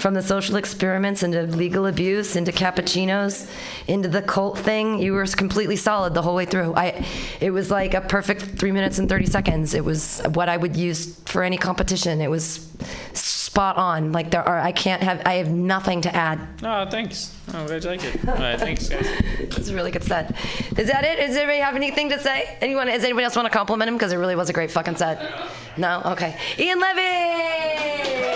[0.00, 3.50] From the social experiments into legal abuse, into cappuccinos,
[3.86, 6.74] into the cult thing, you were completely solid the whole way through.
[6.74, 7.06] I,
[7.38, 9.74] it was like a perfect three minutes and thirty seconds.
[9.74, 12.22] It was what I would use for any competition.
[12.22, 12.66] It was
[13.12, 14.12] spot on.
[14.12, 16.40] Like there are, I can't have, I have nothing to add.
[16.62, 17.36] Oh, thanks.
[17.52, 18.26] Oh, guys like it.
[18.26, 19.06] All right, thanks, guys.
[19.60, 20.34] It's a really good set.
[20.78, 21.18] Is that it?
[21.18, 22.56] Does anybody have anything to say?
[22.62, 22.86] Anyone?
[22.86, 23.96] Does anybody else want to compliment him?
[23.96, 25.30] Because it really was a great fucking set.
[25.76, 26.00] No?
[26.06, 26.38] Okay.
[26.58, 28.30] Ian Levy!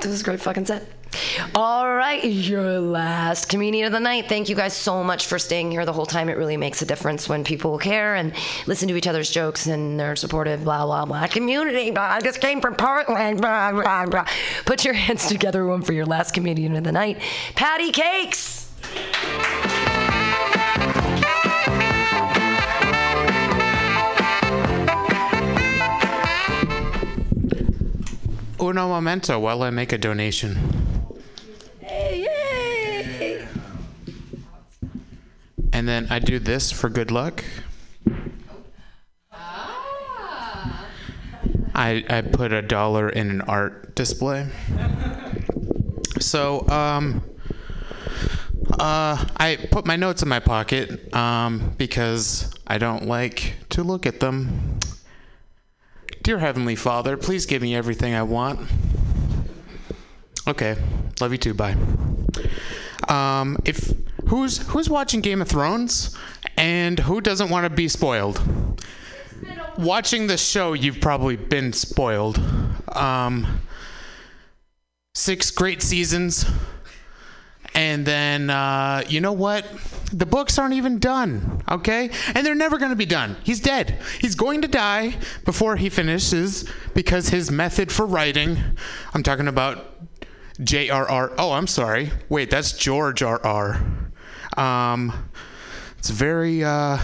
[0.00, 0.86] This was a great fucking set.
[1.54, 4.28] All right, your last comedian of the night.
[4.28, 6.28] Thank you guys so much for staying here the whole time.
[6.28, 8.32] It really makes a difference when people care and
[8.66, 11.26] listen to each other's jokes and they're supportive, blah, blah, blah.
[11.26, 14.26] Community, blah, I just came from Portland, blah, blah, blah.
[14.64, 17.20] Put your hands together, one for your last comedian of the night,
[17.54, 18.70] Patty Cakes.
[28.60, 30.58] Uno momento while I make a donation.
[31.80, 33.46] Hey, yay!
[35.72, 37.42] And then I do this for good luck.
[41.72, 44.46] I, I put a dollar in an art display.
[46.18, 47.22] So, um,
[48.78, 54.04] uh, I put my notes in my pocket um, because I don't like to look
[54.04, 54.78] at them.
[56.30, 58.60] Dear Heavenly Father, please give me everything I want.
[60.46, 60.76] Okay,
[61.20, 61.54] love you too.
[61.54, 61.74] Bye.
[63.08, 63.92] Um, if
[64.28, 66.16] who's who's watching Game of Thrones,
[66.56, 68.40] and who doesn't want to be spoiled?
[69.76, 72.40] Watching the show, you've probably been spoiled.
[72.92, 73.62] Um,
[75.16, 76.46] six great seasons,
[77.74, 79.66] and then uh, you know what?
[80.12, 82.10] The books aren't even done, okay?
[82.34, 83.36] And they're never going to be done.
[83.44, 83.98] He's dead.
[84.20, 85.14] He's going to die
[85.44, 88.58] before he finishes because his method for writing.
[89.14, 89.86] I'm talking about
[90.62, 91.32] J.R.R.
[91.38, 92.10] Oh, I'm sorry.
[92.28, 93.80] Wait, that's George R.R.
[94.56, 95.28] Um,
[95.98, 96.98] it's very, uh,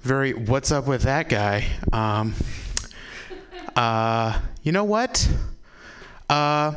[0.00, 0.34] very.
[0.34, 1.66] What's up with that guy?
[1.92, 2.34] Um,
[3.76, 5.28] uh, you know what?
[6.28, 6.74] Uh,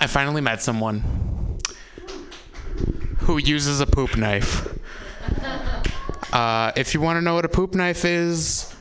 [0.00, 1.58] I finally met someone
[3.18, 4.78] who uses a poop knife.
[6.32, 8.74] Uh, if you want to know what a poop knife is,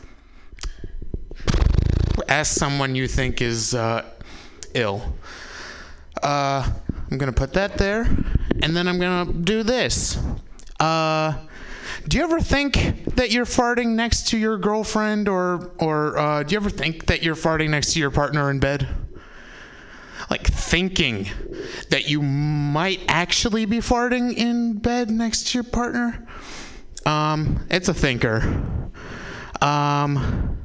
[2.28, 4.06] ask someone you think is uh,
[4.76, 5.02] ill.
[6.22, 6.70] Uh,
[7.10, 8.02] I'm gonna put that there,
[8.62, 10.20] and then I'm gonna do this.
[10.80, 11.34] Uh,
[12.08, 16.54] do you ever think that you're farting next to your girlfriend, or or uh, do
[16.54, 18.88] you ever think that you're farting next to your partner in bed?
[20.30, 21.28] Like thinking
[21.90, 26.28] that you might actually be farting in bed next to your partner.
[27.06, 28.64] Um, it's a thinker.
[29.62, 30.58] Um,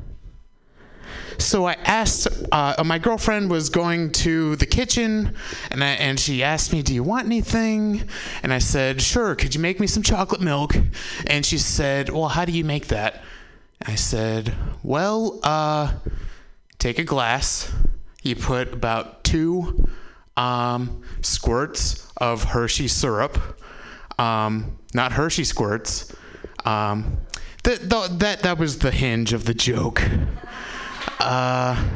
[1.38, 5.34] so I asked, uh, my girlfriend was going to the kitchen,
[5.70, 8.08] and I, and she asked me, "Do you want anything?"
[8.42, 9.34] And I said, "Sure.
[9.34, 10.76] Could you make me some chocolate milk?"
[11.26, 13.22] And she said, "Well, how do you make that?"
[13.84, 15.94] I said, "Well, uh,
[16.78, 17.72] take a glass.
[18.22, 19.88] You put about two
[20.36, 23.38] um, squirts of Hershey syrup,
[24.18, 26.14] um, not Hershey squirts.
[26.64, 27.18] Um,
[27.64, 27.88] that
[28.18, 30.02] that that was the hinge of the joke."
[31.18, 31.88] Uh,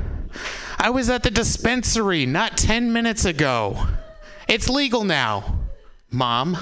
[0.78, 3.86] I was at the dispensary not 10 minutes ago.
[4.46, 5.58] It's legal now,
[6.10, 6.56] Mom.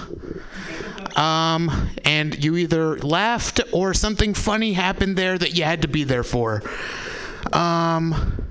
[1.16, 6.04] Um, and you either laughed or something funny happened there that you had to be
[6.04, 6.62] there for.
[7.52, 8.46] Um,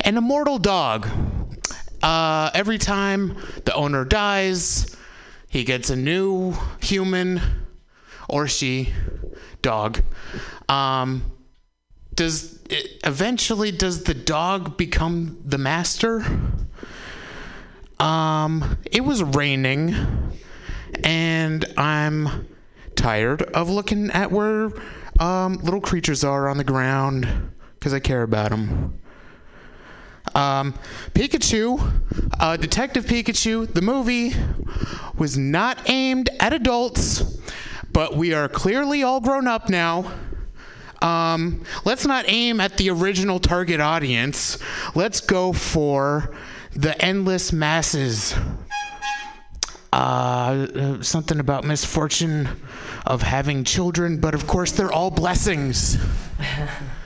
[0.00, 1.08] an immortal dog.
[2.02, 4.96] Uh, every time the owner dies,
[5.48, 7.40] he gets a new human
[8.28, 8.92] or she
[9.60, 10.00] dog.
[10.68, 11.32] Um,
[12.14, 16.24] does it, eventually does the dog become the master?
[18.00, 19.94] Um, it was raining,
[21.04, 22.48] and I'm
[22.96, 24.70] tired of looking at where
[25.20, 28.98] um, little creatures are on the ground because I care about them.
[30.34, 30.74] Um,
[31.14, 31.78] Pikachu,
[32.40, 34.34] uh, Detective Pikachu, the movie
[35.16, 37.22] was not aimed at adults,
[37.92, 40.12] but we are clearly all grown up now.
[41.02, 44.58] Um, let's not aim at the original target audience.
[44.94, 46.34] Let's go for
[46.74, 48.34] the endless masses.
[49.92, 52.48] Uh, something about misfortune
[53.04, 55.98] of having children, but of course they're all blessings.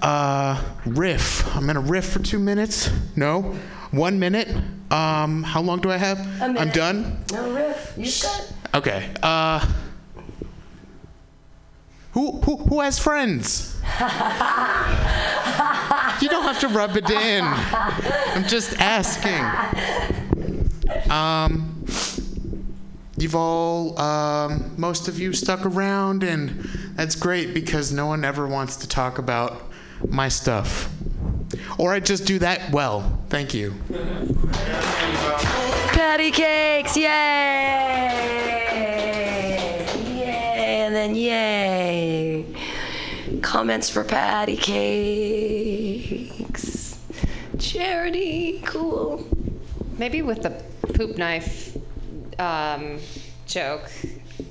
[0.00, 1.44] Uh, riff.
[1.54, 2.90] I'm gonna riff for two minutes.
[3.16, 3.54] No,
[3.90, 4.48] one minute.
[4.90, 6.18] Um, how long do I have?
[6.40, 7.22] I'm done.
[7.32, 7.94] No riff.
[7.96, 8.52] You got.
[8.74, 9.10] Okay.
[9.22, 9.66] Uh,
[12.12, 13.80] who who who has friends?
[16.20, 17.44] You don't have to rub it in.
[17.44, 19.44] I'm just asking.
[21.10, 21.84] Um,
[23.16, 26.50] you've all, um, most of you stuck around, and
[26.94, 29.71] that's great because no one ever wants to talk about
[30.08, 30.90] my stuff.
[31.78, 33.18] Or I just do that well.
[33.28, 33.74] Thank you.
[35.92, 37.02] Patty cakes, yay!
[40.14, 42.46] Yay, and then yay.
[43.40, 46.32] Comments for patty cakes.
[47.58, 49.26] Charity, cool.
[49.98, 50.50] Maybe with the
[50.94, 51.76] poop knife
[52.38, 52.98] um,
[53.46, 53.90] joke,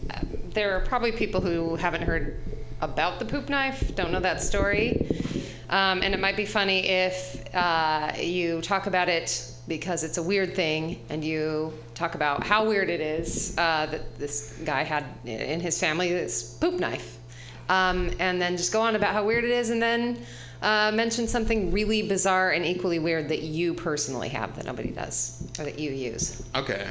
[0.09, 0.19] uh,
[0.53, 2.39] there are probably people who haven't heard
[2.81, 5.07] about the poop knife, don't know that story.
[5.71, 10.23] Um, and it might be funny if uh, you talk about it because it's a
[10.23, 15.05] weird thing and you talk about how weird it is uh, that this guy had
[15.23, 17.17] in his family this poop knife.
[17.69, 20.19] Um, and then just go on about how weird it is and then
[20.61, 25.47] uh, mention something really bizarre and equally weird that you personally have that nobody does
[25.57, 26.43] or that you use.
[26.53, 26.89] Okay.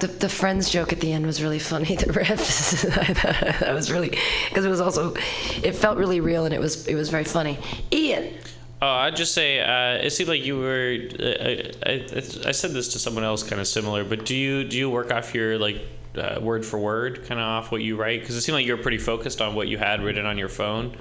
[0.00, 1.96] The, the friends joke at the end was really funny.
[2.00, 2.82] The riff
[3.60, 4.16] that was really
[4.48, 5.14] because it was also,
[5.62, 7.58] it felt really real and it was it was very funny.
[7.92, 8.34] Ian,
[8.82, 10.96] Oh, I'd just say uh, it seemed like you were.
[11.18, 12.16] Uh, I, I,
[12.46, 14.04] I said this to someone else, kind of similar.
[14.04, 15.82] But do you do you work off your like
[16.16, 18.20] uh, word for word, kind of off what you write?
[18.20, 20.48] Because it seemed like you were pretty focused on what you had written on your
[20.48, 20.96] phone.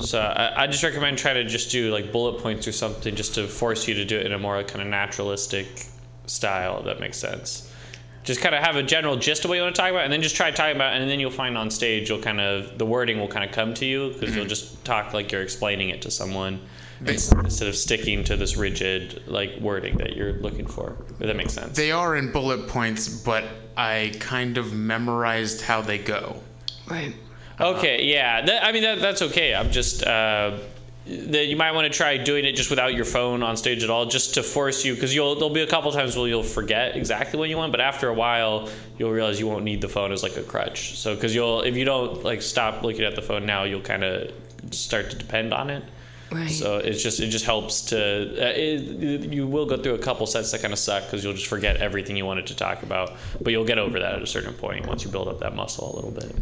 [0.00, 3.34] So I, I just recommend trying to just do like bullet points or something, just
[3.34, 5.88] to force you to do it in a more kind of naturalistic
[6.24, 6.78] style.
[6.78, 7.69] If that makes sense.
[8.22, 10.12] Just kind of have a general gist of what you want to talk about, and
[10.12, 12.76] then just try talking about, it, and then you'll find on stage you'll kind of
[12.78, 15.88] the wording will kind of come to you because you'll just talk like you're explaining
[15.88, 16.60] it to someone
[17.06, 20.96] ins- instead of sticking to this rigid like wording that you're looking for.
[21.12, 21.76] If that makes sense.
[21.76, 23.44] They are in bullet points, but
[23.76, 26.36] I kind of memorized how they go.
[26.88, 27.14] Right.
[27.58, 28.44] Okay, yeah.
[28.44, 29.54] That, I mean, that, that's okay.
[29.54, 30.02] I'm just.
[30.02, 30.58] Uh,
[31.10, 33.90] that you might want to try doing it just without your phone on stage at
[33.90, 36.96] all, just to force you, because you'll there'll be a couple times where you'll forget
[36.96, 38.68] exactly what you want, but after a while
[38.98, 40.98] you'll realize you won't need the phone as like a crutch.
[40.98, 44.04] So because you'll if you don't like stop looking at the phone now, you'll kind
[44.04, 44.32] of
[44.70, 45.82] start to depend on it.
[46.30, 46.50] Right.
[46.50, 50.26] So it's just it just helps to uh, it, you will go through a couple
[50.26, 53.16] sets that kind of suck because you'll just forget everything you wanted to talk about,
[53.40, 55.92] but you'll get over that at a certain point once you build up that muscle
[55.92, 56.32] a little bit.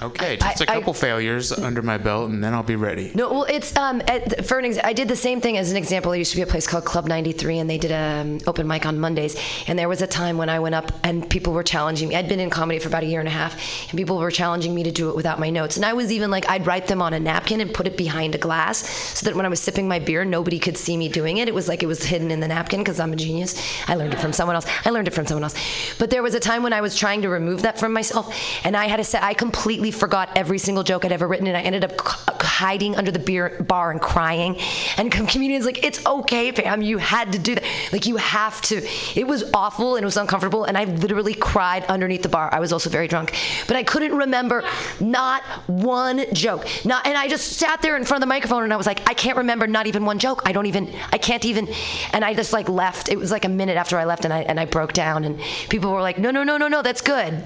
[0.00, 3.10] Okay, just a I- couple failures under my belt, and then I'll be ready.
[3.14, 5.76] No, well, it's um, at, for an ex- I did the same thing as an
[5.76, 6.12] example.
[6.12, 8.68] There used to be a place called Club 93, and they did a um, open
[8.68, 9.36] mic on Mondays.
[9.66, 12.14] And there was a time when I went up, and people were challenging me.
[12.14, 13.54] I'd been in comedy for about a year and a half,
[13.90, 15.76] and people were challenging me to do it without my notes.
[15.76, 18.36] And I was even like, I'd write them on a napkin and put it behind
[18.36, 18.88] a glass,
[19.18, 21.48] so that when I was sipping my beer, nobody could see me doing it.
[21.48, 23.60] It was like it was hidden in the napkin because I'm a genius.
[23.88, 24.66] I learned it from someone else.
[24.84, 25.54] I learned it from someone else.
[25.98, 28.76] But there was a time when I was trying to remove that from myself, and
[28.76, 31.60] I had to say I completely forgot every single joke I'd ever written, and I
[31.62, 34.56] ended up c- hiding under the beer bar and crying.
[34.96, 36.82] And com- comedians like, it's okay, fam.
[36.82, 37.64] You had to do that.
[37.92, 38.86] Like you have to.
[39.14, 42.48] It was awful and it was uncomfortable, and I literally cried underneath the bar.
[42.52, 43.34] I was also very drunk,
[43.66, 44.64] but I couldn't remember
[45.00, 46.66] not one joke.
[46.84, 49.08] Not, and I just sat there in front of the microphone, and I was like,
[49.08, 50.42] I can't remember not even one joke.
[50.44, 50.92] I don't even.
[51.12, 51.68] I can't even.
[52.12, 53.08] And I just like left.
[53.08, 55.40] It was like a minute after I left, and I and I broke down, and
[55.68, 57.42] people were like, No, no, no, no, no, that's good.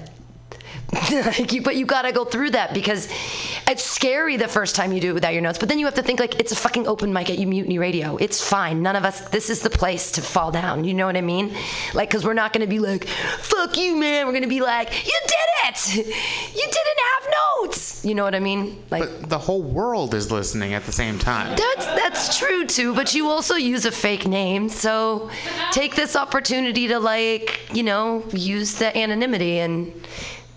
[1.11, 3.09] like you, but you gotta go through that because
[3.67, 5.57] it's scary the first time you do it without your notes.
[5.57, 7.79] But then you have to think like it's a fucking open mic at you Mutiny
[7.79, 8.17] Radio.
[8.17, 8.81] It's fine.
[8.81, 9.21] None of us.
[9.29, 10.83] This is the place to fall down.
[10.83, 11.55] You know what I mean?
[11.93, 15.19] Like, cause we're not gonna be like, "Fuck you, man." We're gonna be like, "You
[15.27, 15.97] did it.
[15.97, 18.83] You didn't have notes." You know what I mean?
[18.91, 19.03] Like.
[19.03, 21.55] But the whole world is listening at the same time.
[21.55, 24.69] That's that's true too, but you also use a fake name.
[24.69, 25.29] So
[25.71, 29.93] take this opportunity to like, you know, use the anonymity and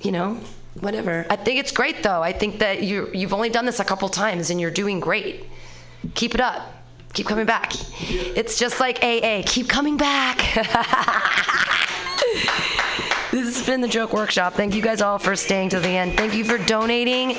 [0.06, 0.38] you know,
[0.78, 1.26] whatever.
[1.28, 2.22] I think it's great though.
[2.22, 5.44] I think that you you've only done this a couple times and you're doing great.
[6.14, 6.72] Keep it up.
[7.12, 7.72] Keep coming back.
[8.00, 9.42] It's just like AA.
[9.44, 10.38] Keep coming back.
[13.32, 14.54] This has been the Joke Workshop.
[14.54, 16.16] Thank you guys all for staying to the end.
[16.16, 17.34] Thank you for donating.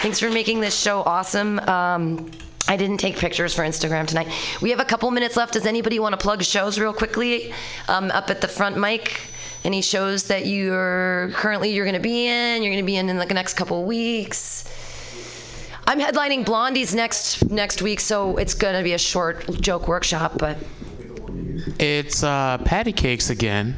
[0.00, 1.58] Thanks for making this show awesome.
[1.60, 2.30] Um,
[2.68, 4.28] I didn't take pictures for Instagram tonight.
[4.62, 5.54] We have a couple minutes left.
[5.54, 7.52] Does anybody want to plug shows real quickly?
[7.88, 9.22] Um, up at the front mic.
[9.64, 12.62] Any shows that you're currently you're going to be in?
[12.62, 14.64] You're going to be in in like the next couple weeks.
[15.86, 20.38] I'm headlining Blondie's next next week, so it's going to be a short joke workshop.
[20.38, 20.56] But
[21.78, 23.76] It's uh, patty cakes again,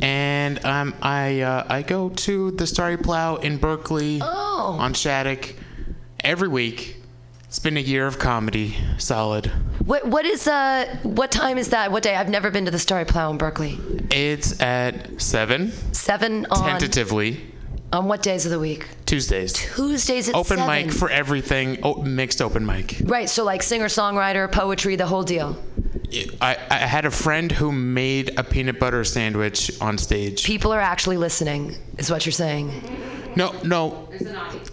[0.00, 4.76] and um, I uh, I go to the Starry Plow in Berkeley Oh.
[4.78, 5.54] on Shattuck
[6.20, 7.01] every week.
[7.52, 9.52] It's been a year of comedy, solid.
[9.84, 11.92] what what is uh what time is that?
[11.92, 12.16] What day?
[12.16, 13.78] I've never been to the Starry Plow in Berkeley.
[14.10, 17.42] It's at seven Seven on tentatively
[17.92, 18.88] on what days of the week?
[19.04, 19.52] Tuesdays.
[19.52, 20.86] Tuesdays at Open seven.
[20.86, 21.76] mic for everything.
[21.82, 23.02] Oh, mixed open mic.
[23.04, 25.62] Right, so like singer songwriter, poetry, the whole deal.
[26.40, 30.42] I, I had a friend who made a peanut butter sandwich on stage.
[30.44, 32.70] People are actually listening, is what you're saying.
[33.36, 34.08] No, no.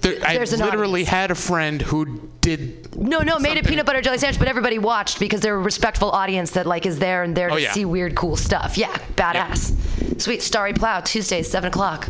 [0.02, 2.96] There, I There's an literally had a friend who did.
[2.96, 6.12] No, no, made a peanut butter jelly sandwich, but everybody watched because they're a respectful
[6.12, 7.74] audience that like is there and there oh, to Oh, yeah.
[7.74, 8.78] see weird, cool stuff.
[8.78, 10.22] Yeah, badass.
[10.22, 12.10] Sweet Starry Plow, Tuesday, seven o'clock.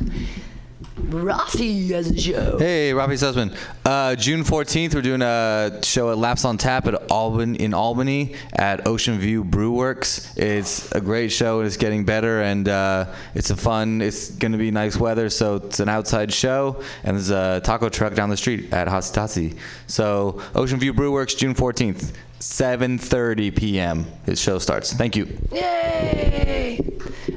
[0.99, 2.57] Rafi has a show.
[2.57, 3.57] Hey, Rafi Sussman.
[3.85, 8.35] Uh, June 14th, we're doing a show at Laps on Tap at Albany in Albany
[8.53, 10.35] at Ocean View Brew Works.
[10.37, 11.59] It's a great show.
[11.59, 14.01] And it's getting better, and uh, it's a fun.
[14.01, 17.89] It's going to be nice weather, so it's an outside show, and there's a taco
[17.89, 19.57] truck down the street at Hositasi.
[19.87, 24.05] So Ocean View Brew Works, June 14th, 7:30 p.m.
[24.25, 24.93] His show starts.
[24.93, 25.27] Thank you.
[25.51, 26.79] Yay!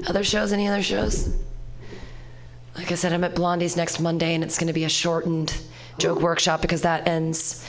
[0.07, 0.53] Other shows?
[0.53, 1.35] Any other shows?
[2.77, 5.55] Like I said, I'm at Blondie's next Monday, and it's going to be a shortened
[5.99, 7.67] joke workshop because that ends,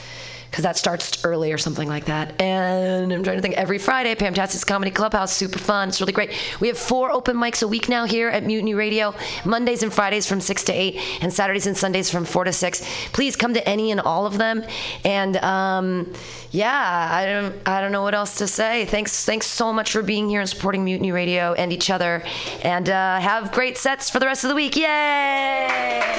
[0.54, 2.40] because that starts early or something like that.
[2.40, 3.56] And I'm trying to think.
[3.56, 5.88] Every Friday, Pam Tassie's Comedy Clubhouse, super fun.
[5.88, 6.30] It's really great.
[6.60, 9.16] We have four open mics a week now here at Mutiny Radio.
[9.44, 12.84] Mondays and Fridays from six to eight, and Saturdays and Sundays from four to six.
[13.12, 14.62] Please come to any and all of them.
[15.04, 16.12] And um,
[16.52, 18.84] yeah, I don't, I don't know what else to say.
[18.84, 22.22] Thanks, thanks so much for being here and supporting Mutiny Radio and each other.
[22.62, 24.76] And uh, have great sets for the rest of the week.
[24.76, 26.14] Yay!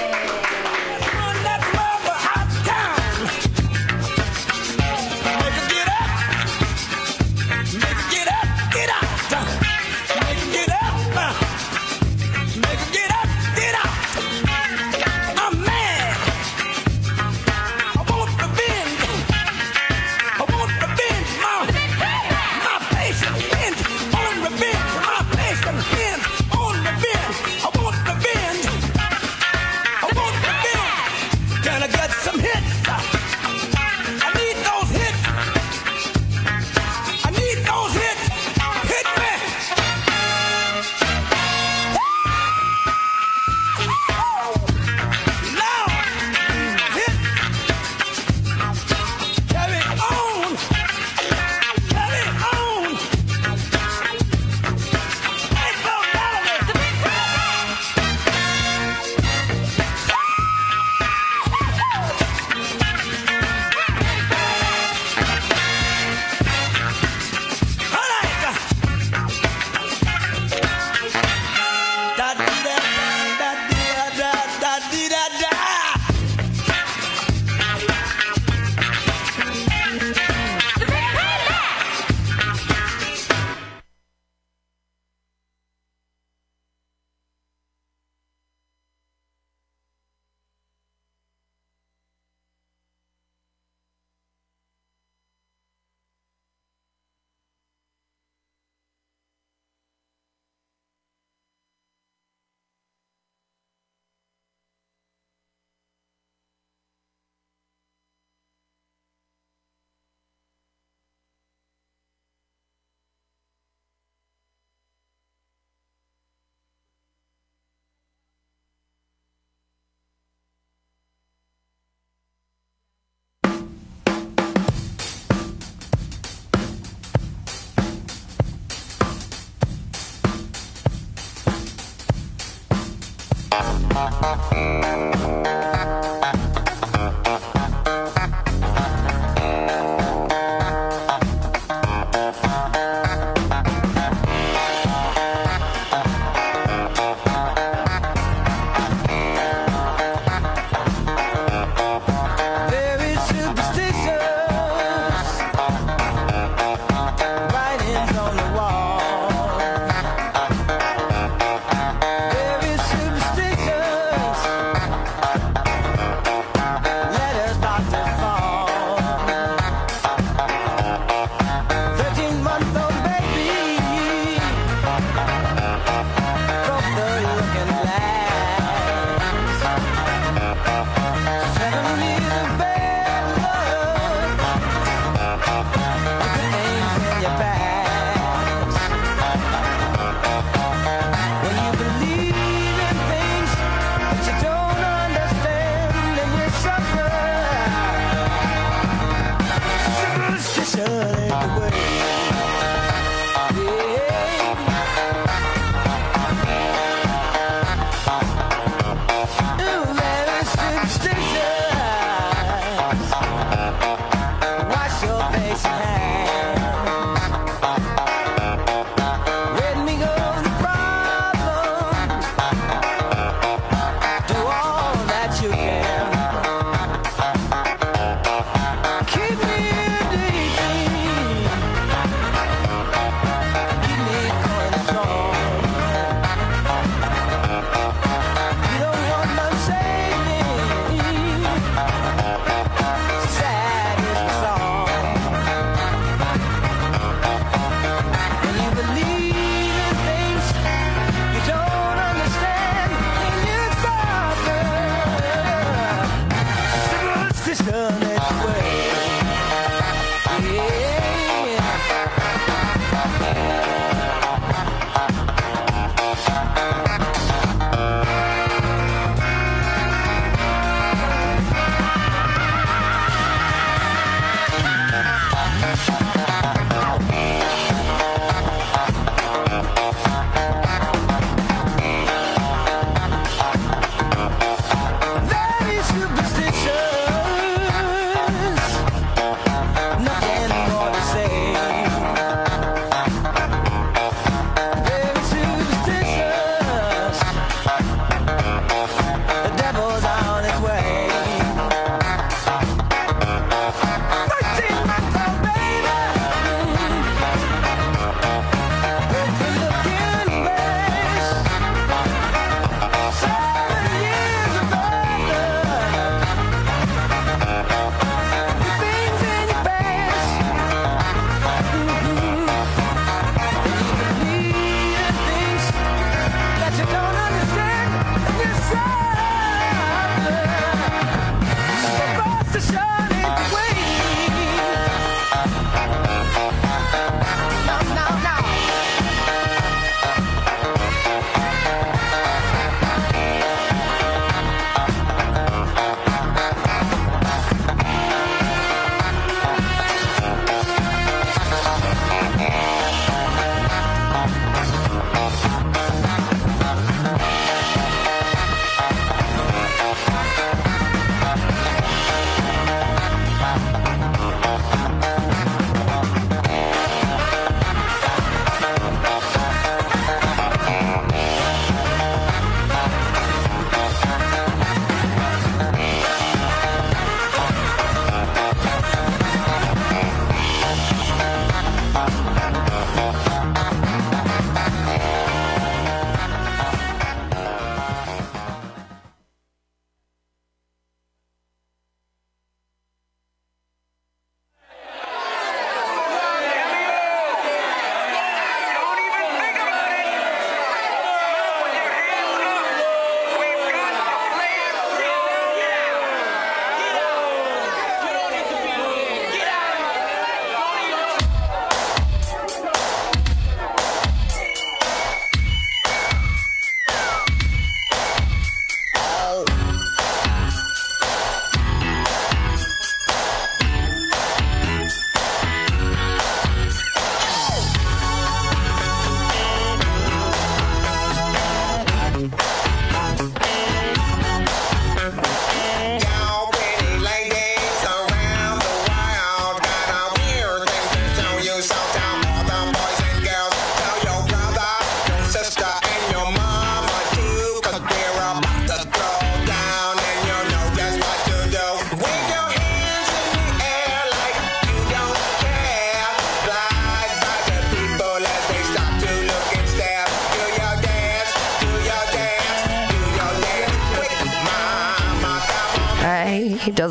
[134.26, 135.15] Very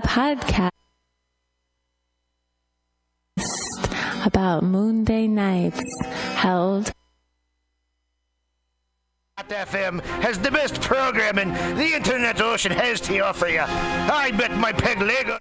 [0.00, 0.70] podcast
[4.24, 5.82] about Moonday nights
[6.34, 6.92] held
[9.38, 13.60] FM has the best programming the internet ocean has to offer you.
[13.60, 15.30] I bet my peg leg.
[15.30, 15.38] on-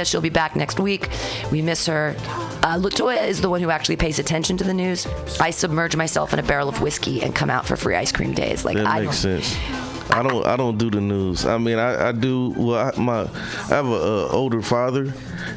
[0.00, 1.08] Latoya, she'll be back next week.
[1.50, 2.14] We miss her.
[2.62, 5.06] Uh, Latoya is the one who actually pays attention to the news.
[5.40, 8.34] I submerge myself in a barrel of whiskey and come out for free ice cream
[8.34, 8.64] days.
[8.64, 9.56] Like that I makes don't, sense.
[10.12, 10.46] I don't.
[10.46, 11.46] I don't do the news.
[11.46, 12.50] I mean, I, I do.
[12.56, 15.12] Well, I, my I have a uh, older father,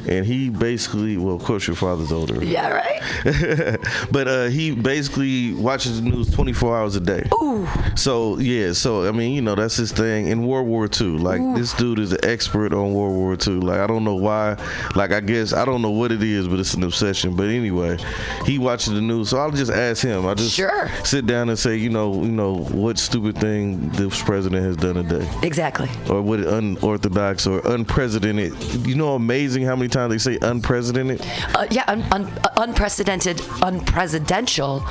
[0.08, 1.16] and he basically.
[1.16, 2.42] Well, of course, your father's older.
[2.44, 3.00] Yeah, right.
[4.10, 7.28] but uh, he basically watches the news 24 hours a day.
[7.34, 7.66] Ooh.
[7.96, 8.72] So yeah.
[8.72, 10.28] So I mean, you know, that's his thing.
[10.28, 13.60] In World War II, like this dude is an expert on World War II.
[13.60, 14.56] Like I don't know why.
[14.94, 17.34] Like I guess I don't know what it is, but it's an obsession.
[17.34, 17.98] But anyway,
[18.44, 20.26] he watches the news, so I'll just ask him.
[20.26, 20.88] I just Sure.
[21.04, 24.94] sit down and say, you know, you know, what stupid thing this president has done
[24.96, 25.28] today.
[25.42, 25.88] Exactly.
[26.10, 28.52] Or what unorthodox or unprecedented.
[28.86, 31.22] You know, amazing how many times they say unprecedented.
[31.54, 34.82] Uh, yeah, un- un- unprecedented, unpresidential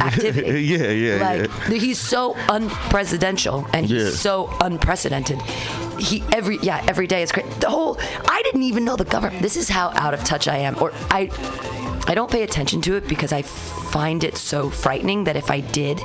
[0.00, 0.62] activity.
[0.64, 1.78] yeah, yeah, like yeah.
[1.78, 4.10] he's so unpresidential and he's Yeah.
[4.10, 5.40] so unprecedented.
[5.98, 7.46] He every yeah every day is great.
[7.60, 7.98] The whole
[8.28, 9.42] I didn't even know the government.
[9.42, 11.30] This is how out of touch I am, or I
[12.06, 15.60] I don't pay attention to it because I find it so frightening that if I
[15.60, 16.00] did.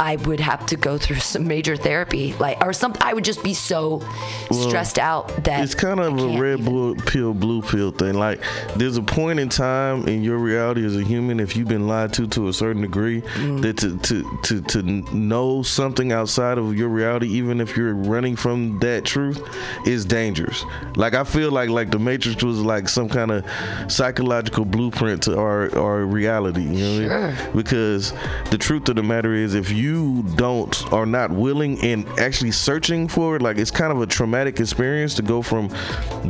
[0.00, 3.02] I would have to go through some major therapy, like or something.
[3.04, 4.02] I would just be so
[4.50, 8.14] Well, stressed out that it's kind of a red blue pill, blue pill thing.
[8.14, 8.40] Like,
[8.76, 12.14] there's a point in time in your reality as a human, if you've been lied
[12.14, 13.60] to to a certain degree, Mm.
[13.62, 14.82] that to, to to to
[15.14, 19.38] know something outside of your reality, even if you're running from that truth,
[19.86, 20.64] is dangerous.
[20.96, 23.44] Like, I feel like like the Matrix was like some kind of
[23.92, 26.62] psychological blueprint to our our reality.
[26.62, 27.52] You know what I mean?
[27.56, 28.12] Because
[28.50, 29.89] the truth of the matter is, if you
[30.36, 34.60] don't are not willing and actually searching for it, like it's kind of a traumatic
[34.60, 35.70] experience to go from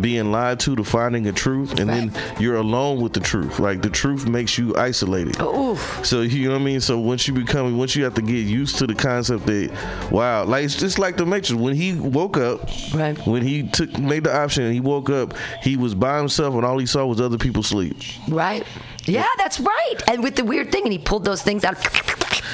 [0.00, 3.58] being lied to to finding a truth, and then you're alone with the truth.
[3.58, 5.36] Like the truth makes you isolated.
[6.04, 6.80] So you know what I mean.
[6.80, 10.44] So once you become, once you have to get used to the concept that, wow,
[10.44, 11.52] like it's just like the Matrix.
[11.52, 13.16] When he woke up, right.
[13.26, 16.64] when he took made the option, and he woke up, he was by himself, and
[16.64, 17.96] all he saw was other people sleep.
[18.28, 18.66] Right.
[19.06, 19.96] Yeah, that's right.
[20.08, 21.76] And with the weird thing, and he pulled those things out.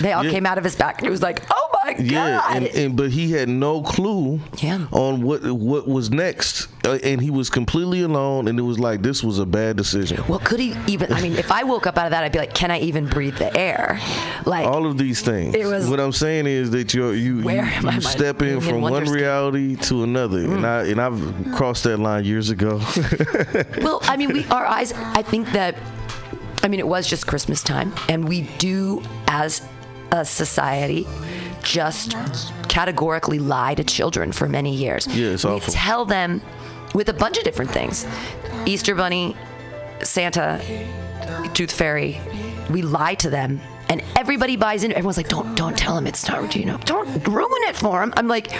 [0.00, 0.30] They all Yeah.
[0.30, 2.96] came out of his back, and he was like, "Oh my god!" Yeah, and, and
[2.96, 4.86] but he had no clue yeah.
[4.92, 9.00] on what what was next, uh, and he was completely alone, and it was like
[9.00, 10.22] this was a bad decision.
[10.28, 11.10] well, could he even?
[11.14, 13.06] I mean, if I woke up out of that, I'd be like, "Can I even
[13.06, 13.98] breathe the air?"
[14.44, 15.54] Like, all of these things.
[15.54, 19.04] It was- what I'm saying is that you're, you you, you step in from one
[19.06, 22.80] reality to another, and I and I've crossed that line years ago.
[23.80, 24.92] well, I mean, we our eyes.
[24.92, 25.74] I think that.
[26.62, 29.66] I mean, it was just Christmas time, and we do, as
[30.12, 31.06] a society,
[31.62, 32.16] just
[32.68, 35.06] categorically lie to children for many years.
[35.08, 35.72] Yeah, it's we awful.
[35.72, 36.40] tell them
[36.94, 38.06] with a bunch of different things:
[38.64, 39.36] Easter Bunny,
[40.02, 40.60] Santa,
[41.54, 42.20] Tooth Fairy.
[42.70, 44.92] We lie to them and everybody buys in.
[44.92, 48.12] Everyone's like, "Don't, don't tell him it's not, you know, don't ruin it for him."
[48.16, 48.50] I'm like,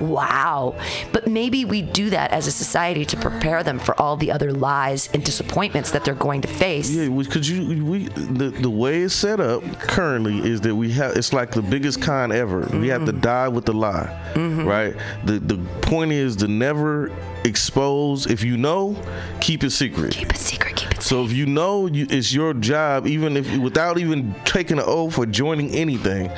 [0.00, 0.76] "Wow!"
[1.12, 4.52] But maybe we do that as a society to prepare them for all the other
[4.52, 6.90] lies and disappointments that they're going to face.
[6.90, 11.16] Yeah, because you we the the way it's set up currently is that we have
[11.16, 12.60] it's like the biggest con ever.
[12.72, 13.20] We have to mm-hmm.
[13.20, 14.66] die with the lie, mm-hmm.
[14.66, 14.94] right?
[15.24, 17.10] The the point is to never
[17.44, 18.26] expose.
[18.26, 18.96] If you know,
[19.40, 20.12] keep it secret.
[20.12, 20.76] Keep it secret.
[20.76, 20.93] Keep it.
[21.04, 25.18] So if you know, you, it's your job, even if without even taking an oath
[25.18, 26.30] or joining anything.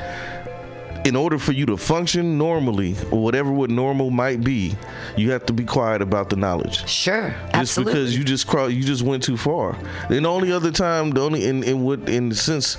[1.05, 4.75] In order for you to function normally, or whatever what normal might be,
[5.15, 6.85] you have to be quiet about the knowledge.
[6.85, 7.93] Sure, just absolutely.
[7.93, 9.77] because you just cross, you just went too far.
[10.09, 12.77] And the only other time, the only in in what in the sense,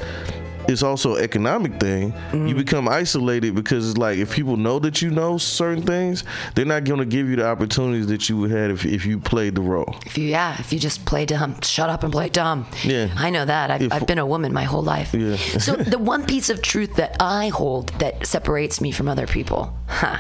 [0.69, 2.09] it's also an economic thing.
[2.09, 2.59] You mm-hmm.
[2.59, 6.25] become isolated because it's like if people know that you know certain things,
[6.55, 9.19] they're not going to give you the opportunities that you would have if if you
[9.19, 9.97] played the role.
[10.05, 12.67] If you, yeah, if you just play dumb, shut up and play dumb.
[12.85, 13.09] Yeah.
[13.17, 13.71] I know that.
[13.71, 15.15] I've, If- I've been a woman my whole life.
[15.15, 15.37] Yeah.
[15.37, 19.75] so the one piece of truth that I hold that separates me from other people,
[19.87, 20.19] huh,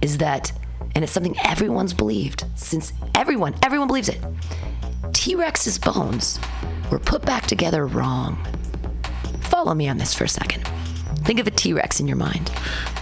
[0.00, 0.52] is that,
[0.94, 4.20] and it's something everyone's believed since everyone, everyone believes it.
[5.12, 6.40] T Rex's bones
[6.90, 8.38] were put back together wrong.
[9.52, 10.66] Follow me on this for a second.
[11.26, 12.50] Think of a T Rex in your mind,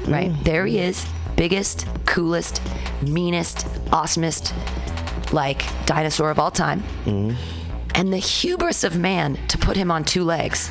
[0.09, 0.33] right?
[0.33, 0.43] Mm.
[0.43, 1.07] There he is,
[1.37, 2.61] biggest, coolest,
[3.03, 3.59] meanest,
[3.93, 4.53] awesomest,
[5.33, 6.83] like dinosaur of all time.
[7.05, 7.37] Mm.
[7.95, 10.69] And the hubris of man to put him on two legs.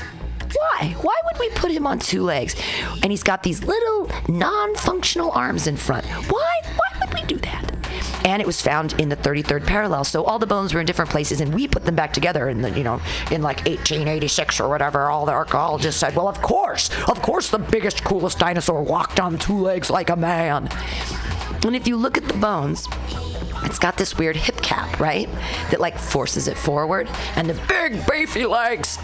[0.54, 0.98] Why?
[1.02, 2.58] Why would we put him on two legs?
[3.02, 6.06] And he's got these little non-functional arms in front.
[6.06, 6.62] Why?
[6.76, 7.79] Why would we do that?
[8.26, 10.04] And it was found in the 33rd parallel.
[10.04, 12.62] So all the bones were in different places, and we put them back together in
[12.62, 13.02] the, you know,
[13.32, 15.10] in like 1886 or whatever.
[15.10, 19.38] All the archaeologists said, well, of course, of course, the biggest, coolest dinosaur walked on
[19.38, 20.70] two legs like a man.
[21.66, 22.88] And if you look at the bones,
[23.64, 25.30] it's got this weird hip cap, right?
[25.72, 28.98] That like forces it forward, and the big beefy legs.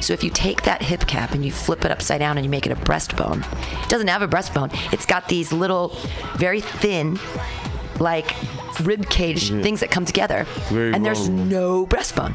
[0.00, 2.50] So if you take that hip cap and you flip it upside down and you
[2.50, 3.42] make it a breastbone,
[3.82, 4.70] it doesn't have a breastbone.
[4.92, 5.96] It's got these little,
[6.36, 7.18] very thin,
[8.00, 8.34] like
[8.82, 12.34] rib cage things that come together, Very and there's no breastbone.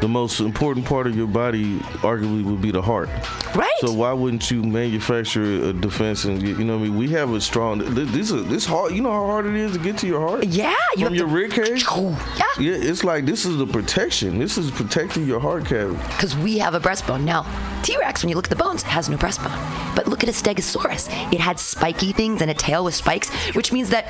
[0.00, 3.08] The most important part of your body, arguably, would be the heart.
[3.54, 3.68] Right.
[3.80, 6.24] So why wouldn't you manufacture a defense?
[6.24, 7.78] And you know, what I mean, we have a strong.
[7.94, 8.92] This is this hard.
[8.92, 10.46] You know how hard it is to get to your heart.
[10.46, 11.84] Yeah, you from your rib cage.
[11.84, 12.42] Yeah.
[12.58, 14.38] Yeah, it's like this is the protection.
[14.38, 16.00] This is protecting your heart cavity.
[16.08, 17.22] because we have a breastbone.
[17.24, 17.44] Now,
[17.82, 19.94] T Rex, when you look at the bones, has no breastbone.
[19.96, 21.08] But look at a Stegosaurus.
[21.32, 24.06] It had spiky things and a tail with spikes, which means that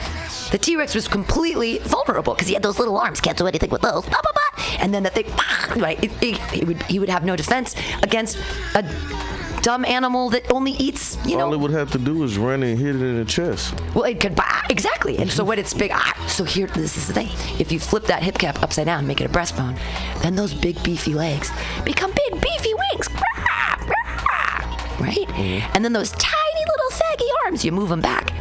[0.50, 3.70] the T Rex was completely vulnerable because he had those little arms, can't do anything
[3.70, 4.04] with those.
[4.04, 4.64] Blah, blah, blah.
[4.80, 5.26] And then the thing,
[5.80, 6.02] right?
[6.02, 8.38] It, it, it would, he would have no defense against
[8.74, 8.82] a
[9.62, 12.62] dumb animal that only eats, you know, All it would have to do is run
[12.62, 13.74] and hit it in the chest.
[13.94, 15.18] well, it could bah, exactly.
[15.18, 17.28] And so when it's big, ah, so here, this is the thing.
[17.60, 19.76] If you flip that hip cap upside down, make it a breastbone,
[20.22, 21.50] then those big beefy legs
[21.84, 23.08] become big beefy wings.
[25.00, 25.28] Right?
[25.74, 28.32] And then those tiny little saggy arms, you move them back,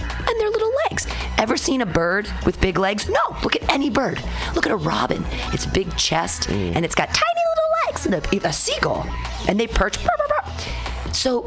[1.38, 3.07] Ever seen a bird with big legs?
[3.07, 3.38] No.
[3.43, 4.22] Look at any bird.
[4.55, 5.23] Look at a robin.
[5.53, 8.05] It's big chest, and it's got tiny little legs.
[8.05, 9.05] And a, a seagull,
[9.47, 9.97] and they perch.
[10.03, 11.14] brr, brr, brr.
[11.14, 11.43] So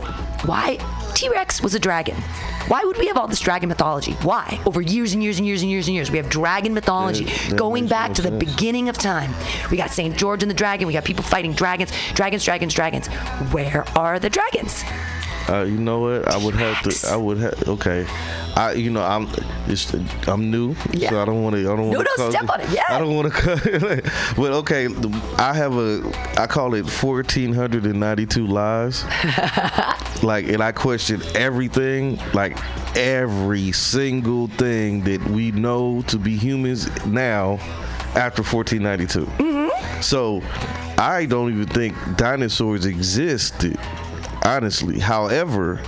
[0.46, 0.78] why
[1.14, 2.16] T Rex was a dragon?
[2.68, 4.12] Why would we have all this dragon mythology?
[4.22, 4.60] Why?
[4.64, 7.56] Over years and years and years and years and years, we have dragon mythology Yeah,
[7.56, 9.34] going back to the beginning of time.
[9.70, 10.86] We got Saint George and the dragon.
[10.86, 13.08] We got people fighting dragons, dragons, dragons, dragons.
[13.52, 14.84] Where are the dragons?
[15.50, 16.28] Uh, you know what?
[16.28, 17.08] I would have to.
[17.08, 17.68] I would have.
[17.68, 18.06] Okay.
[18.54, 18.72] I.
[18.72, 19.02] You know.
[19.02, 19.28] I'm.
[19.66, 19.92] It's,
[20.28, 21.60] I'm new, so I don't want to.
[21.60, 22.14] I don't want to.
[22.18, 22.84] no, step on it, yeah.
[22.88, 24.02] I don't want to.
[24.36, 24.88] but okay.
[25.38, 26.08] I have a.
[26.38, 29.04] I call it 1492 lies.
[30.22, 32.20] like, and I question everything.
[32.32, 32.56] Like
[32.96, 37.54] every single thing that we know to be humans now,
[38.14, 39.26] after 1492.
[39.26, 40.00] Mm-hmm.
[40.00, 40.42] So,
[40.96, 43.78] I don't even think dinosaurs existed
[44.44, 44.98] honestly.
[44.98, 45.80] However,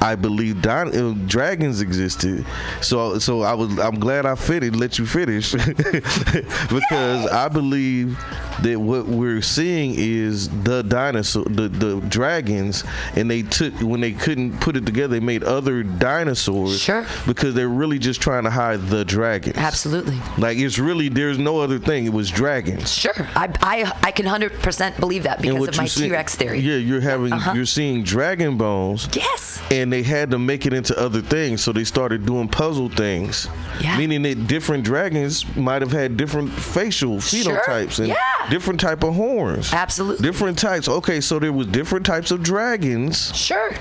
[0.00, 2.44] I believe din- uh, dragons existed.
[2.80, 8.18] So so I was I'm glad I finished let you finish because I believe
[8.62, 12.84] that what we're seeing is the dinosaur the, the dragons
[13.16, 17.54] and they took when they couldn't put it together they made other dinosaurs sure because
[17.54, 21.78] they're really just trying to hide the dragons absolutely like it's really there's no other
[21.78, 25.86] thing it was dragons Sure, I, I, I can 100% believe that because of my
[25.86, 26.60] T Rex theory.
[26.60, 27.52] Yeah, you're having Uh-huh.
[27.54, 29.08] you're seeing dragon bones.
[29.14, 29.60] Yes.
[29.70, 33.48] And they had to make it into other things, so they started doing puzzle things.
[33.80, 33.96] Yeah.
[33.98, 38.14] Meaning that different dragons might have had different facial Sure, phenotypes and yeah.
[38.52, 39.72] Different type of horns.
[39.72, 40.22] Absolutely.
[40.22, 40.86] Different types.
[40.86, 43.34] Okay, so there was different types of dragons.
[43.34, 43.72] Sure.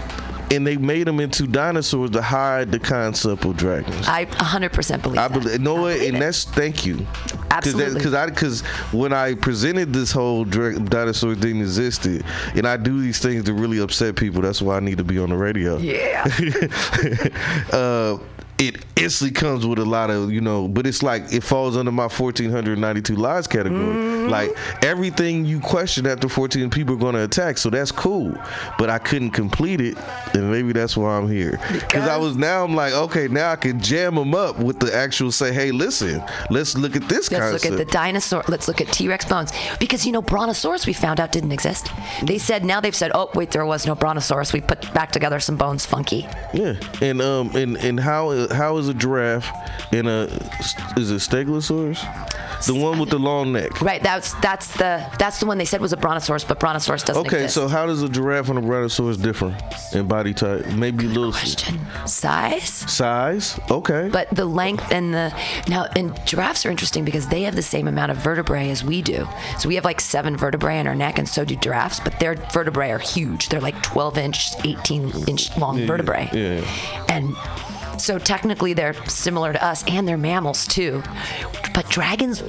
[0.49, 4.07] and they made them into dinosaurs to hide the concept of dragons.
[4.07, 5.33] I 100% believe I that.
[5.33, 5.59] believe.
[5.61, 7.05] No, and that's thank you.
[7.49, 7.95] Absolutely.
[7.95, 8.61] Because I because
[8.91, 12.23] when I presented this whole dinosaur thing existed,
[12.55, 14.41] and I do these things to really upset people.
[14.41, 15.77] That's why I need to be on the radio.
[15.77, 16.23] Yeah.
[17.73, 18.17] uh,
[18.61, 21.91] it instantly comes with a lot of you know, but it's like it falls under
[21.91, 23.79] my 1492 lies category.
[23.79, 24.29] Mm-hmm.
[24.29, 24.51] Like
[24.83, 28.37] everything you question after 14 people are going to attack, so that's cool.
[28.77, 29.97] But I couldn't complete it,
[30.35, 31.59] and maybe that's why I'm here.
[31.71, 34.95] Because I was now I'm like, okay, now I can jam them up with the
[34.95, 37.71] actual say, hey, listen, let's look at this Let's concept.
[37.71, 38.43] look at the dinosaur.
[38.47, 41.89] Let's look at T-Rex bones because you know Brontosaurus we found out didn't exist.
[42.23, 44.53] They said now they've said, oh wait, there was no Brontosaurus.
[44.53, 46.27] We put back together some bones, funky.
[46.53, 49.47] Yeah, and um, and and how how is a giraffe
[49.93, 50.23] in a
[50.97, 51.99] is it Stegosaurus?
[52.67, 53.81] The one with the long neck.
[53.81, 54.03] Right.
[54.03, 57.37] That's that's the that's the one they said was a Brontosaurus, but Brontosaurus doesn't Okay,
[57.45, 57.55] exist.
[57.55, 59.57] so how does a giraffe and a brontosaurus differ
[59.93, 60.67] in body type?
[60.67, 61.79] Maybe a little question.
[62.05, 62.69] size.
[62.69, 63.59] Size.
[63.71, 64.09] Okay.
[64.11, 65.33] But the length and the
[65.67, 69.01] now and giraffes are interesting because they have the same amount of vertebrae as we
[69.01, 69.27] do.
[69.57, 71.99] So we have like seven vertebrae in our neck, and so do giraffes.
[71.99, 73.49] But their vertebrae are huge.
[73.49, 76.29] They're like 12 inch, 18 inch long Yeah, vertebrae.
[76.31, 76.59] Yeah.
[76.61, 77.05] yeah.
[77.09, 77.35] And
[77.97, 81.03] so technically they're similar to us, and they're mammals too.
[81.73, 82.43] But dragons,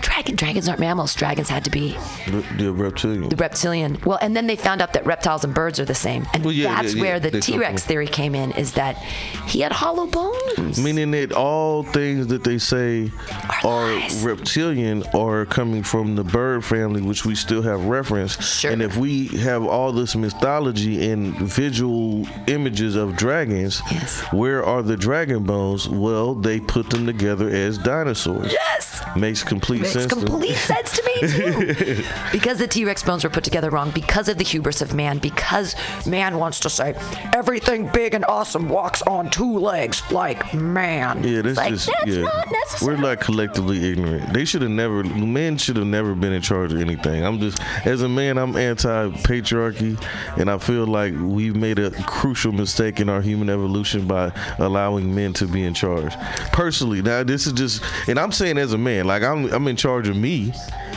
[0.00, 1.14] dragon dragons aren't mammals.
[1.14, 1.96] Dragons had to be
[2.26, 3.28] The, the reptilian.
[3.28, 3.98] the reptilian.
[4.04, 6.52] Well, and then they found out that reptiles and birds are the same, and Well,
[6.52, 7.10] yeah, that's yeah, yeah.
[7.10, 8.52] where the T-Rex theory came in.
[8.52, 8.96] Is that
[9.48, 10.82] he had hollow bones?
[10.82, 13.10] Meaning that all things that they say
[13.64, 18.64] are reptilian are coming from the bird family, which we still have reference.
[18.64, 24.20] And if we have all this mythology and visual images of dragons, yes.
[24.32, 25.88] where are the dragon bones?
[25.88, 28.52] Well, they put them together as dinosaurs.
[28.52, 29.02] Yes.
[29.16, 30.06] Makes complete Makes sense.
[30.06, 32.04] to- complete sense to me too.
[32.32, 35.74] because the T-Rex bones were put together wrong, because of the hubris of man, because
[36.06, 36.94] man wants to say
[37.34, 41.22] everything big and awesome walks on two legs like man.
[41.24, 42.22] Yeah, that's like, just that's yeah.
[42.22, 42.96] not necessary.
[42.96, 44.32] We're like collectively ignorant.
[44.32, 45.02] They should have never.
[45.02, 47.24] Men should have never been in charge of anything.
[47.24, 50.02] I'm just as a man, I'm anti-patriarchy,
[50.38, 54.30] and I feel like we've made a crucial mistake in our human evolution by
[54.60, 56.14] allowing men to be in charge.
[56.52, 59.76] Personally, now this is just, and I'm saying as a man, like I'm I'm in
[59.76, 60.52] charge of me.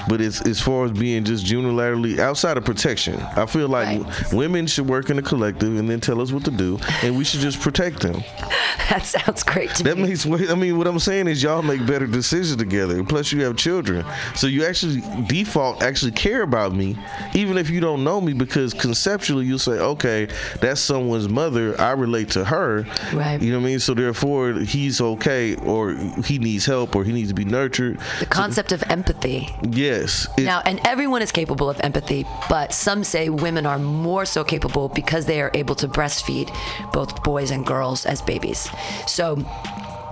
[0.08, 4.02] But it's as far as being just unilaterally outside of protection, I feel like
[4.32, 7.24] women should work in a collective and then tell us what to do, and we
[7.24, 8.22] should just protect them.
[8.90, 10.10] that sounds great to That me.
[10.10, 10.26] makes.
[10.26, 13.04] I mean, what I'm saying is, y'all make better decisions together.
[13.04, 14.06] Plus, you have children,
[14.36, 16.98] so you actually default actually care about me,
[17.34, 20.28] even if you don't know me, because conceptually you'll say, okay,
[20.60, 21.80] that's someone's mother.
[21.80, 22.86] I relate to her.
[23.14, 23.42] Right.
[23.42, 23.80] You know what I mean?
[23.80, 25.94] So therefore, he's okay, or
[26.26, 28.00] he needs help, or he needs to be nurtured.
[28.20, 29.48] the concept of empathy.
[29.84, 30.28] Yes.
[30.38, 34.44] It- Now, and everyone is capable of empathy, but some say women are more so
[34.44, 36.48] capable because they are able to breastfeed
[36.92, 38.70] both boys and girls as babies.
[39.08, 39.26] So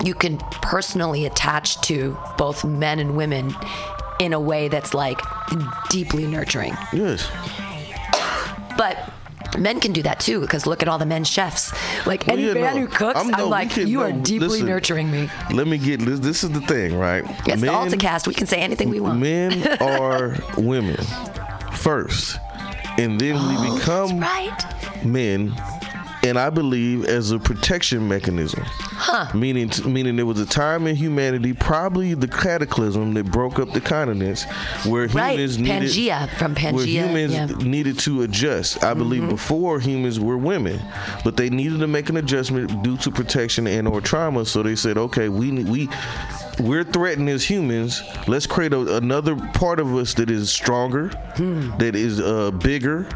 [0.04, 3.56] you can personally attach to both men and women
[4.20, 5.20] in a way that's like
[5.90, 6.76] deeply nurturing.
[6.94, 7.30] Yes.
[8.78, 9.12] But
[9.58, 11.72] men can do that too because look at all the men chefs.
[12.06, 14.48] Like Well, any yeah, man no, who cooks, I'm, no, we like, you are deeply
[14.48, 15.30] listen, nurturing me.
[15.54, 16.20] Let me get this.
[16.20, 17.24] This is the thing, right?
[17.46, 18.28] It's the Men- AltaCast.
[18.28, 19.20] We can say anything we want.
[19.20, 20.98] Men are women
[21.74, 22.38] first,
[22.98, 24.20] and then we oh, become
[25.04, 25.54] men.
[26.24, 29.36] And I believe as a protection mechanism, Huh.
[29.36, 33.82] meaning meaning there was a time in humanity, probably the cataclysm that broke up the
[33.82, 34.44] continents,
[34.86, 37.48] where Right, humans needed Pangea, from where humans yeah.
[37.48, 37.72] Mm-hmm.
[37.72, 38.84] needed to adjust.
[38.84, 40.80] I believe before humans were women,
[41.24, 44.46] but they needed to make an adjustment due to protection and or trauma.
[44.46, 45.90] So they said, okay, we we
[46.62, 48.02] we're threatened as humans.
[48.28, 51.76] Let's create a, another part of us that is stronger, Hmm.
[51.78, 53.08] that is uh, bigger.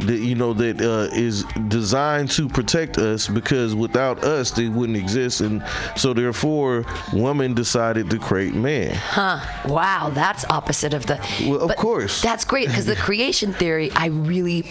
[0.00, 4.98] That you know that uh, is designed to protect us because without us they wouldn't
[4.98, 5.62] exist, and
[5.96, 8.96] so therefore, woman decided to create man.
[8.96, 9.38] Huh.
[9.68, 11.20] Wow, that's opposite of the.
[11.46, 12.20] Well, of course.
[12.20, 14.62] That's great because the creation theory, I really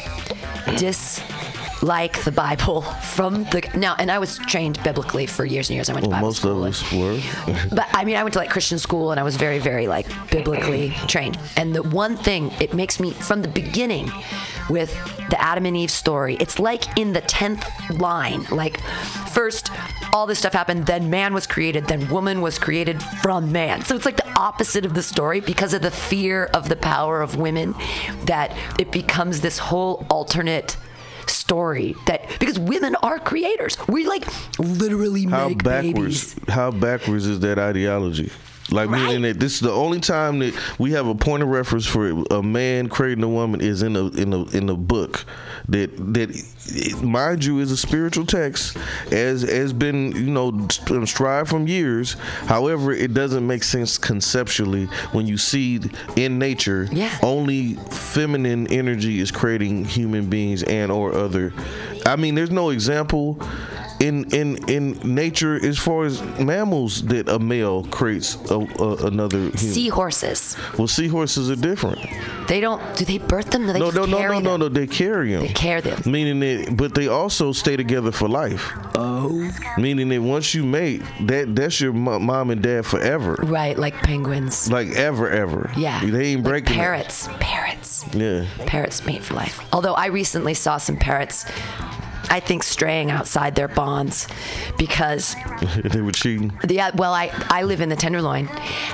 [1.81, 3.67] dislike the Bible from the.
[3.75, 5.89] Now, and I was trained biblically for years and years.
[5.89, 6.63] I went to Well, Bible most school.
[6.63, 7.19] of us were.
[7.75, 10.07] But I mean, I went to like Christian school and I was very, very like
[10.29, 11.39] biblically trained.
[11.57, 14.11] And the one thing it makes me from the beginning
[14.69, 14.93] with
[15.29, 18.45] the Adam and Eve story, it's like in the 10th line.
[18.51, 18.79] Like,
[19.31, 19.71] first,
[20.13, 23.83] all this stuff happened, then man was created, then woman was created from man.
[23.83, 27.21] So it's like the opposite of the story because of the fear of the power
[27.21, 27.73] of women
[28.25, 30.77] that it becomes this whole alternate
[31.29, 34.23] story that because women are creators we like
[34.59, 36.33] literally How make backwards?
[36.33, 38.31] babies How backwards is that ideology?
[38.69, 41.85] Like meaning that this is the only time that we have a point of reference
[41.85, 45.25] for a man creating a woman is in a in a in a book
[45.67, 48.77] that that mind you is a spiritual text
[49.11, 50.67] as has been you know
[51.05, 52.13] strived from years.
[52.45, 55.81] However, it doesn't make sense conceptually when you see
[56.15, 56.87] in nature
[57.23, 61.53] only feminine energy is creating human beings and or other.
[62.05, 63.37] I mean, there's no example
[64.01, 69.37] in in in nature as far as mammals that a male creates a, a, another
[69.37, 69.57] human.
[69.57, 70.57] Seahorses.
[70.77, 71.99] Well, seahorses are different.
[72.47, 72.81] They don't.
[72.97, 73.67] Do they birth them?
[73.67, 74.69] Do they no, just no, no, carry no, no, no.
[74.69, 75.41] They carry them.
[75.43, 76.01] They carry them.
[76.05, 78.71] Meaning that, but they also stay together for life.
[78.95, 79.51] Oh.
[79.77, 83.35] Meaning that once you mate, that that's your mo- mom and dad forever.
[83.43, 84.69] Right, like penguins.
[84.71, 85.71] Like ever, ever.
[85.77, 86.03] Yeah.
[86.05, 86.73] They ain't Like breaking.
[86.75, 86.77] it.
[86.79, 87.27] parrots.
[87.39, 88.05] Parrots.
[88.13, 88.45] Yeah.
[88.65, 89.63] Parrots mate for life.
[89.71, 91.45] Although I recently saw some parrots,
[92.31, 94.27] I think straying outside their bonds
[94.77, 95.35] because
[95.83, 96.57] they were cheating.
[96.67, 98.49] Yeah, uh, well, I, I live in the Tenderloin,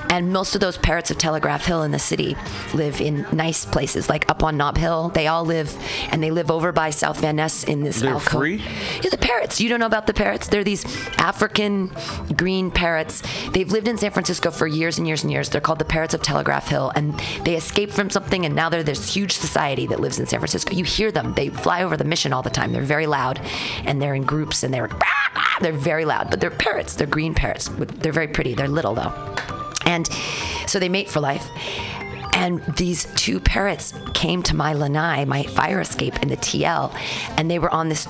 [0.10, 2.36] and most of those parrots of Telegraph Hill in the city
[2.74, 5.10] live in nice places, like up on Nob Hill.
[5.10, 5.78] They all live,
[6.12, 8.32] and they live over by South Van Ness in this They're alcove.
[8.40, 8.56] free?
[9.04, 9.62] Yeah, the parrots.
[9.62, 10.48] You don't know about the parrots?
[10.48, 10.84] They're these
[11.18, 11.92] African
[12.36, 13.22] green parrots.
[13.52, 15.50] They've lived in San Francisco for years and years and years.
[15.50, 18.84] They're called the parrots of Telegraph Hill, and they escaped from something, and now they're
[18.84, 20.74] this huge society that lives in San Francisco.
[20.74, 21.34] You hear them.
[21.34, 22.72] They fly over the mission all the time.
[22.74, 23.27] They're very loud,
[23.86, 24.90] and they're in groups, and they're
[25.62, 26.96] they're very loud, but they're parrots.
[26.96, 27.70] They're green parrots.
[27.70, 28.54] They're very pretty.
[28.54, 29.14] They're little though,
[29.86, 30.08] and
[30.68, 31.48] so they mate for life.
[32.34, 36.94] And these two parrots came to my lanai, my fire escape in the TL,
[37.36, 38.08] and they were on this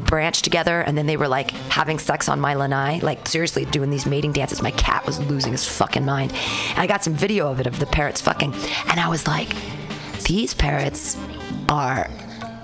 [0.00, 3.90] branch together, and then they were like having sex on my lanai, like seriously doing
[3.90, 4.62] these mating dances.
[4.62, 6.32] My cat was losing his fucking mind.
[6.70, 8.52] And I got some video of it of the parrots fucking,
[8.88, 9.54] and I was like,
[10.24, 11.16] these parrots
[11.68, 12.10] are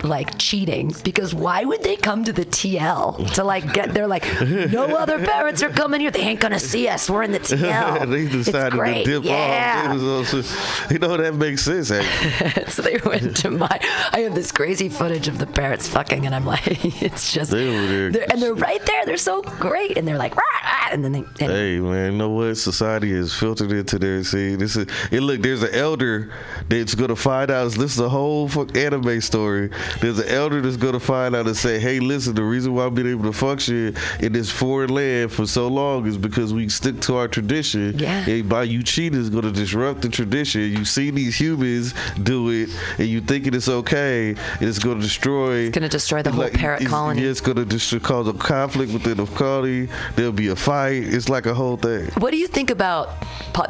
[0.05, 4.25] like cheating because why would they come to the TL to like get they're like
[4.71, 8.09] no other parents are coming here they ain't gonna see us we're in the TL
[8.15, 9.05] they decided it's great.
[9.05, 9.85] to dip yeah.
[9.87, 9.91] off.
[9.91, 11.91] It was also- you know that makes sense.
[12.75, 13.79] So they went to my
[14.13, 16.67] I have this crazy footage of the parents fucking and I'm like
[17.03, 18.11] it's just They over there.
[18.11, 21.13] they're, and they're right there they're so great and they're like "Rah, rah," and then
[21.13, 22.55] they and Hey man, you know what?
[22.57, 24.23] Society is filtered into there.
[24.25, 25.21] See, this is it.
[25.21, 26.33] Look, there's an elder
[26.69, 27.73] that's gonna find out.
[27.73, 29.71] This is a whole fuck anime story.
[30.01, 32.95] There's an elder that's gonna find out and say, "Hey, listen, the reason why I've
[32.95, 37.01] been able to function in this foreign land for so long is because we stick
[37.03, 37.99] to our tradition.
[37.99, 38.25] Yeah.
[38.29, 40.63] And by you cheating is gonna disrupt the tradition.
[40.63, 45.57] You see these humans do it, and you thinking it's okay, and it's gonna destroy.
[45.67, 47.23] It's gonna destroy the whole like, parrot it's- colony.
[47.23, 49.89] Yeah, it's gonna just cause a conflict within the colony.
[50.17, 51.03] There'll be a fight.
[51.05, 52.11] It's like a whole thing.
[52.19, 53.11] What do you think about?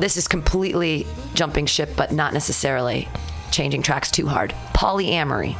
[0.00, 3.08] This is completely jumping ship, but not necessarily
[3.54, 4.54] changing tracks too hard.
[4.74, 5.56] Polyamory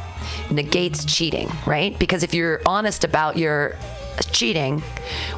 [0.51, 1.97] negates cheating, right?
[1.97, 3.75] Because if you're honest about your
[4.31, 4.81] cheating,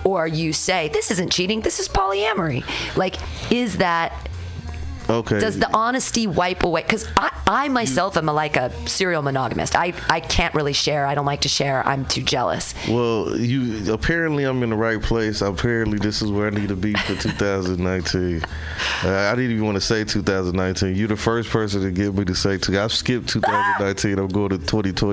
[0.03, 2.63] or you say this isn't cheating, this is polyamory.
[2.95, 3.15] Like,
[3.51, 4.26] is that
[5.09, 5.39] Okay.
[5.39, 6.83] does the honesty wipe away?
[6.83, 9.75] Because I, I myself am a, like a serial monogamist.
[9.75, 11.05] I, I can't really share.
[11.05, 11.85] I don't like to share.
[11.87, 12.73] I'm too jealous.
[12.89, 15.41] Well, you apparently I'm in the right place.
[15.41, 18.43] Apparently this is where I need to be for 2019.
[18.43, 20.95] Uh, I didn't even want to say 2019.
[20.95, 22.57] You're the first person to get me to say.
[22.57, 24.19] To, I've skipped 2019.
[24.19, 24.97] I'm going to 2020.